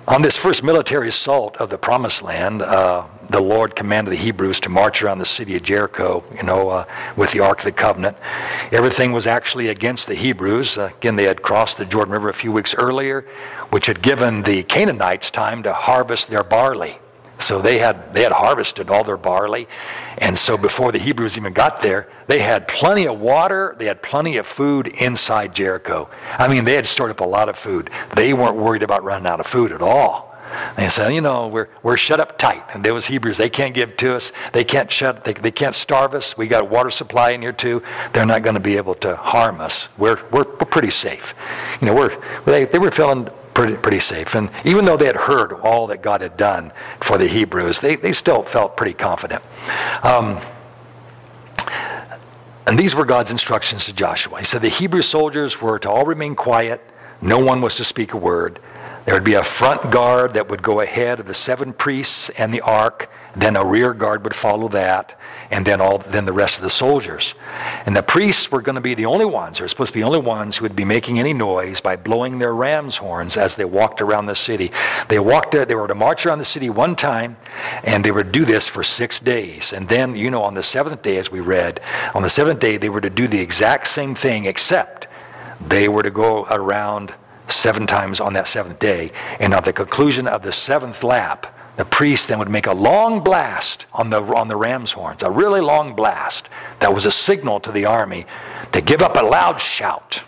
On 0.07 0.21
this 0.21 0.37
first 0.37 0.63
military 0.63 1.07
assault 1.07 1.57
of 1.57 1.69
the 1.69 1.77
Promised 1.77 2.21
Land, 2.21 2.61
uh, 2.61 3.05
the 3.29 3.39
Lord 3.39 3.75
commanded 3.75 4.11
the 4.11 4.17
Hebrews 4.17 4.59
to 4.61 4.69
march 4.69 5.01
around 5.01 5.19
the 5.19 5.25
city 5.25 5.55
of 5.55 5.63
Jericho, 5.63 6.23
you 6.35 6.43
know, 6.43 6.69
uh, 6.69 6.85
with 7.15 7.31
the 7.31 7.39
Ark 7.39 7.59
of 7.59 7.65
the 7.65 7.71
Covenant. 7.71 8.17
Everything 8.71 9.11
was 9.11 9.27
actually 9.27 9.69
against 9.69 10.07
the 10.07 10.15
Hebrews. 10.15 10.77
Uh, 10.77 10.91
again, 10.97 11.15
they 11.15 11.23
had 11.23 11.41
crossed 11.41 11.77
the 11.77 11.85
Jordan 11.85 12.13
River 12.13 12.29
a 12.29 12.33
few 12.33 12.51
weeks 12.51 12.75
earlier, 12.75 13.25
which 13.69 13.88
had 13.88 14.01
given 14.01 14.43
the 14.43 14.63
Canaanites 14.63 15.31
time 15.31 15.63
to 15.63 15.73
harvest 15.73 16.29
their 16.29 16.43
barley. 16.43 16.99
So 17.39 17.61
they 17.61 17.79
had, 17.79 18.13
they 18.13 18.23
had 18.23 18.31
harvested 18.31 18.89
all 18.89 19.03
their 19.03 19.17
barley. 19.17 19.67
And 20.17 20.38
so 20.38 20.57
before 20.57 20.91
the 20.91 20.99
Hebrews 20.99 21.38
even 21.38 21.53
got 21.53 21.81
there, 21.81 22.09
they 22.27 22.39
had 22.39 22.67
plenty 22.67 23.07
of 23.07 23.19
water, 23.19 23.75
they 23.77 23.85
had 23.85 24.01
plenty 24.01 24.38
of 24.38 24.47
food 24.47 24.88
inside 24.88 25.53
Jericho. 25.53 26.09
I 26.39 26.47
mean, 26.47 26.63
they 26.63 26.75
had 26.75 26.85
stored 26.85 27.11
up 27.11 27.19
a 27.19 27.25
lot 27.25 27.49
of 27.49 27.57
food. 27.57 27.89
They 28.15 28.33
weren't 28.33 28.55
worried 28.55 28.83
about 28.83 29.03
running 29.03 29.27
out 29.27 29.39
of 29.39 29.47
food 29.47 29.71
at 29.71 29.81
all. 29.81 30.35
They 30.77 30.89
said, 30.89 31.13
you 31.13 31.21
know, 31.21 31.47
we're, 31.47 31.69
we're 31.83 31.97
shut 31.97 32.19
up 32.19 32.37
tight. 32.37 32.63
And 32.73 32.83
there 32.83 32.93
was 32.93 33.07
Hebrews, 33.07 33.37
they 33.37 33.49
can't 33.49 33.73
give 33.73 33.97
to 33.97 34.15
us. 34.15 34.31
They 34.53 34.63
can't 34.63 34.91
shut, 34.91 35.23
they, 35.23 35.33
they 35.33 35.51
can't 35.51 35.75
starve 35.75 36.13
us. 36.13 36.37
We 36.37 36.47
got 36.47 36.69
water 36.69 36.89
supply 36.89 37.31
in 37.31 37.41
here 37.41 37.53
too. 37.53 37.83
They're 38.13 38.25
not 38.25 38.43
going 38.43 38.55
to 38.55 38.61
be 38.61 38.77
able 38.77 38.95
to 38.95 39.15
harm 39.15 39.61
us. 39.61 39.89
We're, 39.97 40.21
we're, 40.31 40.45
we're 40.45 40.65
pretty 40.65 40.91
safe. 40.91 41.33
You 41.81 41.87
know, 41.87 41.95
we're, 41.95 42.21
they, 42.45 42.65
they 42.65 42.79
were 42.79 42.91
feeling 42.91 43.29
pretty, 43.53 43.75
pretty 43.75 43.99
safe. 43.99 44.35
And 44.35 44.49
even 44.63 44.85
though 44.85 44.97
they 44.97 45.07
had 45.07 45.15
heard 45.15 45.53
all 45.53 45.87
that 45.87 46.01
God 46.01 46.21
had 46.21 46.37
done 46.37 46.71
for 46.99 47.17
the 47.17 47.27
Hebrews, 47.27 47.79
they, 47.79 47.95
they 47.95 48.11
still 48.11 48.43
felt 48.43 48.77
pretty 48.77 48.93
confident. 48.93 49.43
Um, 50.03 50.39
and 52.67 52.79
these 52.79 52.95
were 52.95 53.05
God's 53.05 53.31
instructions 53.31 53.85
to 53.85 53.93
Joshua. 53.93 54.39
He 54.39 54.45
said 54.45 54.61
the 54.61 54.69
Hebrew 54.69 55.01
soldiers 55.01 55.61
were 55.61 55.79
to 55.79 55.89
all 55.89 56.05
remain 56.05 56.35
quiet. 56.35 56.81
No 57.21 57.39
one 57.39 57.61
was 57.61 57.75
to 57.75 57.83
speak 57.83 58.13
a 58.13 58.17
word. 58.17 58.59
There 59.05 59.13
would 59.13 59.23
be 59.23 59.35
a 59.35 59.43
front 59.43 59.91
guard 59.91 60.33
that 60.33 60.49
would 60.49 60.63
go 60.63 60.79
ahead 60.79 61.19
of 61.19 61.27
the 61.27 61.35
seven 61.35 61.73
priests 61.73 62.29
and 62.31 62.51
the 62.51 62.61
ark. 62.61 63.09
Then 63.35 63.55
a 63.55 63.63
rear 63.63 63.93
guard 63.93 64.23
would 64.23 64.33
follow 64.33 64.67
that, 64.69 65.19
and 65.51 65.65
then 65.65 65.81
all 65.81 65.99
then 65.99 66.25
the 66.25 66.33
rest 66.33 66.57
of 66.57 66.63
the 66.63 66.69
soldiers. 66.69 67.35
And 67.85 67.95
the 67.95 68.01
priests 68.01 68.49
were 68.49 68.61
going 68.61 68.75
to 68.75 68.81
be 68.81 68.93
the 68.95 69.05
only 69.05 69.25
ones, 69.25 69.59
they 69.59 69.67
supposed 69.67 69.89
to 69.89 69.93
be 69.93 69.99
the 69.99 70.07
only 70.07 70.21
ones 70.21 70.57
who 70.57 70.63
would 70.63 70.75
be 70.75 70.85
making 70.85 71.19
any 71.19 71.33
noise 71.33 71.81
by 71.81 71.97
blowing 71.97 72.39
their 72.39 72.55
ram's 72.55 72.97
horns 72.97 73.35
as 73.35 73.57
they 73.57 73.65
walked 73.65 74.01
around 74.01 74.25
the 74.25 74.35
city. 74.35 74.71
They 75.09 75.19
walked 75.19 75.53
uh, 75.53 75.65
they 75.65 75.75
were 75.75 75.87
to 75.87 75.93
march 75.93 76.25
around 76.25 76.39
the 76.39 76.45
city 76.45 76.69
one 76.69 76.95
time, 76.95 77.37
and 77.83 78.05
they 78.05 78.11
would 78.11 78.31
do 78.31 78.45
this 78.45 78.69
for 78.69 78.83
six 78.83 79.19
days. 79.19 79.73
And 79.73 79.89
then, 79.89 80.15
you 80.15 80.31
know, 80.31 80.41
on 80.41 80.53
the 80.53 80.63
seventh 80.63 81.03
day, 81.03 81.17
as 81.17 81.29
we 81.29 81.41
read, 81.41 81.81
on 82.15 82.23
the 82.23 82.29
seventh 82.29 82.61
day 82.61 82.77
they 82.77 82.89
were 82.89 83.01
to 83.01 83.10
do 83.10 83.27
the 83.27 83.41
exact 83.41 83.87
same 83.89 84.15
thing, 84.15 84.45
except 84.45 85.08
they 85.60 85.89
were 85.89 86.03
to 86.03 86.12
go 86.12 86.45
around 86.45 87.13
seven 87.48 87.87
times 87.87 88.19
on 88.19 88.33
that 88.33 88.48
seventh 88.48 88.79
day. 88.79 89.12
And 89.39 89.54
at 89.54 89.65
the 89.65 89.73
conclusion 89.73 90.27
of 90.27 90.43
the 90.43 90.52
seventh 90.52 91.04
lap, 91.04 91.56
the 91.77 91.85
priest 91.85 92.29
then 92.29 92.39
would 92.39 92.50
make 92.50 92.67
a 92.67 92.73
long 92.73 93.21
blast 93.23 93.85
on 93.93 94.10
the, 94.10 94.21
on 94.21 94.48
the 94.48 94.56
ram's 94.56 94.93
horns, 94.93 95.23
a 95.23 95.29
really 95.29 95.62
long 95.62 95.93
blast 95.93 96.48
that 96.79 96.93
was 96.93 97.06
a 97.06 97.12
signal 97.12 97.60
to 97.60 97.71
the 97.71 97.85
army 97.85 98.25
to 98.71 98.81
give 98.81 99.02
up 99.02 99.15
a 99.17 99.25
loud 99.25 99.60
shout, 99.60 100.23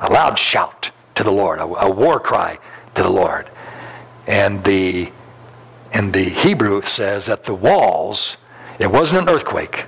a 0.00 0.12
loud 0.12 0.38
shout 0.38 0.90
to 1.14 1.24
the 1.24 1.32
Lord, 1.32 1.58
a, 1.58 1.64
a 1.64 1.90
war 1.90 2.20
cry 2.20 2.58
to 2.94 3.02
the 3.02 3.08
Lord. 3.08 3.48
And 4.26 4.62
the, 4.64 5.10
and 5.92 6.12
the 6.12 6.24
Hebrew 6.24 6.82
says 6.82 7.26
that 7.26 7.44
the 7.44 7.54
walls, 7.54 8.36
it 8.78 8.90
wasn't 8.90 9.22
an 9.22 9.28
earthquake. 9.28 9.86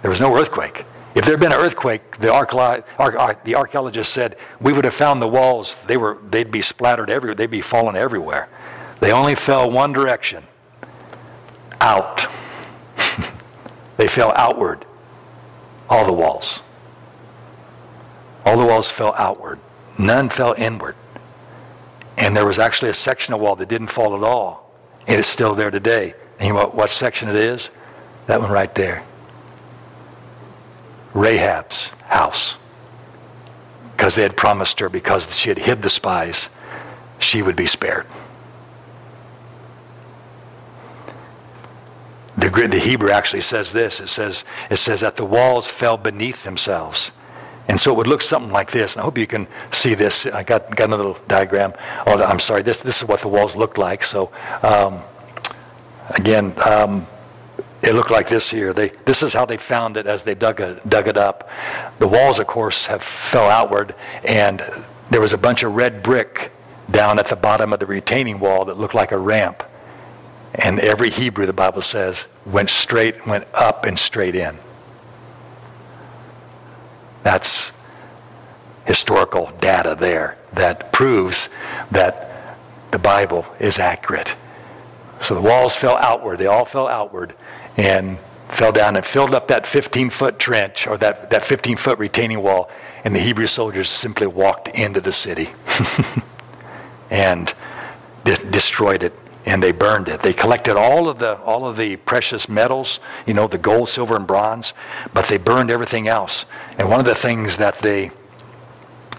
There 0.00 0.10
was 0.10 0.20
no 0.20 0.34
earthquake. 0.34 0.86
If 1.14 1.24
there 1.24 1.32
had 1.34 1.40
been 1.40 1.52
an 1.52 1.58
earthquake, 1.58 2.18
the, 2.18 2.32
archaeologists 3.56 4.14
said 4.14 4.36
we 4.60 4.72
would 4.72 4.84
have 4.84 4.94
found 4.94 5.20
the 5.20 5.28
walls, 5.28 5.76
they 5.86 5.96
were, 5.96 6.18
they'd 6.30 6.52
be 6.52 6.62
splattered 6.62 7.10
everywhere, 7.10 7.34
they'd 7.34 7.50
be 7.50 7.60
falling 7.60 7.96
everywhere. 7.96 8.48
They 9.00 9.12
only 9.12 9.34
fell 9.34 9.68
one 9.70 9.92
direction 9.92 10.44
out. 11.80 12.26
they 13.96 14.06
fell 14.06 14.32
outward, 14.36 14.84
all 15.88 16.04
the 16.04 16.12
walls. 16.12 16.62
All 18.44 18.56
the 18.56 18.66
walls 18.66 18.90
fell 18.90 19.14
outward, 19.18 19.58
none 19.98 20.28
fell 20.28 20.54
inward. 20.56 20.94
And 22.16 22.36
there 22.36 22.46
was 22.46 22.58
actually 22.58 22.90
a 22.90 22.94
section 22.94 23.34
of 23.34 23.40
wall 23.40 23.56
that 23.56 23.68
didn't 23.68 23.88
fall 23.88 24.14
at 24.14 24.22
all. 24.22 24.70
And 25.08 25.18
it's 25.18 25.28
still 25.28 25.54
there 25.54 25.70
today. 25.70 26.14
And 26.38 26.48
you 26.48 26.54
know 26.54 26.60
what, 26.60 26.74
what 26.74 26.90
section 26.90 27.28
it 27.28 27.36
is? 27.36 27.70
That 28.26 28.40
one 28.40 28.50
right 28.50 28.72
there. 28.74 29.04
Rahab's 31.14 31.88
house. 32.06 32.58
Because 33.96 34.14
they 34.14 34.22
had 34.22 34.36
promised 34.36 34.80
her, 34.80 34.88
because 34.88 35.36
she 35.36 35.48
had 35.48 35.58
hid 35.58 35.82
the 35.82 35.90
spies, 35.90 36.48
she 37.18 37.42
would 37.42 37.56
be 37.56 37.66
spared. 37.66 38.06
The, 42.38 42.48
the 42.48 42.78
Hebrew 42.78 43.10
actually 43.10 43.42
says 43.42 43.72
this. 43.72 44.00
It 44.00 44.08
says, 44.08 44.44
it 44.70 44.76
says 44.76 45.00
that 45.00 45.16
the 45.16 45.26
walls 45.26 45.70
fell 45.70 45.98
beneath 45.98 46.44
themselves. 46.44 47.12
And 47.68 47.78
so 47.78 47.92
it 47.92 47.96
would 47.98 48.06
look 48.06 48.22
something 48.22 48.50
like 48.50 48.70
this. 48.70 48.94
And 48.94 49.02
I 49.02 49.04
hope 49.04 49.18
you 49.18 49.26
can 49.26 49.46
see 49.70 49.94
this. 49.94 50.24
I 50.26 50.42
got, 50.42 50.74
got 50.74 50.86
another 50.86 51.04
little 51.04 51.22
diagram. 51.28 51.74
Oh, 52.06 52.22
I'm 52.22 52.40
sorry. 52.40 52.62
This, 52.62 52.80
this 52.80 53.02
is 53.02 53.06
what 53.06 53.20
the 53.20 53.28
walls 53.28 53.54
looked 53.54 53.76
like. 53.78 54.02
So 54.02 54.32
um, 54.62 55.02
again, 56.08 56.54
um, 56.64 57.06
it 57.82 57.94
looked 57.94 58.10
like 58.10 58.28
this 58.28 58.50
here. 58.50 58.72
They, 58.72 58.90
this 59.06 59.22
is 59.22 59.32
how 59.32 59.46
they 59.46 59.56
found 59.56 59.96
it 59.96 60.06
as 60.06 60.24
they 60.24 60.34
dug 60.34 60.60
it, 60.60 60.88
dug 60.88 61.08
it 61.08 61.16
up. 61.16 61.48
The 61.98 62.08
walls, 62.08 62.38
of 62.38 62.46
course, 62.46 62.86
have 62.86 63.02
fell 63.02 63.48
outward, 63.48 63.94
and 64.22 64.62
there 65.10 65.20
was 65.20 65.32
a 65.32 65.38
bunch 65.38 65.62
of 65.62 65.74
red 65.74 66.02
brick 66.02 66.52
down 66.90 67.18
at 67.18 67.26
the 67.26 67.36
bottom 67.36 67.72
of 67.72 67.80
the 67.80 67.86
retaining 67.86 68.38
wall 68.38 68.66
that 68.66 68.78
looked 68.78 68.94
like 68.94 69.12
a 69.12 69.18
ramp. 69.18 69.62
And 70.54 70.78
every 70.80 71.10
Hebrew, 71.10 71.46
the 71.46 71.52
Bible 71.52 71.82
says, 71.82 72.26
went 72.44 72.70
straight, 72.70 73.26
went 73.26 73.46
up 73.54 73.84
and 73.84 73.98
straight 73.98 74.34
in. 74.34 74.58
That's 77.22 77.72
historical 78.84 79.52
data 79.60 79.96
there 79.98 80.36
that 80.52 80.92
proves 80.92 81.48
that 81.90 82.56
the 82.90 82.98
Bible 82.98 83.46
is 83.58 83.78
accurate. 83.78 84.34
So 85.20 85.34
the 85.34 85.40
walls 85.40 85.76
fell 85.76 85.96
outward. 85.98 86.38
They 86.38 86.46
all 86.46 86.64
fell 86.64 86.88
outward 86.88 87.34
and 87.76 88.18
fell 88.48 88.72
down 88.72 88.96
and 88.96 89.06
filled 89.06 89.34
up 89.34 89.48
that 89.48 89.66
15 89.66 90.10
foot 90.10 90.38
trench 90.38 90.86
or 90.86 90.98
that, 90.98 91.30
that 91.30 91.44
15 91.44 91.76
foot 91.76 91.98
retaining 91.98 92.42
wall. 92.42 92.70
And 93.04 93.14
the 93.14 93.20
Hebrew 93.20 93.46
soldiers 93.46 93.88
simply 93.88 94.26
walked 94.26 94.68
into 94.68 95.00
the 95.00 95.12
city 95.12 95.50
and 97.10 97.52
de- 98.24 98.50
destroyed 98.50 99.02
it 99.02 99.14
and 99.46 99.62
they 99.62 99.72
burned 99.72 100.08
it. 100.08 100.22
They 100.22 100.32
collected 100.32 100.76
all 100.76 101.08
of 101.08 101.18
the 101.18 101.38
all 101.38 101.66
of 101.66 101.76
the 101.76 101.96
precious 101.96 102.48
metals, 102.48 103.00
you 103.26 103.34
know, 103.34 103.46
the 103.46 103.58
gold, 103.58 103.88
silver, 103.88 104.16
and 104.16 104.26
bronze, 104.26 104.74
but 105.14 105.26
they 105.26 105.38
burned 105.38 105.70
everything 105.70 106.08
else. 106.08 106.44
And 106.78 106.90
one 106.90 107.00
of 107.00 107.06
the 107.06 107.14
things 107.14 107.56
that 107.56 107.76
they 107.76 108.10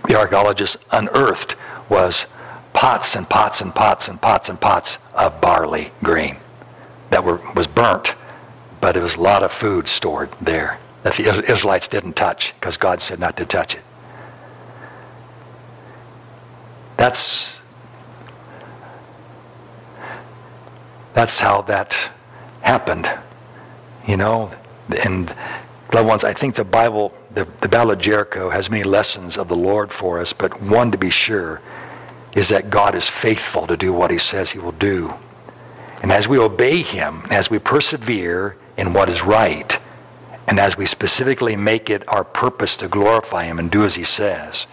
the 0.07 0.15
archaeologists 0.15 0.77
unearthed 0.91 1.55
was 1.89 2.27
pots 2.73 3.15
and 3.15 3.27
pots 3.29 3.61
and 3.61 3.73
pots 3.73 4.07
and 4.07 4.21
pots 4.21 4.49
and 4.49 4.59
pots 4.59 4.99
of 5.13 5.41
barley 5.41 5.91
grain 6.03 6.37
that 7.09 7.23
were 7.23 7.41
was 7.55 7.67
burnt 7.67 8.15
but 8.81 8.97
it 8.97 9.03
was 9.03 9.15
a 9.15 9.21
lot 9.21 9.43
of 9.43 9.51
food 9.51 9.87
stored 9.87 10.31
there 10.41 10.79
that 11.03 11.13
the 11.13 11.29
Israelites 11.49 11.87
didn't 11.87 12.15
touch 12.15 12.53
because 12.59 12.77
God 12.77 13.01
said 13.01 13.19
not 13.19 13.37
to 13.37 13.45
touch 13.45 13.75
it. 13.75 13.81
That's 16.97 17.59
that's 21.13 21.39
how 21.39 21.61
that 21.63 22.11
happened. 22.61 23.09
You 24.07 24.17
know, 24.17 24.51
and 25.03 25.33
loved 25.93 26.07
ones, 26.07 26.23
I 26.23 26.33
think 26.33 26.55
the 26.55 26.63
Bible, 26.63 27.13
the, 27.33 27.47
the 27.61 27.67
Battle 27.67 27.91
of 27.91 27.99
Jericho 27.99 28.49
has 28.49 28.69
many 28.69 28.83
lessons 28.83 29.37
of 29.37 29.47
the 29.47 29.55
Lord 29.55 29.91
for 29.91 30.19
us, 30.19 30.33
but 30.33 30.61
one 30.61 30.91
to 30.91 30.97
be 30.97 31.09
sure 31.09 31.61
is 32.33 32.49
that 32.49 32.69
God 32.69 32.95
is 32.95 33.07
faithful 33.07 33.67
to 33.67 33.75
do 33.75 33.91
what 33.91 34.09
he 34.09 34.17
says 34.17 34.51
he 34.51 34.59
will 34.59 34.71
do. 34.71 35.13
And 36.01 36.11
as 36.11 36.27
we 36.27 36.39
obey 36.39 36.81
him, 36.81 37.23
as 37.29 37.51
we 37.51 37.59
persevere 37.59 38.55
in 38.77 38.93
what 38.93 39.09
is 39.09 39.23
right, 39.23 39.77
and 40.47 40.59
as 40.59 40.77
we 40.77 40.85
specifically 40.85 41.55
make 41.55 41.89
it 41.89 42.07
our 42.07 42.23
purpose 42.23 42.75
to 42.77 42.87
glorify 42.87 43.45
Him 43.45 43.59
and 43.59 43.71
do 43.71 43.85
as 43.85 43.95
He 43.95 44.03
says, 44.03 44.67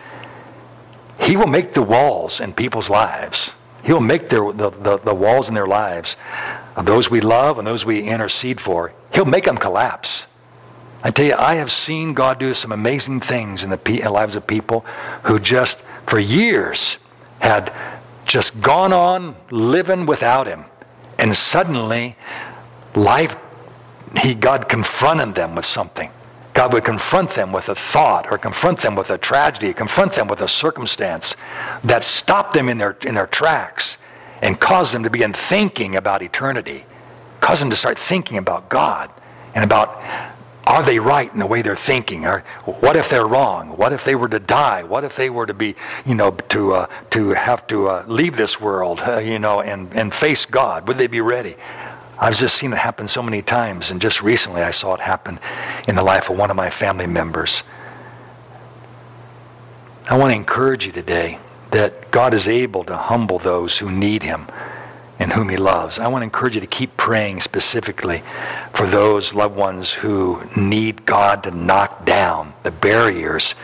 He 1.20 1.36
will 1.36 1.46
make 1.46 1.72
the 1.72 1.82
walls 1.82 2.40
in 2.40 2.53
people's 2.53 2.90
lives. 2.90 3.53
He'll 3.84 4.01
make 4.01 4.28
their, 4.28 4.53
the, 4.53 4.70
the, 4.70 4.99
the 4.99 5.14
walls 5.14 5.49
in 5.49 5.55
their 5.55 5.66
lives 5.66 6.16
of 6.76 6.86
those 6.86 7.11
we 7.11 7.20
love 7.20 7.59
and 7.59 7.66
those 7.66 7.84
we 7.84 8.03
intercede 8.03 8.61
for, 8.61 8.92
He'll 9.12 9.24
make 9.24 9.44
them 9.44 9.57
collapse. 9.57 10.26
I 11.03 11.11
tell 11.11 11.26
you, 11.26 11.34
I 11.34 11.57
have 11.57 11.70
seen 11.70 12.12
God 12.12 12.38
do 12.38 12.55
some 12.55 12.72
amazing 12.72 13.20
things 13.20 13.62
in 13.62 13.70
the 13.70 14.11
lives 14.11 14.36
of 14.36 14.46
people 14.46 14.80
who 15.24 15.38
just, 15.38 15.82
for 16.07 16.18
years, 16.18 16.99
had 17.40 17.72
just 18.26 18.61
gone 18.61 18.92
on 18.92 19.36
living 19.51 20.07
without 20.07 20.46
Him. 20.46 20.64
And 21.18 21.36
suddenly, 21.36 22.16
life 22.94 23.36
he, 24.17 24.35
God 24.35 24.69
confronted 24.69 25.35
them 25.35 25.55
with 25.55 25.65
something. 25.65 26.11
God 26.55 26.73
would 26.73 26.85
confront 26.85 27.31
them 27.31 27.53
with 27.53 27.69
a 27.69 27.75
thought 27.75 28.31
or 28.33 28.39
confront 28.39 28.81
them 28.81 28.97
with 28.97 29.11
a 29.11 29.19
tragedy, 29.19 29.73
confront 29.73 30.15
them 30.15 30.27
with 30.27 30.41
a 30.41 30.49
circumstance 30.49 31.37
that 31.85 32.03
stopped 32.03 32.55
them 32.55 32.69
in 32.69 32.79
their, 32.79 32.97
in 33.07 33.15
their 33.15 33.29
tracks 33.29 33.97
and 34.43 34.59
caused 34.59 34.93
them 34.93 35.05
to 35.05 35.11
begin 35.11 35.33
thinking 35.33 35.95
about 35.95 36.23
eternity, 36.23 36.85
caused 37.41 37.63
them 37.63 37.71
to 37.71 37.77
start 37.77 37.99
thinking 37.99 38.39
about 38.39 38.69
God 38.69 39.11
and 39.55 39.63
about 39.63 40.03
are 40.69 40.83
they 40.83 40.99
right 40.99 41.33
in 41.33 41.39
the 41.39 41.47
way 41.47 41.63
they're 41.63 41.75
thinking? 41.75 42.27
Or 42.27 42.41
what 42.67 42.95
if 42.95 43.09
they're 43.09 43.27
wrong? 43.27 43.71
What 43.79 43.95
if 43.95 44.05
they 44.05 44.15
were 44.15 44.29
to 44.29 44.39
die? 44.39 44.83
What 44.83 45.03
if 45.03 45.17
they 45.17 45.31
were 45.31 45.47
to 45.47 45.55
be, 45.55 45.77
you 46.05 46.15
know, 46.15 46.33
to, 46.33 46.75
uh, 46.75 46.87
to 47.11 47.31
have 47.31 47.67
to 47.69 47.89
uh, 47.89 48.05
leave 48.07 48.37
this 48.37 48.61
world, 48.61 49.01
uh, 49.01 49.19
you 49.19 49.39
know, 49.39 49.63
and, 49.63 49.93
and 49.95 50.13
face 50.13 50.45
God? 50.45 50.87
Would 50.87 50.99
they 50.99 51.07
be 51.07 51.23
ready? 51.23 51.57
I've 52.21 52.37
just 52.37 52.57
seen 52.57 52.73
it 52.73 52.79
happen 52.79 53.07
so 53.07 53.23
many 53.23 53.43
times, 53.43 53.91
and 53.91 54.01
just 54.01 54.23
recently 54.23 54.62
I 54.62 54.73
saw 54.73 54.95
it 54.95 55.01
happen 55.01 55.39
in 55.87 55.95
the 55.95 56.03
life 56.03 56.29
of 56.29 56.37
one 56.37 56.51
of 56.51 56.57
my 56.57 56.69
family 56.69 57.07
members. 57.07 57.62
I 60.09 60.16
want 60.16 60.33
to 60.33 60.37
encourage 60.37 60.87
you 60.87 60.93
today 60.93 61.39
that 61.71 62.11
God 62.11 62.35
is 62.35 62.49
able 62.49 62.83
to 62.85 62.97
humble 62.97 63.39
those 63.39 63.79
who 63.79 63.91
need 63.91 64.23
him 64.23 64.47
and 65.19 65.33
whom 65.33 65.49
he 65.49 65.57
loves. 65.57 65.99
I 65.99 66.09
want 66.09 66.23
to 66.23 66.25
encourage 66.25 66.55
you 66.55 66.61
to 66.61 66.66
keep 66.66 66.97
praying 66.97 67.41
specifically 67.41 68.23
for 68.75 68.87
those 68.87 69.35
loved 69.35 69.57
ones 69.57 69.93
who 69.93 70.43
need 70.57 71.05
God 71.05 71.43
to 71.45 71.51
knock 71.51 72.05
down 72.05 72.55
the 72.62 72.71
barriers 72.71 73.55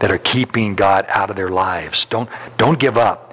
that 0.00 0.10
are 0.10 0.18
keeping 0.18 0.74
God 0.74 1.06
out 1.08 1.30
of 1.30 1.36
their 1.36 1.50
lives. 1.50 2.04
Don't, 2.06 2.28
don't 2.56 2.78
give 2.78 2.98
up 2.98 3.31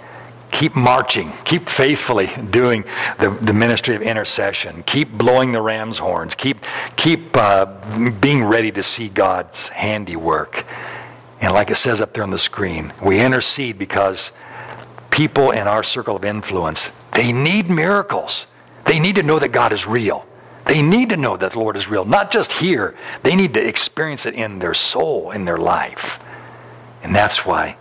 keep 0.52 0.76
marching, 0.76 1.32
keep 1.46 1.70
faithfully 1.70 2.30
doing 2.50 2.84
the, 3.20 3.30
the 3.30 3.54
ministry 3.54 3.96
of 3.96 4.02
intercession, 4.02 4.84
keep 4.84 5.12
blowing 5.12 5.52
the 5.52 5.62
ram's 5.62 5.98
horns, 6.00 6.36
keep, 6.36 6.58
keep 6.96 7.36
uh, 7.38 7.66
being 8.20 8.44
ready 8.44 8.72
to 8.72 8.84
see 8.84 9.10
God's 9.10 9.70
handiwork. 9.70 10.66
And 11.42 11.54
like 11.54 11.70
it 11.70 11.76
says 11.76 12.02
up 12.02 12.14
there 12.14 12.24
on 12.24 12.32
the 12.32 12.40
screen, 12.40 12.94
we 13.02 13.20
intercede 13.20 13.78
because 13.78 14.32
people 15.10 15.52
in 15.52 15.68
our 15.68 15.84
circle 15.84 16.16
of 16.16 16.26
influence, 16.26 16.92
they 17.14 17.32
need 17.32 17.70
miracles. 17.70 18.48
They 18.86 19.00
need 19.00 19.16
to 19.16 19.24
know 19.24 19.40
that 19.40 19.50
God 19.50 19.72
is 19.72 19.86
real. 19.86 20.26
They 20.66 20.82
need 20.82 21.10
to 21.10 21.18
know 21.18 21.38
that 21.38 21.54
the 21.54 21.60
Lord 21.60 21.78
is 21.78 21.88
real, 21.88 22.06
not 22.06 22.32
just 22.32 22.54
here. 22.54 22.96
They 23.24 23.36
need 23.36 23.54
to 23.54 23.66
experience 23.66 24.26
it 24.26 24.36
in 24.36 24.60
their 24.60 24.74
soul, 24.74 25.32
in 25.32 25.46
their 25.46 25.58
life. 25.58 26.20
And 27.02 27.16
that's 27.16 27.46
why 27.46 27.78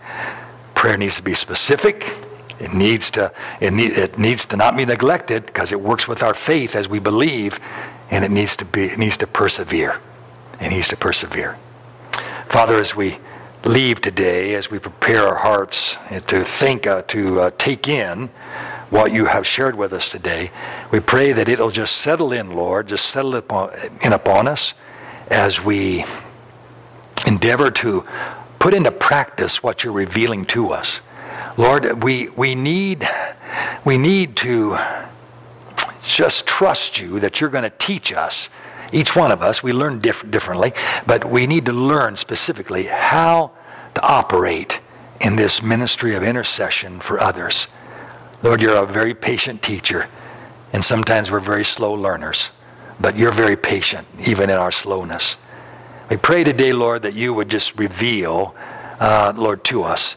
prayer 0.75 0.97
needs 0.97 1.17
to 1.17 1.23
be 1.23 1.33
specific 1.33 2.15
it 2.59 2.73
needs 2.73 3.09
to, 3.11 3.31
it, 3.61 3.71
need, 3.71 3.93
it 3.93 4.19
needs 4.19 4.45
to 4.47 4.57
not 4.57 4.75
be 4.75 4.85
neglected 4.85 5.45
because 5.45 5.71
it 5.71 5.79
works 5.79 6.07
with 6.07 6.21
our 6.21 6.33
faith 6.33 6.75
as 6.75 6.89
we 6.89 6.99
believe, 6.99 7.59
and 8.11 8.25
it 8.25 8.31
needs 8.31 8.55
to 8.57 8.65
be, 8.65 8.85
it 8.85 8.99
needs 8.99 9.17
to 9.17 9.27
persevere. 9.27 9.99
It 10.59 10.69
needs 10.69 10.89
to 10.89 10.97
persevere. 10.97 11.57
Father, 12.49 12.79
as 12.79 12.95
we 12.95 13.17
leave 13.63 14.01
today, 14.01 14.55
as 14.55 14.69
we 14.69 14.79
prepare 14.79 15.27
our 15.27 15.35
hearts 15.35 15.97
to 16.27 16.43
think, 16.43 16.87
uh, 16.87 17.03
to 17.03 17.41
uh, 17.41 17.51
take 17.57 17.87
in 17.87 18.27
what 18.89 19.13
you 19.13 19.25
have 19.25 19.45
shared 19.45 19.75
with 19.75 19.93
us 19.93 20.09
today, 20.09 20.51
we 20.91 20.99
pray 20.99 21.31
that 21.31 21.47
it'll 21.47 21.69
just 21.69 21.97
settle 21.97 22.33
in, 22.33 22.51
Lord, 22.51 22.87
just 22.87 23.05
settle 23.05 23.35
upon, 23.35 23.71
in 24.01 24.13
upon 24.13 24.47
us 24.47 24.73
as 25.29 25.63
we 25.63 26.03
endeavor 27.27 27.69
to 27.69 28.03
put 28.57 28.73
into 28.73 28.91
practice 28.91 29.61
what 29.61 29.83
you're 29.83 29.93
revealing 29.93 30.45
to 30.45 30.71
us. 30.71 31.01
Lord, 31.59 32.01
we, 32.01 32.29
we, 32.29 32.55
need, 32.55 33.05
we 33.83 33.97
need 33.97 34.37
to 34.37 34.77
just 36.05 36.47
trust 36.47 37.01
you 37.01 37.19
that 37.19 37.41
you're 37.41 37.49
going 37.49 37.65
to 37.65 37.73
teach 37.77 38.13
us 38.13 38.49
each 38.93 39.13
one 39.13 39.29
of 39.29 39.43
us, 39.43 39.61
we 39.61 39.73
learn 39.73 39.99
diff- 39.99 40.31
differently, 40.31 40.71
but 41.05 41.29
we 41.29 41.47
need 41.47 41.65
to 41.65 41.73
learn 41.73 42.15
specifically 42.15 42.85
how 42.85 43.51
to 43.93 44.01
operate 44.01 44.79
in 45.19 45.35
this 45.35 45.61
ministry 45.61 46.15
of 46.15 46.23
intercession 46.23 47.01
for 47.01 47.21
others. 47.21 47.67
Lord, 48.41 48.61
you're 48.61 48.81
a 48.81 48.85
very 48.85 49.13
patient 49.13 49.61
teacher, 49.61 50.07
and 50.71 50.81
sometimes 50.81 51.29
we're 51.29 51.41
very 51.41 51.65
slow 51.65 51.93
learners, 51.93 52.51
but 53.01 53.17
you're 53.17 53.33
very 53.33 53.57
patient, 53.57 54.07
even 54.25 54.49
in 54.49 54.55
our 54.55 54.71
slowness. 54.71 55.35
We 56.09 56.15
pray 56.15 56.45
today, 56.45 56.71
Lord, 56.71 57.01
that 57.01 57.15
you 57.15 57.33
would 57.33 57.49
just 57.49 57.77
reveal, 57.77 58.55
uh, 59.01 59.33
Lord, 59.35 59.65
to 59.65 59.83
us, 59.83 60.15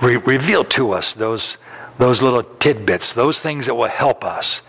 re- 0.00 0.16
reveal 0.16 0.64
to 0.64 0.92
us 0.92 1.14
those, 1.14 1.58
those 1.98 2.22
little 2.22 2.42
tidbits, 2.42 3.12
those 3.12 3.40
things 3.40 3.66
that 3.66 3.74
will 3.74 3.88
help 3.88 4.24
us 4.24 4.62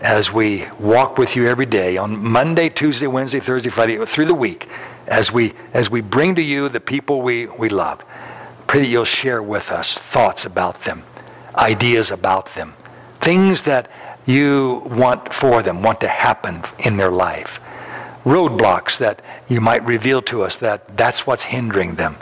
as 0.00 0.32
we 0.32 0.66
walk 0.78 1.16
with 1.16 1.34
you 1.34 1.46
every 1.48 1.66
day 1.66 1.96
on 1.96 2.16
Monday, 2.22 2.68
Tuesday, 2.68 3.06
Wednesday, 3.06 3.40
Thursday, 3.40 3.70
Friday, 3.70 4.04
through 4.04 4.26
the 4.26 4.34
week, 4.34 4.68
as 5.06 5.32
we, 5.32 5.54
as 5.72 5.90
we 5.90 6.00
bring 6.00 6.34
to 6.34 6.42
you 6.42 6.68
the 6.68 6.80
people 6.80 7.22
we, 7.22 7.46
we 7.46 7.68
love. 7.68 8.04
Pray 8.66 8.80
that 8.80 8.86
you'll 8.86 9.04
share 9.04 9.42
with 9.42 9.70
us 9.70 9.96
thoughts 9.98 10.44
about 10.44 10.82
them, 10.82 11.04
ideas 11.54 12.10
about 12.10 12.54
them, 12.54 12.74
things 13.20 13.64
that 13.64 13.90
you 14.26 14.82
want 14.86 15.32
for 15.32 15.62
them, 15.62 15.82
want 15.82 16.00
to 16.00 16.08
happen 16.08 16.62
in 16.78 16.96
their 16.96 17.10
life, 17.10 17.60
roadblocks 18.24 18.98
that 18.98 19.22
you 19.48 19.60
might 19.60 19.84
reveal 19.84 20.22
to 20.22 20.42
us 20.42 20.56
that 20.58 20.96
that's 20.96 21.26
what's 21.26 21.44
hindering 21.44 21.94
them. 21.94 22.16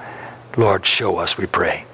Lord, 0.57 0.85
show 0.85 1.19
us, 1.19 1.39
we 1.39 1.47
pray. 1.47 1.87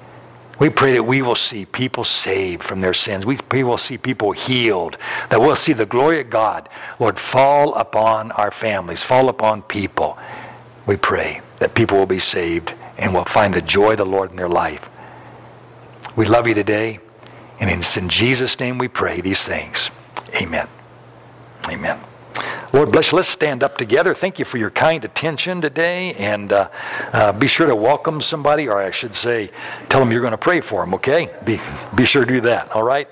We 0.59 0.69
pray 0.69 0.91
that 0.93 1.03
we 1.03 1.21
will 1.21 1.35
see 1.35 1.65
people 1.65 2.03
saved 2.03 2.63
from 2.63 2.81
their 2.81 2.93
sins. 2.93 3.25
We, 3.25 3.37
we 3.51 3.63
will 3.63 3.77
see 3.77 3.97
people 3.97 4.33
healed. 4.33 4.97
That 5.29 5.39
we'll 5.39 5.55
see 5.55 5.73
the 5.73 5.85
glory 5.85 6.19
of 6.19 6.29
God, 6.29 6.67
Lord, 6.99 7.17
fall 7.17 7.73
upon 7.75 8.31
our 8.33 8.51
families, 8.51 9.01
fall 9.01 9.29
upon 9.29 9.61
people. 9.63 10.17
We 10.85 10.97
pray 10.97 11.41
that 11.59 11.75
people 11.75 11.97
will 11.97 12.05
be 12.05 12.19
saved 12.19 12.73
and 12.97 13.13
will 13.13 13.25
find 13.25 13.53
the 13.53 13.61
joy 13.61 13.91
of 13.91 13.99
the 13.99 14.05
Lord 14.05 14.31
in 14.31 14.35
their 14.35 14.49
life. 14.49 14.89
We 16.15 16.25
love 16.25 16.47
you 16.47 16.53
today. 16.53 16.99
And 17.59 17.69
it's 17.69 17.97
in 17.97 18.09
Jesus' 18.09 18.59
name 18.59 18.77
we 18.77 18.87
pray 18.87 19.21
these 19.21 19.45
things. 19.45 19.91
Amen. 20.35 20.67
Amen. 21.67 21.99
Lord 22.73 22.91
bless 22.91 23.11
you. 23.11 23.17
Let's 23.17 23.27
stand 23.27 23.63
up 23.63 23.77
together. 23.77 24.13
Thank 24.13 24.39
you 24.39 24.45
for 24.45 24.57
your 24.57 24.69
kind 24.69 25.03
attention 25.03 25.61
today. 25.61 26.13
And 26.13 26.51
uh, 26.51 26.69
uh, 27.13 27.31
be 27.33 27.47
sure 27.47 27.67
to 27.67 27.75
welcome 27.75 28.21
somebody, 28.21 28.67
or 28.67 28.79
I 28.79 28.91
should 28.91 29.15
say, 29.15 29.51
tell 29.89 29.99
them 29.99 30.11
you're 30.11 30.21
going 30.21 30.31
to 30.31 30.37
pray 30.37 30.61
for 30.61 30.81
them, 30.81 30.93
okay? 30.95 31.31
Be, 31.45 31.59
be 31.95 32.05
sure 32.05 32.25
to 32.25 32.31
do 32.31 32.41
that, 32.41 32.71
all 32.71 32.83
right? 32.83 33.07